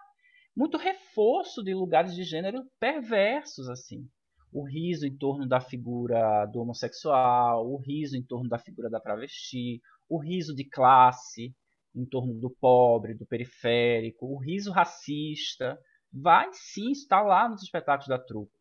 muito 0.55 0.77
reforço 0.77 1.63
de 1.63 1.73
lugares 1.73 2.13
de 2.15 2.23
gênero 2.23 2.63
perversos, 2.79 3.67
assim. 3.67 4.07
O 4.53 4.63
riso 4.63 5.05
em 5.05 5.17
torno 5.17 5.45
da 5.45 5.59
figura 5.59 6.45
do 6.45 6.61
homossexual, 6.61 7.67
o 7.67 7.77
riso 7.77 8.15
em 8.15 8.23
torno 8.23 8.47
da 8.47 8.59
figura 8.59 8.89
da 8.89 9.01
travesti, 9.01 9.81
o 10.07 10.17
riso 10.17 10.55
de 10.55 10.63
classe 10.63 11.53
em 11.93 12.05
torno 12.05 12.33
do 12.35 12.49
pobre, 12.49 13.15
do 13.15 13.25
periférico, 13.25 14.25
o 14.25 14.37
riso 14.37 14.71
racista, 14.71 15.77
vai 16.15 16.47
sim 16.53 16.91
estar 16.91 17.21
lá 17.23 17.49
nos 17.49 17.61
espetáculos 17.61 18.07
da 18.07 18.17
trupe. 18.17 18.51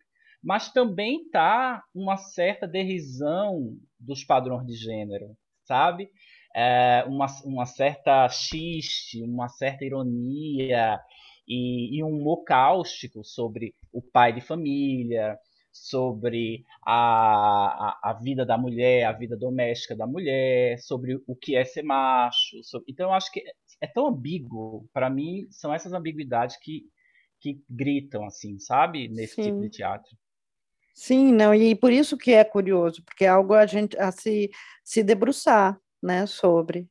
Mas 0.43 0.73
também 0.73 1.23
está 1.23 1.83
uma 1.95 2.17
certa 2.17 2.67
derrisão 2.67 3.79
dos 3.99 4.25
padrões 4.25 4.67
de 4.67 4.75
gênero, 4.75 5.37
sabe? 5.63 6.11
É 6.55 7.05
uma, 7.07 7.27
uma 7.45 7.65
certa 7.65 8.29
xiste, 8.29 9.23
uma 9.23 9.49
certa 9.49 9.85
ironia 9.85 11.01
e, 11.49 11.97
e 11.97 12.05
um 12.05 12.09
humor 12.09 12.45
cáustico 12.45 13.25
sobre 13.25 13.75
o 13.93 14.03
pai 14.03 14.33
de 14.33 14.41
família, 14.41 15.39
sobre 15.73 16.65
a, 16.87 16.95
a, 16.95 18.11
a, 18.11 18.13
vida 18.13 18.45
da 18.45 18.59
mulher, 18.59 19.05
a 19.05 19.13
vida 19.13 19.37
doméstica 19.37 19.97
da 19.97 20.07
mulher, 20.07 20.79
sobre 20.79 21.21
o 21.27 21.35
que 21.35 21.57
é 21.57 21.65
ser 21.65 21.83
macho. 21.83 22.63
Sobre... 22.63 22.87
Então, 22.93 23.09
eu 23.09 23.15
acho 23.15 23.33
que 23.33 23.43
é 23.81 23.87
tão 23.87 24.07
ambíguo. 24.07 24.89
Para 24.93 25.11
mim, 25.11 25.47
são 25.51 25.75
essas 25.75 25.93
ambiguidades 25.93 26.57
que 26.57 26.83
que 27.45 27.63
gritam, 27.69 28.25
assim, 28.25 28.59
sabe? 28.59 29.07
Nesse 29.09 29.35
Sim. 29.35 29.43
tipo 29.43 29.61
de 29.61 29.69
teatro. 29.69 30.17
Sim, 30.95 31.33
não, 31.33 31.55
e 31.55 31.75
por 31.75 31.93
isso 31.93 32.17
que 32.17 32.33
é 32.33 32.43
curioso, 32.43 33.03
porque 33.05 33.25
é 33.25 33.29
algo 33.29 33.53
a 33.53 33.67
gente 33.67 33.99
a 33.99 34.11
se, 34.11 34.51
se 34.83 35.03
debruçar, 35.03 35.79
né, 36.03 36.25
sobre. 36.25 36.89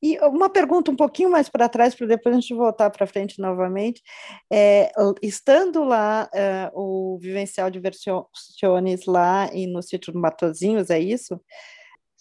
E 0.00 0.18
uma 0.20 0.50
pergunta 0.50 0.90
um 0.90 0.96
pouquinho 0.96 1.30
mais 1.30 1.48
para 1.48 1.68
trás, 1.68 1.94
para 1.94 2.06
depois 2.06 2.36
a 2.36 2.40
gente 2.40 2.54
voltar 2.54 2.90
para 2.90 3.06
frente 3.06 3.40
novamente. 3.40 4.02
É, 4.52 4.92
estando 5.22 5.82
lá, 5.82 6.28
é, 6.32 6.70
o 6.74 7.18
Vivencial 7.18 7.70
Diversiones 7.70 9.06
lá 9.06 9.48
e 9.54 9.66
no 9.66 9.82
sítio 9.82 10.12
do 10.12 10.20
Matozinhos, 10.20 10.90
é 10.90 10.98
isso? 11.00 11.40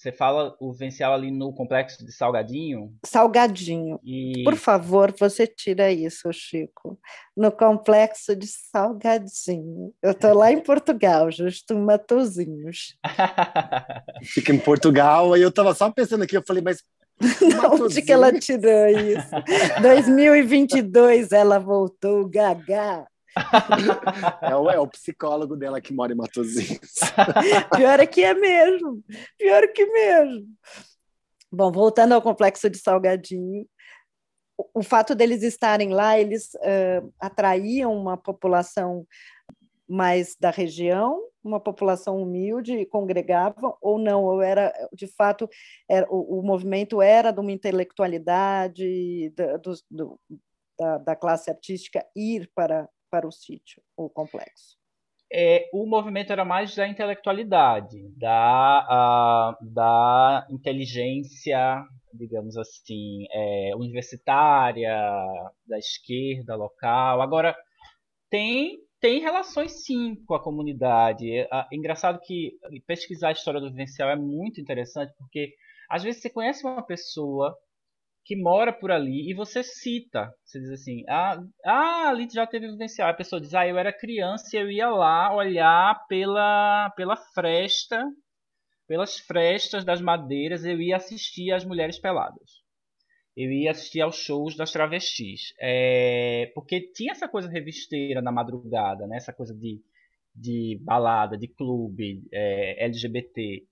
Você 0.04 0.12
fala 0.12 0.54
o 0.60 0.74
Vencial 0.74 1.14
ali 1.14 1.32
no 1.32 1.54
complexo 1.54 2.06
de 2.06 2.12
Salgadinho? 2.12 2.94
Salgadinho. 3.06 4.02
E... 4.04 4.44
Por 4.44 4.58
favor, 4.58 5.16
você 5.18 5.48
tira 5.48 5.94
isso, 5.94 6.30
Chico. 6.34 7.00
No 7.38 7.50
complexo 7.50 8.36
de 8.36 8.46
Salgadinho. 8.46 9.94
Eu 10.02 10.12
estou 10.12 10.34
lá 10.34 10.52
em 10.52 10.60
Portugal, 10.60 11.32
justo 11.32 11.74
em 11.74 11.80
Matozinhos. 11.80 12.98
Fica 14.24 14.52
em 14.52 14.60
Portugal, 14.60 15.32
aí 15.32 15.42
eu 15.42 15.48
estava 15.48 15.74
só 15.74 15.90
pensando 15.90 16.26
aqui, 16.26 16.36
eu 16.36 16.44
falei, 16.46 16.62
mas 16.62 16.84
Onde 17.82 18.02
que 18.02 18.12
ela 18.12 18.38
tirou 18.38 18.88
isso? 18.88 19.30
2022 19.82 21.32
ela 21.32 21.60
voltou 21.60 22.28
gaga. 22.28 23.06
é, 24.42 24.56
o, 24.56 24.70
é 24.70 24.80
o 24.80 24.88
psicólogo 24.88 25.56
dela 25.56 25.82
que 25.82 25.94
mora 25.94 26.14
em 26.14 26.16
Matosinhos. 26.16 27.00
Pior 27.76 28.00
é 28.00 28.06
que 28.06 28.24
é 28.24 28.34
mesmo. 28.34 29.04
Pior 29.38 29.68
que 29.74 29.86
mesmo. 29.86 30.48
Bom, 31.52 31.72
voltando 31.72 32.14
ao 32.14 32.22
complexo 32.22 32.70
de 32.70 32.78
Salgadinho, 32.78 33.68
o, 34.58 34.80
o 34.80 34.84
fato 34.84 35.16
deles 35.16 35.44
estarem 35.44 35.90
lá, 35.90 36.18
eles 36.18 36.54
uh, 36.56 37.14
atraíam 37.20 37.96
uma 37.96 38.18
população 38.18 39.06
mais 39.88 40.36
da 40.40 40.50
região, 40.50 41.22
uma 41.44 41.60
população 41.60 42.22
humilde, 42.22 42.86
congregavam 42.86 43.76
ou 43.82 44.00
não, 44.00 44.24
ou 44.24 44.42
era, 44.42 44.74
de 44.94 45.08
fato, 45.08 45.48
era, 45.90 46.08
o, 46.10 46.40
o 46.40 46.44
movimento 46.44 47.02
era 47.02 47.32
de 47.32 47.40
uma 47.40 47.52
intelectualidade 47.52 49.30
da, 49.36 49.58
do, 49.58 49.74
do, 49.92 50.20
da, 50.80 50.98
da 51.00 51.16
classe 51.16 51.50
artística 51.52 52.06
ir 52.16 52.50
para 52.56 52.90
para 53.14 53.28
o 53.28 53.32
sítio, 53.32 53.80
o 53.96 54.10
complexo? 54.10 54.76
É, 55.32 55.70
o 55.72 55.86
movimento 55.86 56.32
era 56.34 56.44
mais 56.44 56.76
da 56.76 56.88
intelectualidade, 56.88 58.10
da, 58.18 59.54
uh, 59.62 59.72
da 59.72 60.48
inteligência, 60.50 61.84
digamos 62.12 62.58
assim, 62.58 63.28
é, 63.32 63.76
universitária, 63.76 64.98
da 65.68 65.78
esquerda 65.78 66.56
local. 66.56 67.22
Agora, 67.22 67.56
tem, 68.32 68.80
tem 69.00 69.22
relações 69.22 69.86
sim 69.86 70.16
com 70.26 70.34
a 70.34 70.42
comunidade. 70.42 71.32
É, 71.32 71.48
é 71.52 71.68
engraçado 71.72 72.20
que 72.20 72.58
pesquisar 72.88 73.28
a 73.28 73.34
história 73.34 73.62
do 73.62 73.70
vivencial 73.70 74.10
é 74.10 74.16
muito 74.16 74.60
interessante, 74.60 75.14
porque 75.20 75.54
às 75.88 76.02
vezes 76.02 76.20
você 76.20 76.32
conhece 76.32 76.66
uma 76.66 76.82
pessoa 76.82 77.56
que 78.26 78.36
mora 78.36 78.72
por 78.72 78.92
ali 78.92 79.30
e 79.30 79.34
você 79.34 79.62
cita, 79.64 80.34
você 80.44 80.60
diz 80.60 80.70
assim, 80.70 81.04
ah, 81.10 81.44
ah 81.66 82.10
ali 82.10 82.28
já 82.32 82.48
teve 82.48 82.72
vivencial. 82.72 83.10
A 83.10 83.14
pessoa 83.14 83.42
diz, 83.42 83.54
ah, 83.54 83.68
eu 83.68 83.78
era 83.78 83.92
criança 83.92 84.56
e 84.56 84.60
eu 84.60 84.72
ia 84.72 84.90
lá 84.90 85.36
olhar 85.36 86.06
pela, 86.08 86.90
pela 86.92 87.18
fresta, 87.18 88.04
pelas 88.88 89.18
frestas 89.20 89.84
das 89.84 90.02
madeiras, 90.02 90.64
eu 90.64 90.82
ia 90.82 90.96
assistir 90.96 91.52
às 91.52 91.66
mulheres 91.66 92.00
peladas. 92.00 92.64
Eu 93.36 93.52
ia 93.52 93.72
assistir 93.72 94.02
aos 94.02 94.18
shows 94.18 94.56
das 94.56 94.72
travestis. 94.72 95.54
É, 95.60 96.52
porque 96.54 96.92
tinha 96.94 97.12
essa 97.12 97.28
coisa 97.28 97.50
revisteira 97.50 98.22
na 98.22 98.32
madrugada, 98.32 99.08
né? 99.08 99.18
essa 99.18 99.34
coisa 99.34 99.54
de, 99.54 99.82
de 100.36 100.80
balada, 100.82 101.38
de 101.38 101.48
clube, 101.48 102.24
é, 102.32 102.86
LGBT. 102.86 103.66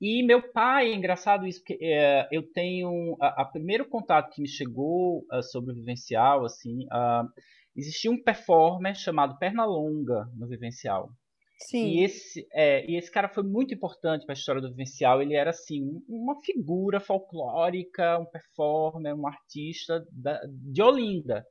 E 0.00 0.22
meu 0.22 0.40
pai, 0.50 0.90
é 0.90 0.94
engraçado 0.94 1.46
isso, 1.46 1.60
porque 1.60 1.78
é, 1.82 2.26
eu 2.32 2.42
tenho 2.42 3.16
a, 3.20 3.42
a, 3.42 3.44
primeiro 3.44 3.86
contato 3.86 4.32
que 4.32 4.40
me 4.40 4.48
chegou 4.48 5.26
uh, 5.30 5.42
sobre 5.42 5.72
o 5.72 5.74
vivencial, 5.74 6.44
assim, 6.46 6.84
uh, 6.86 7.28
existia 7.76 8.10
um 8.10 8.22
performer 8.22 8.94
chamado 8.94 9.38
Pernalonga 9.38 10.26
no 10.34 10.48
vivencial. 10.48 11.10
Sim. 11.58 11.88
E 11.88 12.04
esse, 12.04 12.46
é, 12.54 12.90
e 12.90 12.96
esse 12.96 13.10
cara 13.10 13.28
foi 13.28 13.42
muito 13.42 13.74
importante 13.74 14.24
para 14.24 14.32
a 14.32 14.38
história 14.38 14.62
do 14.62 14.70
vivencial. 14.70 15.20
Ele 15.20 15.34
era 15.34 15.50
assim 15.50 15.82
uma 16.08 16.40
figura 16.40 16.98
folclórica, 16.98 18.18
um 18.18 18.24
performer, 18.24 19.14
um 19.14 19.26
artista 19.26 20.02
da, 20.10 20.40
de 20.46 20.82
Olinda. 20.82 21.44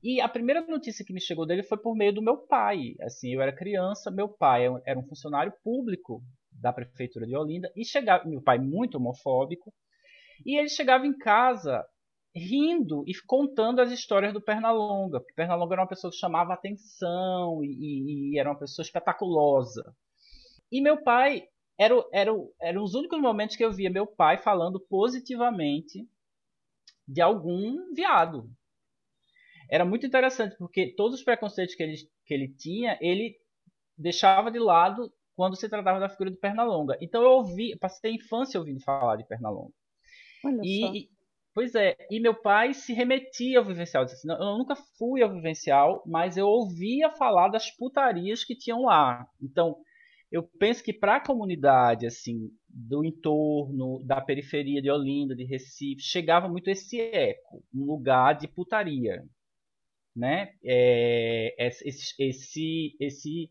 E 0.00 0.20
a 0.20 0.28
primeira 0.28 0.60
notícia 0.62 1.04
que 1.04 1.12
me 1.12 1.20
chegou 1.20 1.44
dele 1.44 1.64
foi 1.64 1.78
por 1.78 1.96
meio 1.96 2.12
do 2.12 2.22
meu 2.22 2.36
pai. 2.36 2.94
Assim, 3.00 3.34
eu 3.34 3.42
era 3.42 3.52
criança, 3.52 4.12
meu 4.12 4.28
pai 4.28 4.66
era 4.86 4.98
um 4.98 5.06
funcionário 5.08 5.52
público 5.64 6.22
da 6.62 6.72
prefeitura 6.72 7.26
de 7.26 7.36
Olinda 7.36 7.70
e 7.76 7.84
chegava 7.84 8.24
meu 8.24 8.40
pai 8.40 8.58
muito 8.58 8.96
homofóbico 8.96 9.74
e 10.46 10.56
ele 10.56 10.68
chegava 10.68 11.06
em 11.06 11.16
casa 11.18 11.84
rindo 12.34 13.04
e 13.06 13.12
contando 13.26 13.80
as 13.80 13.90
histórias 13.90 14.32
do 14.32 14.40
Pernalonga, 14.40 15.20
porque 15.20 15.34
Pernalonga 15.34 15.74
era 15.74 15.82
uma 15.82 15.88
pessoa 15.88 16.10
que 16.10 16.16
chamava 16.16 16.54
atenção 16.54 17.62
e, 17.62 18.32
e 18.32 18.38
era 18.38 18.48
uma 18.48 18.58
pessoa 18.58 18.82
espetaculosa. 18.82 19.94
E 20.70 20.80
meu 20.80 21.02
pai 21.02 21.42
era, 21.78 21.94
era, 22.12 22.30
eram 22.60 22.82
os 22.82 22.94
únicos 22.94 23.20
momentos 23.20 23.56
que 23.56 23.64
eu 23.64 23.72
via 23.72 23.90
meu 23.90 24.06
pai 24.06 24.38
falando 24.38 24.80
positivamente 24.80 26.08
de 27.06 27.20
algum 27.20 27.92
viado. 27.92 28.48
Era 29.70 29.84
muito 29.84 30.06
interessante, 30.06 30.56
porque 30.56 30.94
todos 30.94 31.18
os 31.18 31.24
preconceitos 31.24 31.74
que 31.74 31.82
ele, 31.82 31.96
que 32.24 32.34
ele 32.34 32.48
tinha, 32.54 32.98
ele 33.00 33.36
deixava 33.98 34.50
de 34.50 34.58
lado 34.58 35.12
quando 35.34 35.56
se 35.56 35.68
tratava 35.68 36.00
da 36.00 36.08
figura 36.08 36.30
de 36.30 36.36
Pernalonga. 36.36 36.96
Então 37.00 37.22
eu 37.22 37.30
ouvi, 37.30 37.76
passei 37.78 38.12
a 38.12 38.14
infância 38.14 38.58
ouvindo 38.58 38.80
falar 38.80 39.16
de 39.16 39.26
Pernalonga. 39.26 39.72
Olha 40.44 40.60
e, 40.64 41.08
pois 41.54 41.74
é, 41.74 41.96
e 42.10 42.20
meu 42.20 42.34
pai 42.34 42.74
se 42.74 42.92
remetia 42.92 43.58
ao 43.58 43.64
vivencial. 43.64 44.04
Assim, 44.04 44.28
eu 44.28 44.58
nunca 44.58 44.74
fui 44.98 45.22
ao 45.22 45.32
vivencial, 45.32 46.02
mas 46.06 46.36
eu 46.36 46.46
ouvia 46.46 47.10
falar 47.10 47.48
das 47.48 47.70
putarias 47.70 48.44
que 48.44 48.56
tinham 48.56 48.82
lá. 48.82 49.26
Então, 49.40 49.76
eu 50.32 50.42
penso 50.42 50.82
que 50.82 50.94
para 50.94 51.16
a 51.16 51.24
comunidade 51.24 52.06
assim 52.06 52.50
do 52.66 53.04
entorno, 53.04 54.02
da 54.02 54.18
periferia 54.18 54.80
de 54.80 54.90
Olinda, 54.90 55.36
de 55.36 55.44
Recife, 55.44 56.00
chegava 56.00 56.48
muito 56.48 56.68
esse 56.68 56.98
eco, 56.98 57.62
um 57.74 57.84
lugar 57.84 58.32
de 58.32 58.48
putaria, 58.48 59.22
né? 60.16 60.54
É, 60.64 61.54
esse, 61.58 62.14
esse, 62.18 62.96
esse, 62.98 63.50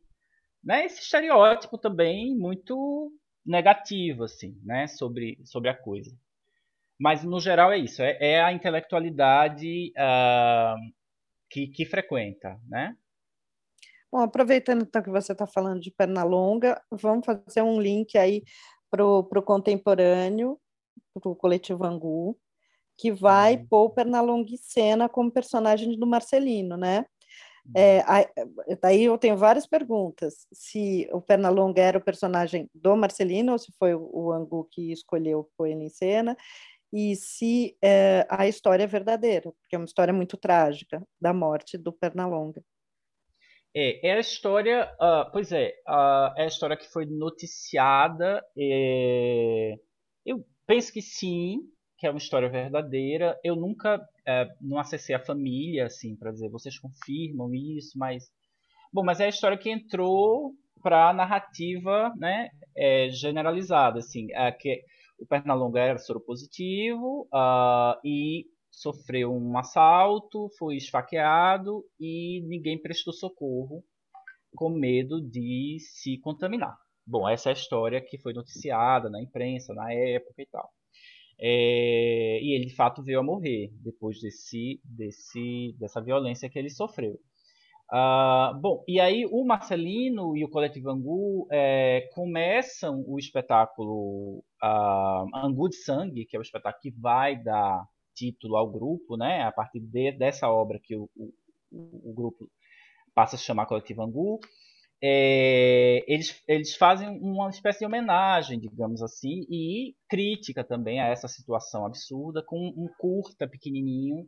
né? 0.64 0.86
esse 0.86 1.02
estereótipo 1.02 1.78
também 1.78 2.36
muito 2.36 3.12
negativo, 3.46 4.24
assim, 4.24 4.60
né? 4.64 4.88
Sobre, 4.88 5.40
sobre 5.44 5.70
a 5.70 5.76
coisa. 5.76 6.16
Mas 7.00 7.24
no 7.24 7.40
geral 7.40 7.72
é 7.72 7.78
isso, 7.80 8.02
é, 8.02 8.18
é 8.20 8.44
a 8.44 8.54
intelectualidade 8.54 9.92
uh, 9.98 10.76
que, 11.50 11.68
que 11.68 11.86
frequenta, 11.86 12.60
né? 12.68 12.96
Bom, 14.12 14.20
aproveitando 14.20 14.84
então 14.84 15.02
que 15.02 15.10
você 15.10 15.32
está 15.32 15.48
falando 15.48 15.80
de 15.80 15.90
Pernalonga, 15.90 16.80
vamos 16.92 17.26
fazer 17.26 17.62
um 17.62 17.80
link 17.80 18.18
aí 18.18 18.44
para 18.90 19.06
o 19.06 19.42
contemporâneo, 19.42 20.60
para 21.14 21.32
o 21.32 21.36
coletivo 21.36 21.86
Angu, 21.86 22.38
que 22.98 23.12
vai 23.12 23.56
uhum. 23.56 23.68
pôr 23.68 23.86
o 23.86 23.90
Pernalonga 23.90 24.52
em 24.52 24.58
cena 24.58 25.10
como 25.10 25.32
personagem 25.32 25.98
do 25.98 26.06
Marcelino, 26.06 26.78
né? 26.78 27.06
É, 27.76 28.00
uhum. 28.00 28.78
daí 28.82 29.04
eu 29.04 29.18
tenho 29.18 29.38
várias 29.38 29.68
perguntas. 29.68 30.48
Se 30.52 31.08
o 31.12 31.22
Pernalonga 31.22 31.82
era 31.82 31.98
o 31.98 32.04
personagem 32.04 32.70
do 32.74 32.96
Marcelino 32.96 33.54
ou 33.54 33.60
se 33.60 33.72
foi 33.78 33.94
o, 33.94 34.10
o 34.12 34.32
Angu 34.32 34.68
que 34.72 34.92
escolheu 34.92 35.50
pôr 35.58 35.68
ele 35.68 35.84
em 35.84 35.90
cena, 35.90 36.36
e 36.94 37.16
se 37.16 37.78
é, 37.82 38.28
a 38.30 38.48
história 38.48 38.84
é 38.84 38.88
verdadeira, 38.88 39.52
porque 39.62 39.76
é 39.76 39.78
uma 39.78 39.86
história 39.86 40.14
muito 40.14 40.36
trágica 40.36 41.02
da 41.20 41.34
morte 41.34 41.78
do 41.78 41.94
Pernalonga. 41.94 42.62
É, 43.74 44.10
é 44.10 44.14
a 44.14 44.20
história, 44.20 44.94
uh, 45.00 45.32
pois 45.32 45.54
é, 45.54 45.70
uh, 45.88 46.34
é 46.38 46.44
a 46.44 46.48
história 46.48 46.76
que 46.76 46.92
foi 46.92 47.06
noticiada. 47.06 48.46
É, 48.58 49.76
eu 50.26 50.46
penso 50.68 50.92
que 50.92 51.02
sim, 51.02 51.62
que 52.02 52.08
é 52.08 52.10
uma 52.10 52.18
história 52.18 52.50
verdadeira. 52.50 53.40
Eu 53.44 53.56
nunca 53.56 54.04
é, 54.28 54.48
não 54.60 54.80
acessei 54.80 55.14
a 55.14 55.24
família, 55.24 55.86
assim, 55.86 56.16
para 56.16 56.32
dizer, 56.32 56.50
vocês 56.50 56.80
confirmam 56.80 57.54
isso, 57.54 57.96
mas 57.96 58.24
bom, 58.92 59.04
mas 59.04 59.20
é 59.20 59.26
a 59.26 59.30
história 59.30 59.56
que 59.56 59.70
entrou 59.70 60.52
para 60.82 61.10
a 61.10 61.14
narrativa, 61.14 62.12
né, 62.18 62.50
é, 62.76 63.08
generalizada, 63.12 64.00
assim, 64.00 64.34
é, 64.34 64.52
que 64.52 64.82
o 65.20 65.28
Pernalonga 65.28 65.80
era 65.80 66.00
soropositivo 66.00 67.28
uh, 67.32 67.96
e 68.04 68.48
sofreu 68.72 69.32
um 69.32 69.56
assalto, 69.56 70.50
foi 70.58 70.78
esfaqueado 70.78 71.86
e 72.00 72.42
ninguém 72.48 72.82
prestou 72.82 73.14
socorro 73.14 73.84
com 74.56 74.72
medo 74.72 75.22
de 75.22 75.78
se 75.80 76.18
contaminar. 76.18 76.76
Bom, 77.06 77.30
essa 77.30 77.50
é 77.50 77.52
a 77.52 77.54
história 77.54 78.02
que 78.02 78.18
foi 78.18 78.34
noticiada 78.34 79.08
na 79.08 79.22
imprensa 79.22 79.72
na 79.76 79.94
época 79.94 80.42
e 80.42 80.48
tal. 80.48 80.68
É, 81.42 82.40
e 82.42 82.54
ele 82.56 82.66
de 82.66 82.76
fato 82.76 83.02
veio 83.02 83.20
a 83.20 83.24
morrer 83.24 83.72
depois 83.84 84.20
desse, 84.20 84.80
desse, 84.84 85.76
dessa 85.80 86.00
violência 86.00 86.50
que 86.50 86.60
ele 86.60 86.70
sofreu. 86.70 87.20
Uh, 87.92 88.58
bom, 88.62 88.86
e 88.88 89.02
aí 89.02 89.26
o 89.30 89.44
Marcelino 89.44 90.38
e 90.38 90.46
o 90.46 90.50
Coletivo 90.50 90.90
Angu 90.92 91.46
é, 91.52 92.08
começam 92.14 93.04
o 93.06 93.20
espetáculo 93.20 94.46
Angu 95.34 95.68
de 95.68 95.76
Sangue, 95.76 96.26
que 96.26 96.38
é 96.38 96.40
o 96.40 96.42
espetáculo 96.42 96.82
que 96.82 96.92
vai 96.92 97.36
dar 97.36 97.84
título 98.16 98.56
ao 98.56 98.70
grupo, 98.70 99.18
né? 99.18 99.42
A 99.44 99.52
partir 99.52 99.82
de, 99.82 100.12
dessa 100.14 100.50
obra 100.50 100.80
que 100.82 100.96
o, 100.96 101.10
o, 101.16 101.34
o, 102.12 102.14
grupo 102.14 102.50
passa 103.14 103.36
a 103.36 103.40
se 103.40 103.46
chamar 103.46 103.66
Coletivo 103.66 104.04
Angu, 104.04 104.40
é, 105.04 106.04
eles, 106.08 106.44
eles 106.48 106.76
fazem 106.76 107.10
uma 107.20 107.50
espécie 107.50 107.80
de 107.80 107.86
homenagem, 107.86 108.60
digamos 108.60 109.02
assim, 109.02 109.46
e 109.50 109.96
crítica 110.08 110.64
também 110.64 111.00
a 111.00 111.08
essa 111.08 111.28
situação 111.28 111.86
absurda, 111.86 112.44
com 112.46 112.58
um 112.58 112.88
curta 113.00 113.48
pequenininho 113.48 114.28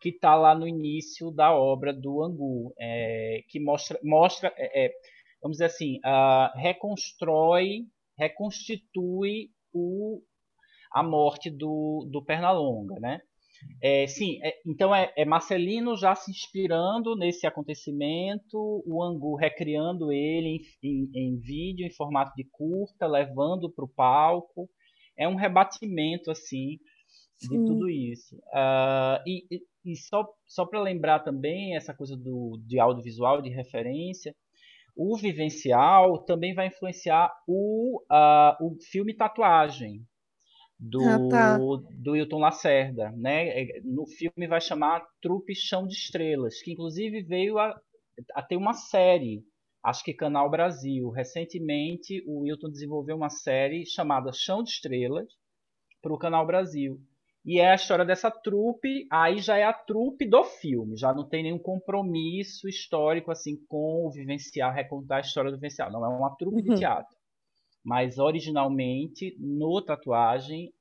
que 0.00 0.10
está 0.10 0.34
lá 0.34 0.54
no 0.54 0.66
início 0.66 1.30
da 1.30 1.54
obra 1.54 1.92
do 1.92 2.22
Angu, 2.22 2.74
é, 2.78 3.42
que 3.48 3.60
mostra, 3.60 3.98
mostra 4.02 4.52
é, 4.56 4.86
é 4.86 4.92
vamos 5.42 5.56
dizer 5.56 5.66
assim, 5.66 5.98
uh, 5.98 6.58
reconstrói, 6.58 7.86
reconstitui 8.18 9.50
o, 9.72 10.22
a 10.92 11.02
morte 11.02 11.50
do, 11.50 12.06
do 12.10 12.22
Pernalonga, 12.22 12.96
né? 13.00 13.20
É, 13.82 14.06
sim, 14.06 14.38
é, 14.42 14.54
então 14.66 14.94
é, 14.94 15.12
é, 15.16 15.24
Marcelino 15.24 15.96
já 15.96 16.14
se 16.14 16.30
inspirando 16.30 17.16
nesse 17.16 17.46
acontecimento, 17.46 18.82
o 18.86 19.02
Angu 19.02 19.34
recriando 19.36 20.12
ele 20.12 20.60
em, 20.82 20.88
em, 20.88 21.10
em 21.14 21.36
vídeo, 21.38 21.86
em 21.86 21.90
formato 21.90 22.32
de 22.36 22.44
curta, 22.44 23.06
levando 23.06 23.70
para 23.70 23.84
o 23.84 23.88
palco. 23.88 24.68
É 25.16 25.28
um 25.28 25.34
rebatimento 25.34 26.30
assim 26.30 26.78
de 27.40 27.48
sim. 27.48 27.64
tudo 27.64 27.88
isso. 27.88 28.36
Uh, 28.36 29.22
e, 29.26 29.46
e, 29.84 29.96
só, 29.96 30.26
só 30.46 30.66
para 30.66 30.80
lembrar 30.80 31.20
também 31.20 31.74
essa 31.74 31.94
coisa 31.94 32.16
do, 32.16 32.60
de 32.66 32.78
audiovisual, 32.78 33.40
de 33.40 33.48
referência, 33.48 34.34
o 34.94 35.16
vivencial 35.16 36.18
também 36.24 36.54
vai 36.54 36.66
influenciar 36.66 37.32
o, 37.46 38.02
uh, 38.10 38.66
o 38.66 38.76
filme 38.90 39.14
Tatuagem, 39.14 40.04
do, 40.80 41.02
ah, 41.04 41.28
tá. 41.28 41.58
do 41.58 42.16
Hilton 42.16 42.38
Lacerda. 42.38 43.10
Né? 43.10 43.48
É, 43.48 43.80
no 43.84 44.06
filme 44.06 44.48
vai 44.48 44.60
chamar 44.60 45.06
Trupe 45.20 45.54
Chão 45.54 45.86
de 45.86 45.94
Estrelas, 45.94 46.62
que 46.62 46.72
inclusive 46.72 47.22
veio 47.22 47.58
a, 47.58 47.78
a 48.34 48.42
ter 48.42 48.56
uma 48.56 48.72
série, 48.72 49.44
acho 49.84 50.02
que 50.02 50.14
Canal 50.14 50.50
Brasil. 50.50 51.10
Recentemente, 51.10 52.24
o 52.26 52.46
Hilton 52.46 52.70
desenvolveu 52.70 53.16
uma 53.16 53.28
série 53.28 53.84
chamada 53.84 54.32
Chão 54.32 54.62
de 54.62 54.70
Estrelas 54.70 55.28
para 56.00 56.14
o 56.14 56.18
Canal 56.18 56.46
Brasil. 56.46 56.98
E 57.44 57.58
é 57.58 57.70
a 57.70 57.74
história 57.74 58.04
dessa 58.04 58.30
trupe, 58.30 59.06
aí 59.10 59.38
já 59.38 59.56
é 59.56 59.64
a 59.64 59.72
trupe 59.72 60.28
do 60.28 60.44
filme, 60.44 60.94
já 60.94 61.14
não 61.14 61.26
tem 61.26 61.42
nenhum 61.42 61.58
compromisso 61.58 62.68
histórico 62.68 63.30
assim 63.30 63.56
com 63.66 64.06
o 64.06 64.10
vivencial, 64.10 64.70
recontar 64.70 65.18
a 65.18 65.20
história 65.22 65.50
do 65.50 65.56
vivencial. 65.56 65.90
Não 65.90 66.04
é 66.04 66.08
uma 66.08 66.36
trupe 66.36 66.56
uhum. 66.56 66.74
de 66.74 66.80
teatro. 66.80 67.19
Mas 67.84 68.18
originalmente, 68.18 69.36
no 69.38 69.82
tatuagem, 69.82 70.72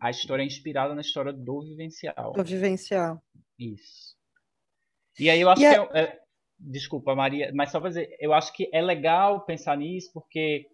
a 0.00 0.10
história 0.10 0.42
é 0.42 0.46
inspirada 0.46 0.94
na 0.94 1.00
história 1.00 1.32
do 1.32 1.60
vivencial. 1.62 2.32
Do 2.32 2.44
vivencial. 2.44 3.22
Isso. 3.58 4.16
E 5.18 5.28
aí 5.28 5.40
eu 5.40 5.50
acho 5.50 5.62
e 5.62 5.68
que 5.68 5.74
a... 5.74 5.90
é, 5.94 6.00
é, 6.02 6.18
Desculpa, 6.60 7.14
Maria, 7.14 7.52
mas 7.54 7.70
só 7.70 7.78
para 7.78 7.90
dizer, 7.90 8.16
eu 8.18 8.32
acho 8.32 8.52
que 8.52 8.68
é 8.72 8.82
legal 8.82 9.44
pensar 9.44 9.76
nisso, 9.76 10.10
porque, 10.12 10.66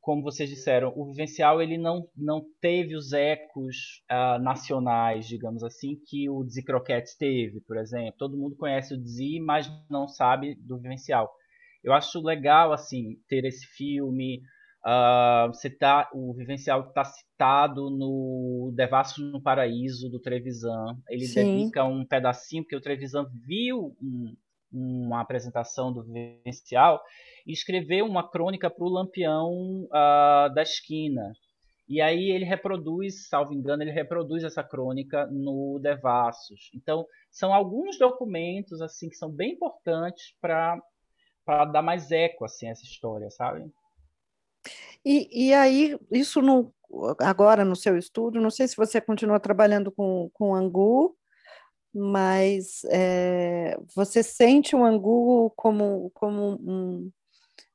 como 0.00 0.22
vocês 0.22 0.50
disseram, 0.50 0.92
o 0.96 1.06
vivencial 1.06 1.62
ele 1.62 1.78
não, 1.78 2.08
não 2.16 2.44
teve 2.60 2.96
os 2.96 3.12
ecos 3.12 4.02
uh, 4.10 4.42
nacionais, 4.42 5.28
digamos 5.28 5.62
assim, 5.62 6.00
que 6.04 6.28
o 6.28 6.42
Dizzy 6.42 6.64
Croquettes 6.64 7.14
teve, 7.14 7.60
por 7.60 7.76
exemplo. 7.76 8.16
Todo 8.18 8.36
mundo 8.36 8.56
conhece 8.56 8.92
o 8.92 9.00
Dizzy, 9.00 9.38
mas 9.38 9.70
não 9.88 10.08
sabe 10.08 10.56
do 10.56 10.78
vivencial. 10.78 11.32
Eu 11.82 11.92
acho 11.92 12.20
legal, 12.20 12.72
assim, 12.72 13.16
ter 13.28 13.44
esse 13.44 13.64
filme, 13.66 14.42
Uh, 14.82 15.78
tá, 15.78 16.08
o 16.14 16.32
Vivencial 16.32 16.88
está 16.88 17.04
citado 17.04 17.90
no 17.90 18.72
Devassos 18.74 19.30
no 19.30 19.40
Paraíso 19.40 20.08
do 20.08 20.18
Trevisan. 20.18 20.96
Ele 21.08 21.26
Sim. 21.26 21.58
dedica 21.58 21.84
um 21.84 22.04
pedacinho, 22.04 22.62
porque 22.62 22.76
o 22.76 22.80
Trevisan 22.80 23.26
viu 23.46 23.94
um, 24.02 24.34
uma 24.72 25.20
apresentação 25.20 25.92
do 25.92 26.02
Vivencial 26.02 27.00
e 27.46 27.52
escreveu 27.52 28.06
uma 28.06 28.28
crônica 28.28 28.70
para 28.70 28.84
o 28.84 28.88
Lampião 28.88 29.84
uh, 29.84 30.54
da 30.54 30.62
Esquina. 30.62 31.32
E 31.86 32.00
aí 32.00 32.30
ele 32.30 32.44
reproduz, 32.44 33.28
salvo 33.28 33.52
engano, 33.52 33.82
ele 33.82 33.90
reproduz 33.90 34.44
essa 34.44 34.62
crônica 34.62 35.26
no 35.26 35.78
Devassos. 35.82 36.70
Então, 36.72 37.04
são 37.30 37.52
alguns 37.52 37.98
documentos 37.98 38.80
assim 38.80 39.08
que 39.08 39.16
são 39.16 39.30
bem 39.30 39.52
importantes 39.52 40.36
para 40.40 40.80
dar 41.72 41.82
mais 41.82 42.12
eco 42.12 42.44
assim, 42.44 42.68
a 42.68 42.70
essa 42.70 42.84
história, 42.84 43.28
sabe? 43.30 43.68
E, 45.04 45.48
e 45.48 45.54
aí, 45.54 45.98
isso 46.10 46.42
no, 46.42 46.72
agora 47.20 47.64
no 47.64 47.76
seu 47.76 47.96
estudo, 47.96 48.40
não 48.40 48.50
sei 48.50 48.68
se 48.68 48.76
você 48.76 49.00
continua 49.00 49.40
trabalhando 49.40 49.90
com, 49.92 50.30
com 50.34 50.54
angu, 50.54 51.16
mas 51.94 52.84
é, 52.90 53.76
você 53.94 54.22
sente 54.22 54.76
o 54.76 54.84
angu 54.84 55.50
como, 55.56 56.10
como 56.14 56.52
um, 56.62 57.10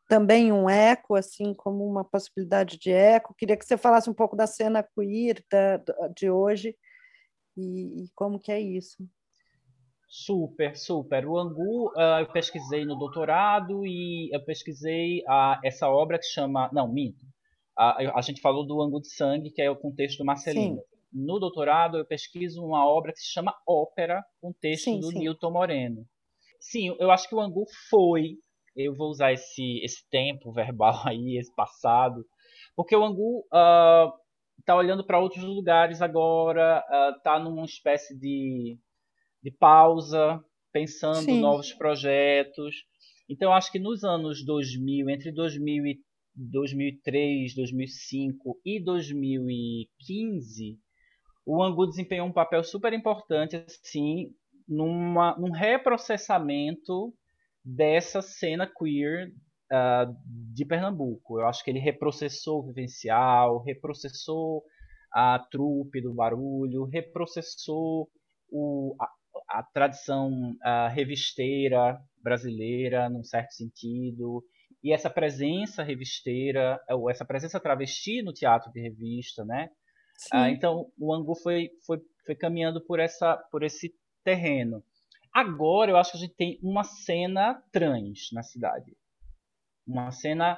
também 0.07 0.51
um 0.51 0.69
eco, 0.69 1.15
assim, 1.15 1.53
como 1.53 1.86
uma 1.88 2.03
possibilidade 2.05 2.78
de 2.78 2.91
eco. 2.91 3.36
Queria 3.38 3.57
que 3.57 3.65
você 3.65 3.78
falasse 3.78 4.09
um 4.09 4.13
pouco 4.13 4.36
da 4.36 4.47
cena 4.47 4.84
queer 4.84 5.43
da, 5.51 5.78
de 6.15 6.30
hoje 6.30 6.78
e, 7.57 8.03
e 8.05 8.09
como 8.15 8.39
que 8.39 8.51
é 8.51 8.59
isso. 8.59 8.97
Super, 10.08 10.76
super. 10.76 11.28
O 11.28 11.38
Angu 11.38 11.89
uh, 11.89 12.20
eu 12.20 12.32
pesquisei 12.32 12.86
no 12.86 12.95
doutorado 12.95 13.86
e 13.86 14.30
eu 14.34 14.43
pesquisei 14.43 15.20
uh, 15.22 15.60
essa 15.64 15.89
obra 15.89 16.20
que 16.20 16.26
chama. 16.26 16.70
Não, 16.72 16.88
minto. 16.88 17.24
Uh, 17.78 18.16
a 18.16 18.22
gente 18.22 18.39
falou 18.39 18.66
do 18.66 18.82
Angu 18.82 19.01
de 19.01 19.10
Sangue, 19.10 19.51
que 19.51 19.62
é 19.62 19.70
o 19.70 19.76
contexto 19.76 20.20
do 20.20 20.26
Marcelino. 20.26 20.78
Sim. 20.78 20.82
No 21.12 21.39
doutorado 21.39 21.97
eu 21.97 22.06
pesquiso 22.06 22.64
uma 22.64 22.86
obra 22.86 23.14
que 23.14 23.20
se 23.20 23.32
chama 23.32 23.56
Ópera, 23.68 24.24
com 24.41 24.53
texto 24.53 24.86
sim, 24.86 24.99
do 24.99 25.08
sim. 25.08 25.20
Newton 25.20 25.51
Moreno. 25.51 26.06
Sim, 26.60 26.95
eu 26.99 27.12
acho 27.12 27.28
que 27.28 27.36
o 27.36 27.39
Angu 27.39 27.66
foi. 27.89 28.38
Eu 28.76 28.93
vou 28.93 29.10
usar 29.10 29.32
esse, 29.32 29.80
esse 29.84 30.08
tempo 30.10 30.51
verbal 30.51 31.01
aí, 31.08 31.38
esse 31.38 31.53
passado, 31.56 32.26
porque 32.76 32.95
o 32.95 33.03
Angu 33.03 33.45
está 34.60 34.76
olhando 34.76 35.06
para 35.06 35.20
outros 35.20 35.43
lugares 35.43 36.01
agora, 36.01 36.84
está 37.18 37.39
numa 37.39 37.64
espécie 37.64 38.18
de 38.18 38.78
de 39.46 39.52
pausa, 39.52 40.43
pensando 40.74 41.26
Sim. 41.26 41.39
novos 41.39 41.72
projetos. 41.72 42.84
Então, 43.30 43.54
acho 43.54 43.72
que 43.72 43.78
nos 43.78 44.04
anos 44.04 44.43
2000, 44.43 45.08
entre 45.08 45.32
2000 45.32 45.86
e 45.86 46.00
2003, 46.36 47.54
2005 47.54 48.60
e 48.66 48.84
2015, 48.84 50.80
o 51.46 51.64
Angu 51.64 51.86
desempenhou 51.86 52.28
um 52.28 52.34
papel 52.34 52.64
super 52.64 52.91
importante, 52.91 53.56
assim, 53.56 54.32
numa, 54.68 55.38
num 55.38 55.52
reprocessamento 55.52 57.14
dessa 57.64 58.20
cena 58.24 58.68
queer 58.68 59.28
uh, 59.72 60.12
de 60.56 60.66
Pernambuco. 60.66 61.39
Eu 61.39 61.48
acho 61.48 61.64
que 61.64 61.70
ele 61.70 61.80
reprocessou 61.80 62.62
o 62.62 62.66
vivencial, 62.66 63.62
reprocessou 63.62 64.64
a 65.14 65.38
trupe 65.52 66.02
do 66.02 66.16
barulho, 66.16 66.86
reprocessou 66.86 68.10
o, 68.50 68.96
a 69.00 69.08
tradição 69.74 70.52
uh, 70.52 70.89
revisteira 70.93 72.00
brasileira, 72.22 73.10
num 73.10 73.24
certo 73.24 73.52
sentido, 73.52 74.43
e 74.84 74.93
essa 74.93 75.10
presença 75.10 75.84
revisteira, 75.84 76.80
ou 76.89 77.10
essa 77.10 77.26
presença 77.26 77.60
travesti 77.60 78.22
no 78.22 78.34
teatro 78.34 78.72
de 78.72 78.82
revista, 78.82 79.43
né? 79.46 79.70
Uh, 80.34 80.48
então, 80.48 80.91
o 80.98 81.14
Angu 81.14 81.36
foi, 81.36 81.70
foi, 81.86 82.00
foi 82.26 82.36
caminhando 82.36 82.84
por, 82.86 83.00
essa, 83.00 83.38
por 83.52 83.64
esse 83.64 83.93
terreno. 84.24 84.84
Agora, 85.34 85.91
eu 85.91 85.98
acho 85.98 86.12
que 86.12 86.18
a 86.18 86.22
gente 86.22 86.36
tem 86.36 86.60
uma 86.64 86.84
cena 86.84 87.62
trans 87.72 88.30
na 88.32 88.41
cidade. 88.41 88.96
Uma 89.86 90.12
cena 90.12 90.58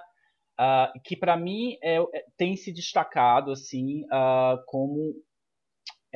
uh, 0.60 1.02
que, 1.04 1.16
para 1.18 1.36
mim, 1.36 1.78
é, 1.82 1.98
é, 1.98 2.26
tem 2.38 2.56
se 2.56 2.72
destacado 2.72 3.52
assim 3.52 4.04
uh, 4.06 4.64
como 4.68 5.14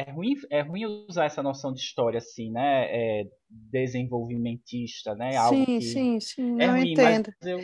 é 0.01 0.11
ruim, 0.11 0.35
é 0.49 0.61
ruim 0.61 0.85
usar 1.07 1.25
essa 1.25 1.43
noção 1.43 1.73
de 1.73 1.79
história 1.79 2.17
assim, 2.17 2.51
né? 2.51 2.87
É 2.89 3.23
desenvolvimentista, 3.49 5.15
né? 5.15 5.35
Algo 5.35 5.65
sim, 5.65 5.81
sim, 5.81 6.19
sim. 6.19 6.61
É 6.61 6.65
eu 6.65 6.71
ruim, 6.71 6.91
entendo. 6.91 7.31
Eu... 7.41 7.59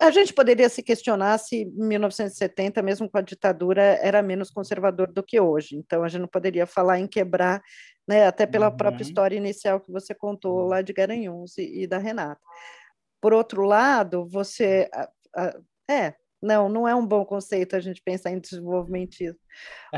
A 0.00 0.10
gente 0.10 0.32
poderia 0.32 0.68
se 0.68 0.82
questionar 0.82 1.38
se 1.38 1.64
1970, 1.66 2.82
mesmo 2.82 3.10
com 3.10 3.18
a 3.18 3.22
ditadura, 3.22 3.82
era 3.82 4.22
menos 4.22 4.50
conservador 4.50 5.12
do 5.12 5.22
que 5.22 5.40
hoje. 5.40 5.76
Então, 5.76 6.02
a 6.02 6.08
gente 6.08 6.20
não 6.20 6.28
poderia 6.28 6.66
falar 6.66 6.98
em 6.98 7.06
quebrar, 7.06 7.62
né? 8.08 8.26
Até 8.26 8.46
pela 8.46 8.70
uhum. 8.70 8.76
própria 8.76 9.02
história 9.02 9.36
inicial 9.36 9.80
que 9.80 9.92
você 9.92 10.14
contou 10.14 10.66
lá 10.66 10.82
de 10.82 10.92
Garanhuns 10.92 11.58
e, 11.58 11.82
e 11.82 11.86
da 11.86 11.98
Renata. 11.98 12.40
Por 13.20 13.32
outro 13.32 13.62
lado, 13.64 14.26
você 14.28 14.88
é, 15.88 16.14
não, 16.46 16.68
não 16.68 16.88
é 16.88 16.94
um 16.94 17.04
bom 17.04 17.24
conceito 17.24 17.74
a 17.74 17.80
gente 17.80 18.00
pensar 18.00 18.30
em 18.30 18.38
desenvolvimentismo, 18.38 19.38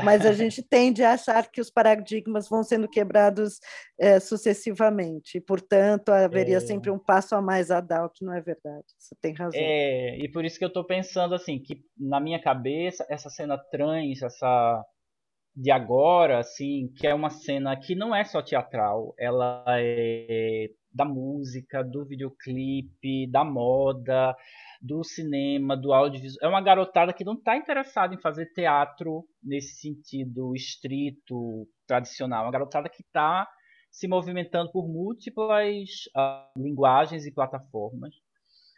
mas 0.03 0.25
a 0.25 0.33
gente 0.33 0.61
tende 0.67 1.03
a 1.03 1.13
achar 1.13 1.49
que 1.49 1.61
os 1.61 1.69
paradigmas 1.69 2.49
vão 2.49 2.63
sendo 2.63 2.87
quebrados 2.87 3.59
é, 3.99 4.19
sucessivamente, 4.19 5.37
e, 5.37 5.41
portanto, 5.41 6.09
haveria 6.09 6.57
é... 6.57 6.59
sempre 6.59 6.89
um 6.89 6.97
passo 6.97 7.35
a 7.35 7.41
mais 7.41 7.69
a 7.69 7.79
dar, 7.79 8.05
o 8.05 8.09
que 8.09 8.25
não 8.25 8.33
é 8.33 8.41
verdade. 8.41 8.85
Você 8.97 9.15
tem 9.21 9.33
razão. 9.33 9.59
É, 9.61 10.17
e 10.17 10.27
por 10.31 10.43
isso 10.43 10.57
que 10.57 10.63
eu 10.65 10.69
estou 10.69 10.83
pensando 10.83 11.35
assim, 11.35 11.59
que 11.59 11.81
na 11.97 12.19
minha 12.19 12.41
cabeça, 12.41 13.05
essa 13.09 13.29
cena 13.29 13.57
trans, 13.57 14.21
essa 14.21 14.83
de 15.55 15.71
agora, 15.71 16.39
assim, 16.39 16.91
que 16.95 17.05
é 17.05 17.13
uma 17.13 17.29
cena 17.29 17.75
que 17.75 17.93
não 17.93 18.15
é 18.15 18.23
só 18.23 18.41
teatral, 18.41 19.13
ela 19.17 19.63
é 19.67 20.69
da 20.91 21.05
música, 21.05 21.83
do 21.83 22.05
videoclipe, 22.05 23.29
da 23.29 23.43
moda, 23.43 24.35
do 24.81 25.03
cinema, 25.03 25.75
do 25.75 25.93
audiovisual. 25.93 26.39
É 26.41 26.47
uma 26.47 26.61
garotada 26.61 27.13
que 27.13 27.23
não 27.23 27.33
está 27.33 27.57
interessada 27.57 28.13
em 28.13 28.21
fazer 28.21 28.47
teatro 28.53 29.25
nesse 29.43 29.75
sentido 29.75 30.53
estrito, 30.55 31.67
tradicional. 31.87 32.43
É 32.43 32.45
uma 32.45 32.51
garotada 32.51 32.89
que 32.89 33.01
está 33.01 33.47
se 33.91 34.07
movimentando 34.07 34.71
por 34.71 34.87
múltiplas 34.87 35.89
uh, 36.15 36.61
linguagens 36.61 37.25
e 37.25 37.33
plataformas. 37.33 38.13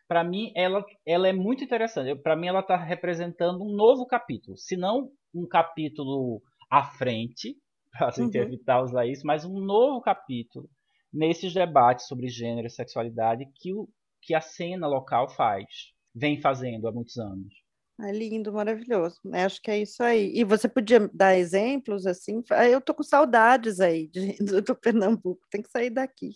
Para 0.08 0.24
mim, 0.24 0.52
ela, 0.56 0.84
ela 1.06 1.28
é 1.28 1.34
muito 1.34 1.64
interessante. 1.64 2.16
Para 2.22 2.36
mim, 2.36 2.47
ela 2.47 2.60
está 2.60 2.76
representando 2.76 3.64
um 3.64 3.74
novo 3.76 4.06
capítulo. 4.06 4.58
Se 4.58 4.76
não 4.76 5.10
um 5.34 5.47
capítulo 5.47 6.41
à 6.70 6.84
frente, 6.84 7.56
para 7.91 8.08
a 8.08 8.12
gente 8.12 8.38
uhum. 8.38 8.43
evitar 8.43 8.82
usar 8.82 9.06
isso, 9.06 9.26
mas 9.26 9.45
um 9.45 9.60
novo 9.60 10.02
capítulo 10.02 10.70
nesses 11.14 11.54
debates 11.54 12.08
sobre 12.08 12.28
gênero 12.28 12.68
e 12.68 12.72
sexualidade 12.72 13.45
que, 13.56 13.74
o, 13.74 13.88
que 14.22 14.34
a 14.34 14.41
cena 14.41 14.88
local 14.88 15.30
faz, 15.30 15.65
vem 16.13 16.39
fazendo 16.41 16.88
há 16.88 16.91
muitos 16.91 17.17
anos. 17.17 17.61
É 18.03 18.11
lindo, 18.11 18.51
maravilhoso. 18.51 19.19
Acho 19.32 19.61
que 19.61 19.69
é 19.69 19.80
isso 19.80 20.01
aí. 20.01 20.32
E 20.34 20.43
você 20.43 20.67
podia 20.67 21.07
dar 21.13 21.38
exemplos 21.38 22.07
assim? 22.07 22.41
Ah, 22.49 22.67
eu 22.67 22.82
tô 22.82 22.95
com 22.95 23.03
saudades 23.03 23.80
aí 23.80 24.07
de, 24.07 24.38
do, 24.43 24.61
do 24.61 24.76
Pernambuco, 24.76 25.45
tem 25.51 25.61
que 25.61 25.69
sair 25.69 25.91
daqui, 25.91 26.32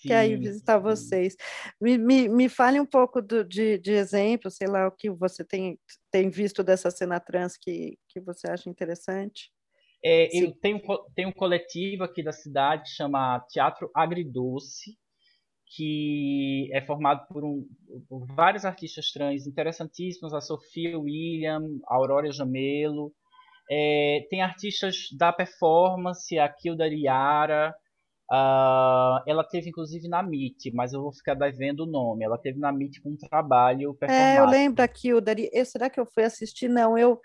sim, 0.00 0.08
que 0.08 0.12
aí 0.12 0.34
visitar 0.36 0.78
sim. 0.78 0.82
vocês. 0.82 1.36
Me, 1.80 1.98
me, 1.98 2.28
me 2.28 2.48
fale 2.48 2.80
um 2.80 2.86
pouco 2.86 3.20
do, 3.20 3.44
de, 3.44 3.78
de 3.78 3.92
exemplos, 3.92 4.56
sei 4.56 4.66
lá, 4.66 4.88
o 4.88 4.92
que 4.92 5.10
você 5.10 5.44
tem, 5.44 5.78
tem 6.10 6.30
visto 6.30 6.62
dessa 6.62 6.90
cena 6.90 7.20
trans 7.20 7.56
que, 7.58 7.98
que 8.08 8.20
você 8.20 8.48
acha 8.48 8.70
interessante. 8.70 9.52
É, 10.02 10.28
eu 10.38 10.52
tenho, 10.52 10.80
tenho 11.14 11.28
um 11.30 11.32
coletivo 11.32 12.04
aqui 12.04 12.22
da 12.22 12.32
cidade 12.32 12.94
chama 12.94 13.40
Teatro 13.48 13.90
Agridoce, 13.94 14.98
que 15.66 16.70
é 16.72 16.80
formado 16.82 17.26
por, 17.28 17.44
um, 17.44 17.66
por 18.08 18.26
vários 18.26 18.64
artistas 18.64 19.10
trans 19.10 19.46
interessantíssimos, 19.46 20.34
a 20.34 20.40
Sofia 20.40 20.98
William, 20.98 21.60
a 21.88 21.94
Aurora 21.96 22.30
Jamelo, 22.30 23.12
é, 23.70 24.26
tem 24.28 24.42
artistas 24.42 25.08
da 25.18 25.32
performance, 25.32 26.38
a 26.38 26.48
Kilda 26.48 26.86
Riara, 26.86 27.74
uh, 28.30 29.22
ela 29.26 29.42
teve 29.42 29.70
inclusive 29.70 30.06
na 30.06 30.22
MIT, 30.22 30.72
mas 30.74 30.92
eu 30.92 31.02
vou 31.02 31.12
ficar 31.12 31.34
devendo 31.34 31.80
o 31.80 31.90
nome, 31.90 32.24
ela 32.24 32.38
teve 32.38 32.58
na 32.58 32.70
MIT 32.70 33.00
com 33.00 33.10
um 33.10 33.16
trabalho 33.16 33.96
É, 34.02 34.38
eu 34.38 34.46
lembro 34.46 34.82
a 34.82 34.88
Kilda, 34.88 35.34
será 35.64 35.88
que 35.88 35.98
eu 35.98 36.06
fui 36.06 36.24
assistir? 36.24 36.68
Não, 36.68 36.96
eu 36.98 37.20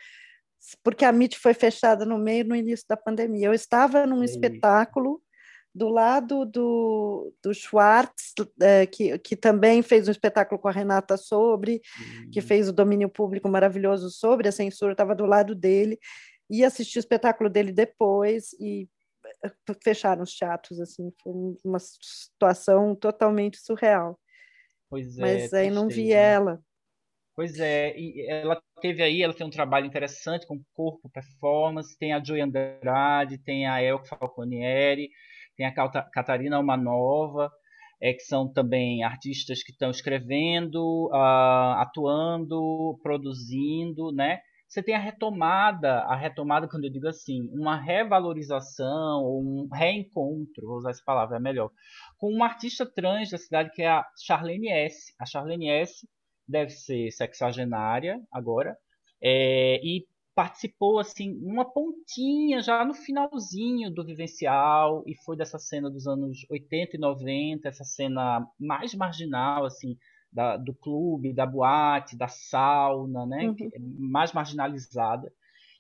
porque 0.84 1.06
a 1.06 1.10
MIT 1.10 1.40
foi 1.40 1.54
fechada 1.54 2.06
no 2.06 2.18
meio, 2.18 2.46
no 2.46 2.56
início 2.56 2.86
da 2.88 2.98
pandemia. 2.98 3.48
Eu 3.48 3.54
estava 3.54 4.06
num 4.06 4.24
espetáculo 4.24 5.22
do 5.74 5.88
lado 5.88 6.46
do, 6.46 7.34
do 7.44 7.54
Schwartz, 7.54 8.34
é, 8.62 8.86
que, 8.86 9.18
que 9.20 9.36
também 9.36 9.82
fez 9.82 10.08
um 10.08 10.12
espetáculo 10.12 10.60
com 10.60 10.68
a 10.68 10.72
Renata 10.72 11.16
sobre, 11.16 11.82
uhum. 12.00 12.32
que 12.32 12.42
fez 12.42 12.68
o 12.68 12.74
domínio 12.74 13.10
público 13.10 13.48
maravilhoso 13.48 14.10
sobre 14.10 14.48
a 14.48 14.52
censura, 14.52 14.94
estava 14.94 15.16
do 15.16 15.26
lado 15.26 15.54
dele, 15.54 16.00
e 16.50 16.64
assisti 16.64 16.98
o 16.98 17.00
espetáculo 17.00 17.50
dele 17.50 17.72
depois, 17.72 18.54
e 18.60 18.90
eh, 19.46 19.52
fecharam 19.84 20.24
os 20.24 20.34
teatros, 20.34 20.80
assim, 20.80 21.14
foi 21.22 21.34
uma 21.64 21.80
situação 21.80 22.96
totalmente 22.96 23.58
surreal. 23.58 24.20
Pois 24.90 25.18
é, 25.20 25.22
Mas 25.22 25.54
aí 25.54 25.70
não 25.70 25.88
vi 25.88 26.12
ela. 26.12 26.60
Pois 27.36 27.58
é, 27.58 27.98
e 27.98 28.28
ela 28.28 28.62
teve 28.82 29.02
aí, 29.02 29.22
ela 29.22 29.34
tem 29.34 29.48
um 29.48 29.52
trabalho 29.52 29.86
interessante 29.86 30.46
com 30.46 30.62
corpo, 30.74 31.10
performance, 31.10 31.98
tem 31.98 32.12
a 32.12 32.22
Joy 32.22 32.42
Andrade, 32.42 33.38
tem 33.38 33.66
a 33.66 33.82
Elke 33.82 34.10
Falconieri, 34.10 35.10
tem 35.60 35.68
a 35.68 35.74
Catarina 35.74 36.56
Almanova, 36.56 37.52
é, 38.02 38.14
que 38.14 38.22
são 38.22 38.50
também 38.50 39.04
artistas 39.04 39.62
que 39.62 39.74
estão 39.74 39.92
escrevendo, 39.92 41.10
uh, 41.12 41.76
atuando, 41.82 42.98
produzindo, 43.04 44.10
né? 44.14 44.40
Você 44.70 44.82
tem 44.82 44.96
a 44.96 45.00
retomada, 45.00 46.00
a 46.04 46.16
retomada 46.16 46.66
quando 46.70 46.86
eu 46.86 46.92
digo 46.92 47.08
assim, 47.10 47.50
uma 47.52 47.76
revalorização 47.76 49.22
ou 49.22 49.42
um 49.42 49.68
reencontro, 49.74 50.66
vou 50.66 50.78
usar 50.78 50.92
essa 50.92 51.04
palavra, 51.06 51.36
é 51.36 51.40
melhor, 51.42 51.72
com 52.18 52.32
uma 52.32 52.46
artista 52.46 52.86
trans 52.86 53.30
da 53.30 53.38
cidade 53.38 53.72
que 53.74 53.82
é 53.82 53.90
a 53.90 54.06
Charlene 54.26 54.70
S. 54.70 55.14
A 55.20 55.26
Charlene 55.26 55.70
S 55.70 56.08
deve 56.48 56.70
ser 56.70 57.12
sexagenária 57.12 58.22
agora, 58.32 58.78
é, 59.22 59.82
e 59.84 60.06
participou 60.40 61.00
assim 61.00 61.38
uma 61.44 61.66
pontinha 61.66 62.62
já 62.62 62.86
no 62.86 62.94
finalzinho 62.94 63.92
do 63.92 64.06
vivencial 64.06 65.04
e 65.06 65.14
foi 65.26 65.36
dessa 65.36 65.60
cena 65.60 65.90
dos 65.90 66.08
anos 66.08 66.46
80 66.50 66.96
e 66.96 67.00
90, 67.00 67.68
essa 67.68 67.84
cena 67.84 68.48
mais 68.58 68.96
marginal 68.96 69.66
assim 69.66 69.98
da, 70.32 70.56
do 70.56 70.74
clube, 70.74 71.34
da 71.34 71.46
boate, 71.46 72.18
da 72.18 72.30
sauna, 72.30 73.26
né, 73.26 73.50
uhum. 73.50 73.70
É 73.74 73.80
mais 73.80 74.32
marginalizada. 74.32 75.30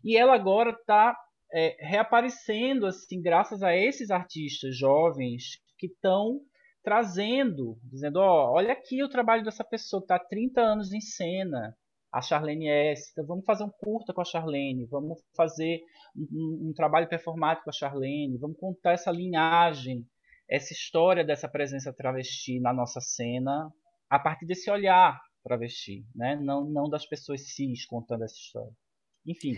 E 0.03 0.17
ela 0.17 0.35
agora 0.35 0.71
está 0.71 1.17
é, 1.53 1.77
reaparecendo 1.79 2.85
assim 2.85 3.21
graças 3.21 3.63
a 3.63 3.73
esses 3.73 4.11
artistas 4.11 4.77
jovens 4.77 5.61
que 5.77 5.87
estão 5.87 6.41
trazendo, 6.83 7.79
dizendo, 7.81 8.17
ó, 8.17 8.51
olha 8.51 8.73
aqui 8.73 9.01
o 9.01 9.09
trabalho 9.09 9.41
dessa 9.41 9.63
pessoa 9.63 10.01
que 10.01 10.05
está 10.05 10.17
há 10.17 10.27
30 10.27 10.59
anos 10.59 10.91
em 10.91 10.99
cena, 10.99 11.77
a 12.11 12.21
Charlene 12.21 12.67
S. 12.67 13.11
Então, 13.11 13.25
vamos 13.25 13.45
fazer 13.45 13.63
um 13.63 13.69
curta 13.69 14.13
com 14.13 14.21
a 14.21 14.25
Charlene, 14.25 14.85
vamos 14.85 15.19
fazer 15.35 15.81
um, 16.15 16.69
um, 16.69 16.73
trabalho 16.73 17.07
performático 17.07 17.65
com 17.65 17.69
a 17.69 17.73
Charlene, 17.73 18.37
vamos 18.37 18.57
contar 18.57 18.93
essa 18.93 19.11
linhagem, 19.11 20.05
essa 20.49 20.73
história 20.73 21.23
dessa 21.23 21.47
presença 21.47 21.93
travesti 21.93 22.59
na 22.59 22.73
nossa 22.73 22.99
cena, 22.99 23.71
a 24.09 24.19
partir 24.19 24.45
desse 24.45 24.69
olhar 24.69 25.19
travesti, 25.43 26.05
né? 26.15 26.35
não, 26.35 26.65
não 26.65 26.89
das 26.89 27.05
pessoas 27.05 27.53
cis 27.53 27.85
contando 27.85 28.23
essa 28.23 28.35
história. 28.35 28.73
Enfim. 29.25 29.53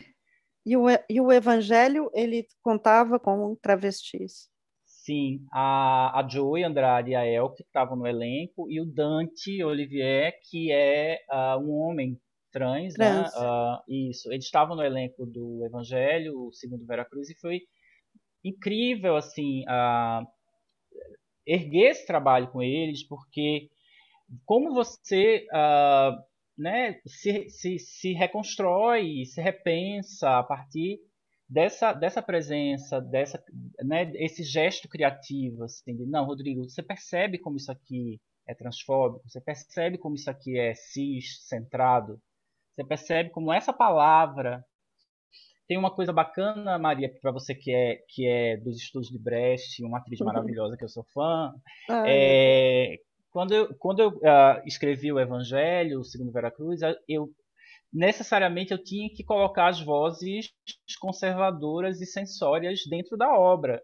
E 0.65 0.77
o, 0.77 0.85
e 1.09 1.19
o 1.19 1.31
Evangelho, 1.31 2.11
ele 2.13 2.45
contava 2.61 3.19
com 3.19 3.55
travestis? 3.55 4.49
Sim, 4.85 5.43
a, 5.51 6.19
a 6.19 6.27
Joey 6.27 6.63
Andrade 6.63 7.11
e 7.11 7.15
a 7.15 7.25
El, 7.25 7.49
que 7.53 7.63
estavam 7.63 7.97
no 7.97 8.05
elenco, 8.05 8.69
e 8.69 8.79
o 8.79 8.85
Dante 8.85 9.63
Olivier, 9.63 10.33
que 10.47 10.71
é 10.71 11.17
uh, 11.31 11.57
um 11.59 11.71
homem 11.71 12.19
trans, 12.51 12.97
né? 12.97 13.23
trans. 13.23 13.33
Né? 13.33 13.41
Uh, 13.41 14.09
isso. 14.09 14.31
Eles 14.31 14.45
estavam 14.45 14.75
no 14.75 14.83
elenco 14.83 15.25
do 15.25 15.65
Evangelho, 15.65 16.47
o 16.47 16.53
segundo 16.53 16.85
Veracruz, 16.85 17.29
e 17.29 17.39
foi 17.39 17.61
incrível, 18.43 19.15
assim, 19.15 19.63
uh, 19.63 20.25
erguer 21.45 21.91
esse 21.91 22.05
trabalho 22.05 22.49
com 22.49 22.61
eles, 22.61 23.07
porque 23.07 23.69
como 24.45 24.73
você 24.73 25.45
uh, 25.53 26.17
né, 26.57 26.99
se, 27.05 27.49
se, 27.49 27.79
se 27.79 28.13
reconstrói, 28.13 29.25
se 29.25 29.41
repensa 29.41 30.39
a 30.39 30.43
partir 30.43 30.99
dessa, 31.49 31.91
dessa 31.91 32.21
presença, 32.21 33.01
dessa, 33.01 33.43
né, 33.83 34.11
esse 34.15 34.43
gesto 34.43 34.87
criativo, 34.87 35.63
assim, 35.63 35.95
de, 35.95 36.05
não, 36.05 36.25
Rodrigo, 36.25 36.63
você 36.63 36.83
percebe 36.83 37.37
como 37.39 37.57
isso 37.57 37.71
aqui 37.71 38.21
é 38.47 38.53
transfóbico, 38.53 39.27
você 39.27 39.41
percebe 39.41 39.97
como 39.97 40.15
isso 40.15 40.29
aqui 40.29 40.57
é 40.57 40.73
cis-centrado, 40.73 42.21
você 42.73 42.83
percebe 42.83 43.29
como 43.29 43.51
essa 43.51 43.73
palavra 43.73 44.63
tem 45.67 45.77
uma 45.77 45.89
coisa 45.89 46.11
bacana, 46.11 46.77
Maria, 46.77 47.09
para 47.21 47.31
você 47.31 47.55
que 47.55 47.73
é 47.73 47.97
que 48.09 48.27
é 48.27 48.57
dos 48.57 48.75
estudos 48.75 49.07
de 49.07 49.17
Brecht, 49.17 49.81
uma 49.85 49.99
atriz 49.99 50.19
uhum. 50.19 50.27
maravilhosa 50.27 50.75
que 50.75 50.83
eu 50.83 50.89
sou 50.89 51.05
fã, 51.13 51.53
ah, 51.89 52.03
é, 52.05 52.97
quando 53.31 53.53
eu, 53.53 53.73
quando 53.77 54.01
eu 54.01 54.09
uh, 54.09 54.61
escrevi 54.65 55.13
o 55.13 55.19
Evangelho, 55.19 56.03
segundo 56.03 56.33
Veracruz, 56.33 56.81
eu 57.07 57.29
necessariamente 57.93 58.73
eu 58.73 58.83
tinha 58.83 59.09
que 59.09 59.23
colocar 59.23 59.69
as 59.69 59.81
vozes 59.81 60.49
conservadoras 60.99 62.01
e 62.01 62.05
sensórias 62.05 62.81
dentro 62.89 63.15
da 63.17 63.33
obra. 63.33 63.81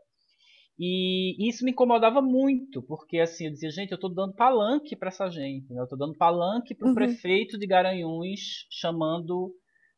E 0.79 1.35
isso 1.49 1.65
me 1.65 1.71
incomodava 1.71 2.21
muito, 2.21 2.83
porque 2.83 3.19
assim, 3.19 3.45
eu 3.45 3.51
dizia, 3.51 3.71
gente, 3.71 3.91
eu 3.91 3.95
estou 3.95 4.13
dando 4.13 4.35
palanque 4.35 4.95
para 4.95 5.09
essa 5.09 5.27
gente, 5.27 5.73
né? 5.73 5.79
eu 5.79 5.85
estou 5.85 5.97
dando 5.97 6.15
palanque 6.15 6.75
para 6.75 6.85
o 6.85 6.89
uhum. 6.89 6.95
prefeito 6.95 7.57
de 7.57 7.65
Garanhuns 7.65 8.67
chamando 8.69 9.51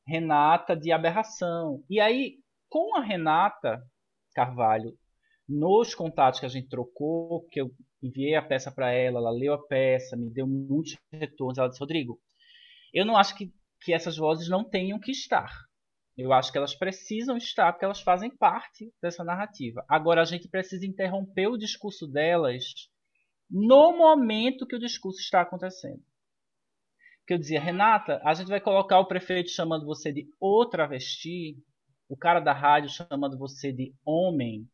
Renata 0.07 0.77
de 0.77 0.91
aberração. 0.91 1.83
E 1.89 1.99
aí, 1.99 2.37
com 2.69 2.95
a 2.95 3.01
Renata 3.01 3.81
Carvalho, 4.33 4.93
nos 5.47 5.93
contatos 5.93 6.39
que 6.39 6.45
a 6.45 6.49
gente 6.49 6.69
trocou, 6.69 7.45
que 7.51 7.59
eu 7.59 7.71
enviei 8.01 8.35
a 8.35 8.41
peça 8.41 8.71
para 8.71 8.91
ela, 8.91 9.19
ela 9.19 9.31
leu 9.31 9.53
a 9.53 9.67
peça, 9.67 10.15
me 10.15 10.29
deu 10.29 10.47
muitos 10.47 10.95
retornos, 11.11 11.57
ela 11.57 11.67
disse, 11.67 11.79
Rodrigo, 11.79 12.17
eu 12.93 13.05
não 13.05 13.17
acho 13.17 13.35
que, 13.35 13.51
que 13.81 13.93
essas 13.93 14.15
vozes 14.15 14.47
não 14.47 14.63
tenham 14.63 14.99
que 14.99 15.11
estar. 15.11 15.51
Eu 16.21 16.33
acho 16.33 16.51
que 16.51 16.57
elas 16.57 16.75
precisam 16.75 17.37
estar 17.37 17.71
porque 17.71 17.85
elas 17.85 18.01
fazem 18.01 18.29
parte 18.29 18.93
dessa 19.01 19.23
narrativa. 19.23 19.85
Agora 19.87 20.21
a 20.21 20.25
gente 20.25 20.49
precisa 20.49 20.85
interromper 20.85 21.47
o 21.47 21.57
discurso 21.57 22.05
delas 22.05 22.63
no 23.49 23.97
momento 23.97 24.67
que 24.67 24.75
o 24.75 24.79
discurso 24.79 25.19
está 25.21 25.39
acontecendo. 25.41 26.03
Que 27.25 27.33
eu 27.33 27.37
dizia, 27.37 27.61
Renata, 27.61 28.21
a 28.25 28.33
gente 28.33 28.49
vai 28.49 28.59
colocar 28.59 28.99
o 28.99 29.07
prefeito 29.07 29.49
chamando 29.49 29.85
você 29.85 30.11
de 30.11 30.27
o 30.41 30.65
travesti, 30.65 31.57
o 32.09 32.17
cara 32.17 32.41
da 32.41 32.51
rádio 32.51 32.89
chamando 32.89 33.37
você 33.37 33.71
de 33.71 33.95
homem. 34.05 34.67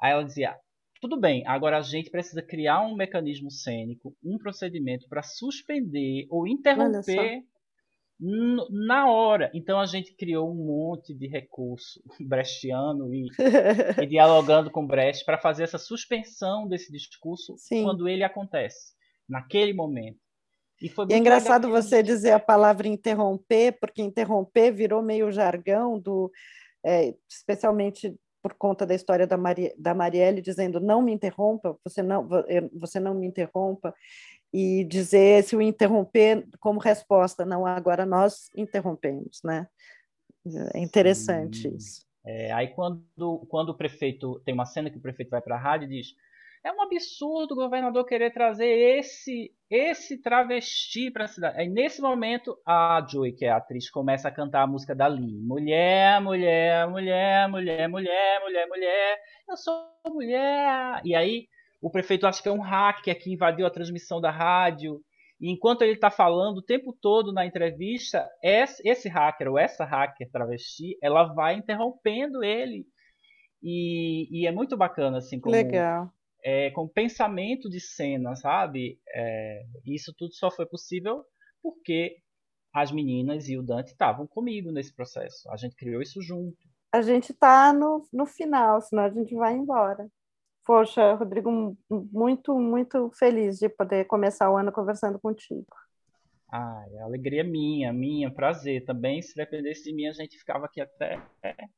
Aí 0.00 0.12
ela 0.12 0.24
dizia, 0.24 0.56
tudo 1.02 1.20
bem, 1.20 1.46
agora 1.46 1.76
a 1.76 1.82
gente 1.82 2.10
precisa 2.10 2.40
criar 2.40 2.80
um 2.80 2.96
mecanismo 2.96 3.50
cênico, 3.50 4.16
um 4.24 4.38
procedimento 4.38 5.06
para 5.06 5.22
suspender 5.22 6.26
ou 6.30 6.46
interromper 6.46 7.42
na 8.20 9.10
hora. 9.10 9.50
Então 9.54 9.78
a 9.78 9.86
gente 9.86 10.14
criou 10.14 10.50
um 10.50 10.54
monte 10.54 11.14
de 11.14 11.28
recurso 11.28 12.02
brechtiano 12.20 13.14
e, 13.14 13.28
e 14.02 14.06
dialogando 14.06 14.70
com 14.70 14.86
Brecht 14.86 15.24
para 15.24 15.38
fazer 15.38 15.64
essa 15.64 15.78
suspensão 15.78 16.66
desse 16.66 16.90
discurso 16.90 17.54
Sim. 17.56 17.84
quando 17.84 18.08
ele 18.08 18.24
acontece, 18.24 18.94
naquele 19.28 19.72
momento. 19.72 20.18
E, 20.80 20.86
e 20.86 21.12
é 21.12 21.18
engraçado 21.18 21.68
você 21.68 22.02
dizer 22.02 22.32
a 22.32 22.38
palavra 22.38 22.86
interromper, 22.86 23.78
porque 23.80 24.00
interromper 24.00 24.72
virou 24.72 25.02
meio 25.02 25.32
jargão 25.32 25.98
do, 25.98 26.30
é, 26.84 27.14
especialmente 27.28 28.14
por 28.40 28.54
conta 28.54 28.86
da 28.86 28.94
história 28.94 29.26
da, 29.26 29.36
Mari, 29.36 29.74
da 29.76 29.94
Marielle 29.94 30.40
dizendo 30.40 30.80
não 30.80 31.02
me 31.02 31.12
interrompa, 31.12 31.76
você 31.84 32.02
não, 32.02 32.28
você 32.72 33.00
não 33.00 33.14
me 33.14 33.26
interrompa 33.26 33.92
e 34.52 34.84
dizer 34.84 35.44
se 35.44 35.54
o 35.54 35.62
interromper 35.62 36.46
como 36.60 36.80
resposta, 36.80 37.44
não, 37.44 37.66
agora 37.66 38.06
nós 38.06 38.50
interrompemos, 38.56 39.40
né? 39.44 39.66
É 40.74 40.78
interessante 40.78 41.62
Sim. 41.62 41.76
isso. 41.76 42.06
É, 42.24 42.52
aí 42.52 42.68
quando, 42.68 43.46
quando 43.48 43.70
o 43.70 43.76
prefeito, 43.76 44.40
tem 44.44 44.54
uma 44.54 44.66
cena 44.66 44.90
que 44.90 44.98
o 44.98 45.02
prefeito 45.02 45.30
vai 45.30 45.40
para 45.40 45.56
a 45.56 45.58
rádio 45.58 45.86
e 45.86 45.96
diz, 45.96 46.14
é 46.64 46.72
um 46.72 46.82
absurdo 46.82 47.52
o 47.52 47.56
governador 47.56 48.04
querer 48.04 48.32
trazer 48.32 48.66
esse 48.66 49.52
esse 49.70 50.18
travesti 50.18 51.10
para 51.10 51.24
a 51.24 51.28
cidade. 51.28 51.58
Aí 51.58 51.68
nesse 51.68 52.00
momento 52.00 52.58
a 52.66 53.06
Joy, 53.08 53.32
que 53.32 53.44
é 53.44 53.50
a 53.50 53.58
atriz, 53.58 53.90
começa 53.90 54.28
a 54.28 54.32
cantar 54.32 54.62
a 54.62 54.66
música 54.66 54.94
da 54.94 55.06
Lee. 55.06 55.40
Mulher, 55.40 56.20
mulher, 56.20 56.88
mulher, 56.88 57.48
mulher, 57.48 57.88
mulher, 57.88 58.40
mulher, 58.40 58.66
mulher. 58.66 59.18
Eu 59.48 59.56
sou 59.56 59.88
mulher. 60.06 61.00
E 61.04 61.14
aí 61.14 61.48
o 61.80 61.90
prefeito 61.90 62.26
acha 62.26 62.42
que 62.42 62.48
é 62.48 62.52
um 62.52 62.60
hacker 62.60 63.18
que 63.18 63.32
invadiu 63.32 63.66
a 63.66 63.70
transmissão 63.70 64.20
da 64.20 64.30
rádio. 64.30 65.00
E 65.40 65.50
enquanto 65.50 65.82
ele 65.82 65.92
está 65.92 66.10
falando 66.10 66.58
o 66.58 66.64
tempo 66.64 66.92
todo 67.00 67.32
na 67.32 67.46
entrevista, 67.46 68.28
esse 68.42 69.08
hacker 69.08 69.48
ou 69.48 69.58
essa 69.58 69.84
hacker 69.84 70.28
travesti, 70.30 70.98
ela 71.00 71.32
vai 71.32 71.54
interrompendo 71.54 72.42
ele. 72.42 72.84
E, 73.62 74.28
e 74.30 74.46
é 74.46 74.52
muito 74.52 74.76
bacana, 74.76 75.18
assim, 75.18 75.38
como, 75.40 75.54
Legal. 75.54 76.12
É, 76.42 76.70
com 76.70 76.88
pensamento 76.88 77.68
de 77.68 77.80
cena, 77.80 78.34
sabe? 78.34 78.98
É, 79.14 79.62
isso 79.84 80.12
tudo 80.16 80.34
só 80.34 80.50
foi 80.50 80.66
possível 80.66 81.24
porque 81.62 82.16
as 82.72 82.92
meninas 82.92 83.48
e 83.48 83.56
o 83.56 83.62
Dante 83.62 83.92
estavam 83.92 84.26
comigo 84.26 84.70
nesse 84.70 84.94
processo. 84.94 85.48
A 85.50 85.56
gente 85.56 85.74
criou 85.74 86.00
isso 86.00 86.20
junto. 86.22 86.56
A 86.92 87.02
gente 87.02 87.32
está 87.32 87.72
no, 87.72 88.06
no 88.12 88.24
final, 88.24 88.80
senão 88.80 89.04
a 89.04 89.10
gente 89.10 89.34
vai 89.34 89.54
embora. 89.54 90.08
Poxa, 90.68 91.14
Rodrigo, 91.14 91.74
muito, 91.88 92.54
muito 92.58 93.10
feliz 93.18 93.58
de 93.58 93.70
poder 93.70 94.04
começar 94.04 94.50
o 94.50 94.56
ano 94.58 94.70
conversando 94.70 95.18
contigo. 95.18 95.64
Ah, 96.52 96.84
é 96.92 97.00
alegria 97.00 97.42
minha, 97.42 97.90
minha, 97.90 98.30
prazer 98.30 98.84
também. 98.84 99.22
Se 99.22 99.34
dependesse 99.34 99.84
de 99.84 99.94
mim, 99.94 100.08
a 100.08 100.12
gente 100.12 100.36
ficava 100.36 100.66
aqui 100.66 100.82
até, 100.82 101.22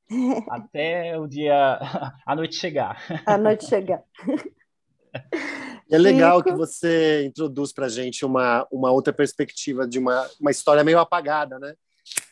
até 0.51 1.17
o 1.17 1.29
dia, 1.29 1.79
a 2.27 2.35
noite 2.35 2.57
chegar. 2.57 3.01
A 3.25 3.39
noite 3.39 3.65
chegar. 3.65 4.03
É 5.89 5.97
legal 5.97 6.43
que 6.43 6.51
você 6.51 7.25
introduz 7.25 7.73
para 7.73 7.87
a 7.87 7.89
gente 7.89 8.25
uma, 8.25 8.67
uma 8.73 8.91
outra 8.91 9.13
perspectiva 9.13 9.87
de 9.87 10.01
uma, 10.01 10.29
uma 10.41 10.51
história 10.51 10.83
meio 10.83 10.99
apagada, 10.99 11.61
né? 11.61 11.77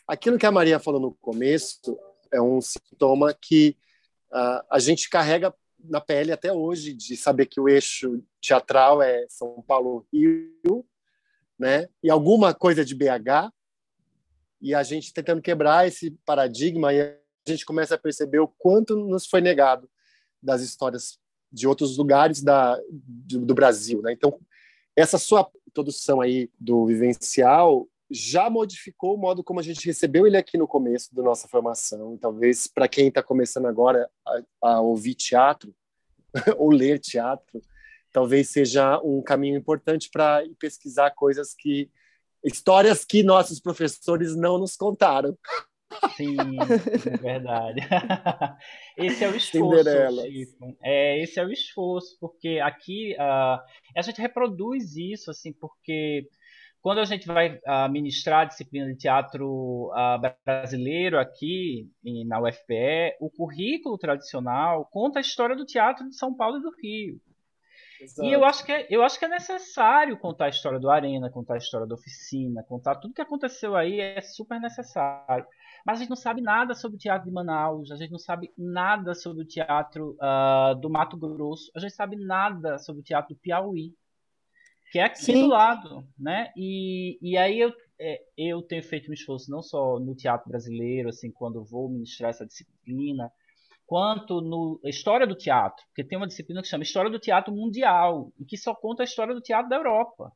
Aquilo 0.05 0.37
que 0.37 0.45
a 0.45 0.51
Maria 0.51 0.77
falou 0.77 0.99
no 0.99 1.13
começo 1.21 1.97
é 2.33 2.41
um 2.41 2.59
sintoma 2.59 3.33
que 3.33 3.77
uh, 4.33 4.61
a 4.69 4.77
gente 4.77 5.09
carrega 5.09 5.53
na 5.83 6.01
pele 6.01 6.31
até 6.31 6.51
hoje 6.51 6.93
de 6.93 7.15
saber 7.15 7.45
que 7.45 7.59
o 7.59 7.69
eixo 7.69 8.23
teatral 8.41 9.01
é 9.01 9.25
São 9.29 9.63
Paulo-Rio, 9.67 10.85
né? 11.57 11.87
E 12.03 12.09
alguma 12.09 12.53
coisa 12.53 12.83
de 12.83 12.95
BH. 12.95 13.51
E 14.61 14.75
a 14.75 14.83
gente 14.83 15.13
tentando 15.13 15.41
quebrar 15.41 15.87
esse 15.87 16.11
paradigma 16.25 16.93
e 16.93 17.01
a 17.01 17.17
gente 17.47 17.65
começa 17.65 17.95
a 17.95 17.97
perceber 17.97 18.39
o 18.39 18.47
quanto 18.47 18.95
nos 18.95 19.25
foi 19.25 19.41
negado 19.41 19.89
das 20.41 20.61
histórias 20.61 21.17
de 21.51 21.67
outros 21.67 21.97
lugares 21.97 22.41
da, 22.41 22.77
do, 22.91 23.45
do 23.45 23.53
Brasil, 23.53 24.01
né? 24.01 24.11
Então, 24.11 24.39
essa 24.95 25.17
sua 25.17 25.49
introdução 25.67 26.19
aí 26.21 26.49
do 26.59 26.85
vivencial 26.85 27.87
já 28.09 28.49
modificou 28.49 29.15
o 29.15 29.17
modo 29.17 29.43
como 29.43 29.59
a 29.59 29.63
gente 29.63 29.85
recebeu 29.85 30.25
ele 30.25 30.37
aqui 30.37 30.57
no 30.57 30.67
começo 30.67 31.13
da 31.13 31.21
nossa 31.21 31.47
formação. 31.47 32.15
E 32.15 32.17
talvez 32.17 32.67
para 32.67 32.87
quem 32.87 33.07
está 33.07 33.21
começando 33.21 33.67
agora 33.67 34.09
a, 34.25 34.69
a 34.69 34.81
ouvir 34.81 35.15
teatro 35.15 35.73
ou 36.57 36.71
ler 36.71 36.99
teatro, 36.99 37.61
talvez 38.11 38.49
seja 38.49 38.99
um 39.03 39.21
caminho 39.21 39.57
importante 39.57 40.09
para 40.11 40.43
pesquisar 40.59 41.11
coisas 41.11 41.53
que 41.53 41.89
histórias 42.43 43.05
que 43.05 43.21
nossos 43.21 43.59
professores 43.59 44.35
não 44.35 44.57
nos 44.57 44.75
contaram. 44.75 45.37
Sim, 46.15 46.37
é 46.39 47.17
verdade. 47.17 47.81
esse 48.95 49.23
é 49.23 49.29
o 49.29 49.35
esforço. 49.35 49.89
É, 50.83 51.21
esse 51.21 51.39
é 51.39 51.45
o 51.45 51.51
esforço, 51.51 52.17
porque 52.19 52.59
aqui 52.63 53.15
uh, 53.15 53.59
a 53.95 54.01
gente 54.01 54.21
reproduz 54.21 54.95
isso, 54.95 55.31
assim, 55.31 55.51
porque 55.51 56.29
quando 56.81 56.99
a 56.99 57.05
gente 57.05 57.27
vai 57.27 57.55
uh, 57.55 57.89
ministrar 57.91 58.41
a 58.41 58.45
disciplina 58.45 58.87
de 58.87 58.95
teatro 58.95 59.91
uh, 59.91 60.33
brasileiro 60.45 61.19
aqui 61.19 61.89
em, 62.03 62.25
na 62.25 62.41
UFPE, 62.41 63.17
o 63.19 63.29
currículo 63.29 63.97
tradicional 63.97 64.85
conta 64.85 65.19
a 65.19 65.21
história 65.21 65.55
do 65.55 65.65
teatro 65.65 66.07
de 66.07 66.15
São 66.15 66.33
Paulo 66.33 66.57
e 66.57 66.61
do 66.61 66.71
Rio. 66.81 67.19
Exato. 68.01 68.23
E 68.23 68.31
eu 68.31 68.45
acho, 68.45 68.65
que 68.65 68.71
é, 68.71 68.87
eu 68.89 69.03
acho 69.03 69.19
que 69.19 69.25
é 69.25 69.27
necessário 69.27 70.17
contar 70.17 70.45
a 70.45 70.49
história 70.49 70.79
do 70.79 70.89
Arena, 70.89 71.29
contar 71.29 71.55
a 71.55 71.57
história 71.57 71.85
da 71.85 71.95
oficina, 71.95 72.63
contar 72.63 72.95
tudo 72.95 73.13
que 73.13 73.21
aconteceu 73.21 73.75
aí 73.75 73.99
é 73.99 74.21
super 74.21 74.59
necessário. 74.59 75.45
Mas 75.85 75.97
a 75.97 75.99
gente 75.99 76.09
não 76.09 76.15
sabe 76.15 76.41
nada 76.41 76.73
sobre 76.75 76.95
o 76.95 76.99
teatro 76.99 77.27
de 77.27 77.33
Manaus, 77.33 77.91
a 77.91 77.97
gente 77.97 78.11
não 78.11 78.19
sabe 78.19 78.53
nada 78.57 79.13
sobre 79.13 79.43
o 79.43 79.45
teatro 79.45 80.17
uh, 80.21 80.75
do 80.75 80.89
Mato 80.89 81.17
Grosso, 81.17 81.71
a 81.75 81.79
gente 81.79 81.93
sabe 81.93 82.15
nada 82.15 82.77
sobre 82.77 83.01
o 83.01 83.03
teatro 83.03 83.35
do 83.35 83.39
Piauí 83.39 83.93
que 84.91 84.99
é 84.99 85.03
aqui 85.03 85.23
Sim. 85.23 85.41
do 85.41 85.47
lado, 85.47 86.07
né? 86.17 86.51
E, 86.55 87.17
e 87.21 87.37
aí 87.37 87.59
eu, 87.59 87.71
é, 87.99 88.21
eu 88.37 88.61
tenho 88.61 88.83
feito 88.83 89.09
um 89.09 89.13
esforço 89.13 89.51
não 89.51 89.61
só 89.61 89.99
no 89.99 90.15
teatro 90.15 90.49
brasileiro, 90.49 91.09
assim, 91.09 91.31
quando 91.31 91.63
vou 91.63 91.89
ministrar 91.89 92.31
essa 92.31 92.45
disciplina, 92.45 93.31
quanto 93.85 94.41
no 94.41 94.79
História 94.83 95.25
do 95.25 95.35
Teatro, 95.35 95.83
porque 95.87 96.03
tem 96.03 96.17
uma 96.17 96.27
disciplina 96.27 96.61
que 96.61 96.67
chama 96.67 96.83
História 96.83 97.09
do 97.09 97.19
Teatro 97.19 97.53
Mundial, 97.53 98.31
e 98.39 98.45
que 98.45 98.57
só 98.57 98.73
conta 98.73 99.03
a 99.03 99.05
história 99.05 99.33
do 99.33 99.41
teatro 99.41 99.69
da 99.69 99.77
Europa. 99.77 100.31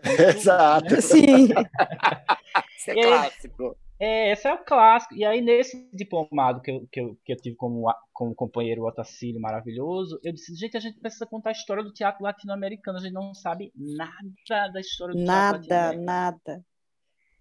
Exato. 0.36 0.94
Né? 0.94 1.00
Sim. 1.00 1.48
Isso 2.76 2.90
é 2.90 2.94
clássico. 2.94 3.76
É, 4.00 4.32
esse 4.32 4.48
é 4.48 4.54
o 4.54 4.64
clássico. 4.64 5.14
E 5.14 5.24
aí, 5.24 5.42
nesse 5.42 5.86
diplomado 5.92 6.62
que 6.62 6.70
eu, 6.70 6.88
que 6.90 7.00
eu, 7.00 7.18
que 7.22 7.32
eu 7.32 7.36
tive 7.36 7.54
como, 7.54 7.84
como 8.14 8.34
companheiro 8.34 8.84
Otacílio 8.84 9.40
maravilhoso, 9.40 10.18
eu 10.24 10.32
disse, 10.32 10.54
gente, 10.56 10.74
a 10.76 10.80
gente 10.80 10.98
precisa 10.98 11.26
contar 11.26 11.50
a 11.50 11.52
história 11.52 11.82
do 11.82 11.92
teatro 11.92 12.24
latino-americano. 12.24 12.98
A 12.98 13.02
gente 13.02 13.12
não 13.12 13.34
sabe 13.34 13.70
nada 13.76 14.72
da 14.72 14.80
história 14.80 15.14
do 15.14 15.22
nada, 15.22 15.58
teatro 15.60 15.68
latino-americano. 15.68 16.06
Nada, 16.06 16.40
nada. 16.46 16.64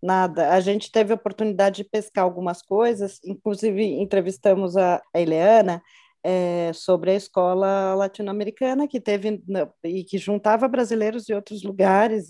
Nada. 0.01 0.53
A 0.53 0.59
gente 0.59 0.91
teve 0.91 1.11
a 1.11 1.15
oportunidade 1.15 1.77
de 1.77 1.89
pescar 1.89 2.23
algumas 2.23 2.61
coisas, 2.61 3.19
inclusive 3.23 3.83
entrevistamos 3.83 4.77
a, 4.77 5.01
a 5.13 5.19
Eliana 5.19 5.81
é, 6.23 6.71
sobre 6.73 7.11
a 7.11 7.15
escola 7.15 7.95
latino-americana 7.95 8.87
que 8.87 8.99
teve 8.99 9.41
e 9.83 10.03
que 10.03 10.17
juntava 10.17 10.67
brasileiros 10.67 11.25
de 11.25 11.33
outros 11.33 11.63
lugares 11.63 12.29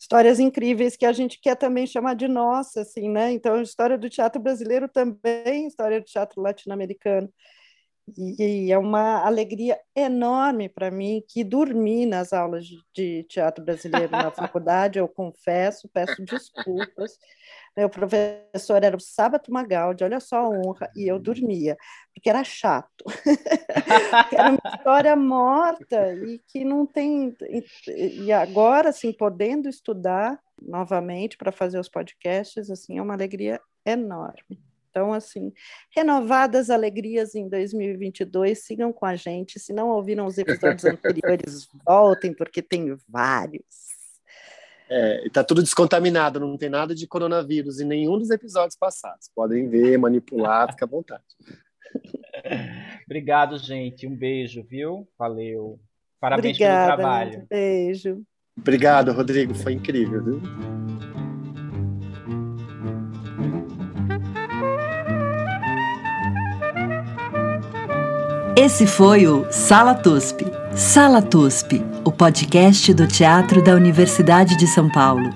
histórias 0.00 0.40
incríveis 0.40 0.96
que 0.96 1.06
a 1.06 1.12
gente 1.12 1.38
quer 1.40 1.56
também 1.56 1.86
chamar 1.86 2.14
de 2.14 2.26
nossa, 2.28 2.80
assim, 2.82 3.08
né? 3.10 3.32
Então, 3.32 3.60
história 3.62 3.98
do 3.98 4.08
teatro 4.10 4.40
brasileiro 4.42 4.88
também, 4.88 5.66
história 5.68 6.00
do 6.00 6.06
teatro 6.06 6.40
latino-americano. 6.42 7.30
E, 8.16 8.66
e, 8.66 8.72
é 8.72 8.78
uma 8.78 9.24
alegria 9.24 9.78
enorme 9.94 10.68
para 10.68 10.90
mim 10.90 11.22
que 11.28 11.44
dormi 11.44 12.06
nas 12.06 12.32
aulas 12.32 12.66
de, 12.66 12.76
de 12.94 13.24
teatro 13.24 13.64
brasileiro 13.64 14.10
na 14.10 14.30
faculdade, 14.32 14.98
eu 14.98 15.08
confesso, 15.08 15.88
peço 15.92 16.24
desculpas, 16.24 17.18
meu 17.76 17.88
professor 17.88 18.82
era 18.82 18.96
o 18.96 19.00
Sábato 19.00 19.52
Magaldi, 19.52 20.02
olha 20.02 20.20
só 20.20 20.38
a 20.38 20.48
honra, 20.48 20.90
e 20.96 21.06
eu 21.06 21.18
dormia, 21.18 21.76
porque 22.12 22.28
era 22.28 22.42
chato. 22.42 23.04
era 24.32 24.50
uma 24.50 24.76
história 24.76 25.16
morta 25.16 26.12
e 26.14 26.40
que 26.48 26.64
não 26.64 26.84
tem. 26.84 27.34
E 27.86 28.32
agora, 28.32 28.90
assim, 28.90 29.12
podendo 29.12 29.68
estudar 29.68 30.38
novamente 30.60 31.36
para 31.36 31.52
fazer 31.52 31.78
os 31.78 31.88
podcasts, 31.88 32.70
assim, 32.70 32.98
é 32.98 33.02
uma 33.02 33.14
alegria 33.14 33.60
enorme. 33.86 34.69
Então, 34.90 35.12
assim, 35.12 35.52
renovadas 35.94 36.68
alegrias 36.68 37.34
em 37.34 37.48
2022, 37.48 38.58
sigam 38.64 38.92
com 38.92 39.06
a 39.06 39.14
gente. 39.14 39.58
Se 39.58 39.72
não 39.72 39.88
ouviram 39.88 40.26
os 40.26 40.36
episódios 40.36 40.84
anteriores, 40.84 41.68
voltem, 41.86 42.34
porque 42.34 42.60
tem 42.60 42.96
vários. 43.08 43.90
É, 44.90 45.24
está 45.24 45.44
tudo 45.44 45.62
descontaminado, 45.62 46.40
não 46.40 46.58
tem 46.58 46.68
nada 46.68 46.92
de 46.92 47.06
coronavírus 47.06 47.78
em 47.78 47.86
nenhum 47.86 48.18
dos 48.18 48.30
episódios 48.30 48.76
passados. 48.76 49.30
Podem 49.34 49.68
ver, 49.68 49.96
manipular, 49.96 50.72
fica 50.72 50.84
à 50.84 50.88
vontade. 50.88 51.22
Obrigado, 53.06 53.56
gente. 53.56 54.08
Um 54.08 54.16
beijo, 54.16 54.64
viu? 54.64 55.08
Valeu. 55.16 55.78
Parabéns 56.18 56.56
Obrigada, 56.56 56.86
pelo 56.86 56.96
trabalho. 56.96 57.40
Um 57.40 57.46
beijo. 57.48 58.22
Obrigado, 58.58 59.12
Rodrigo. 59.12 59.54
Foi 59.54 59.72
incrível, 59.72 60.24
viu? 60.24 60.40
Esse 68.62 68.86
foi 68.86 69.26
o 69.26 69.46
Sala 69.50 69.94
TUSP. 69.94 70.46
Sala 70.76 71.22
TUSP, 71.22 71.82
o 72.04 72.12
podcast 72.12 72.92
do 72.92 73.06
Teatro 73.06 73.64
da 73.64 73.74
Universidade 73.74 74.54
de 74.54 74.66
São 74.66 74.86
Paulo. 74.86 75.30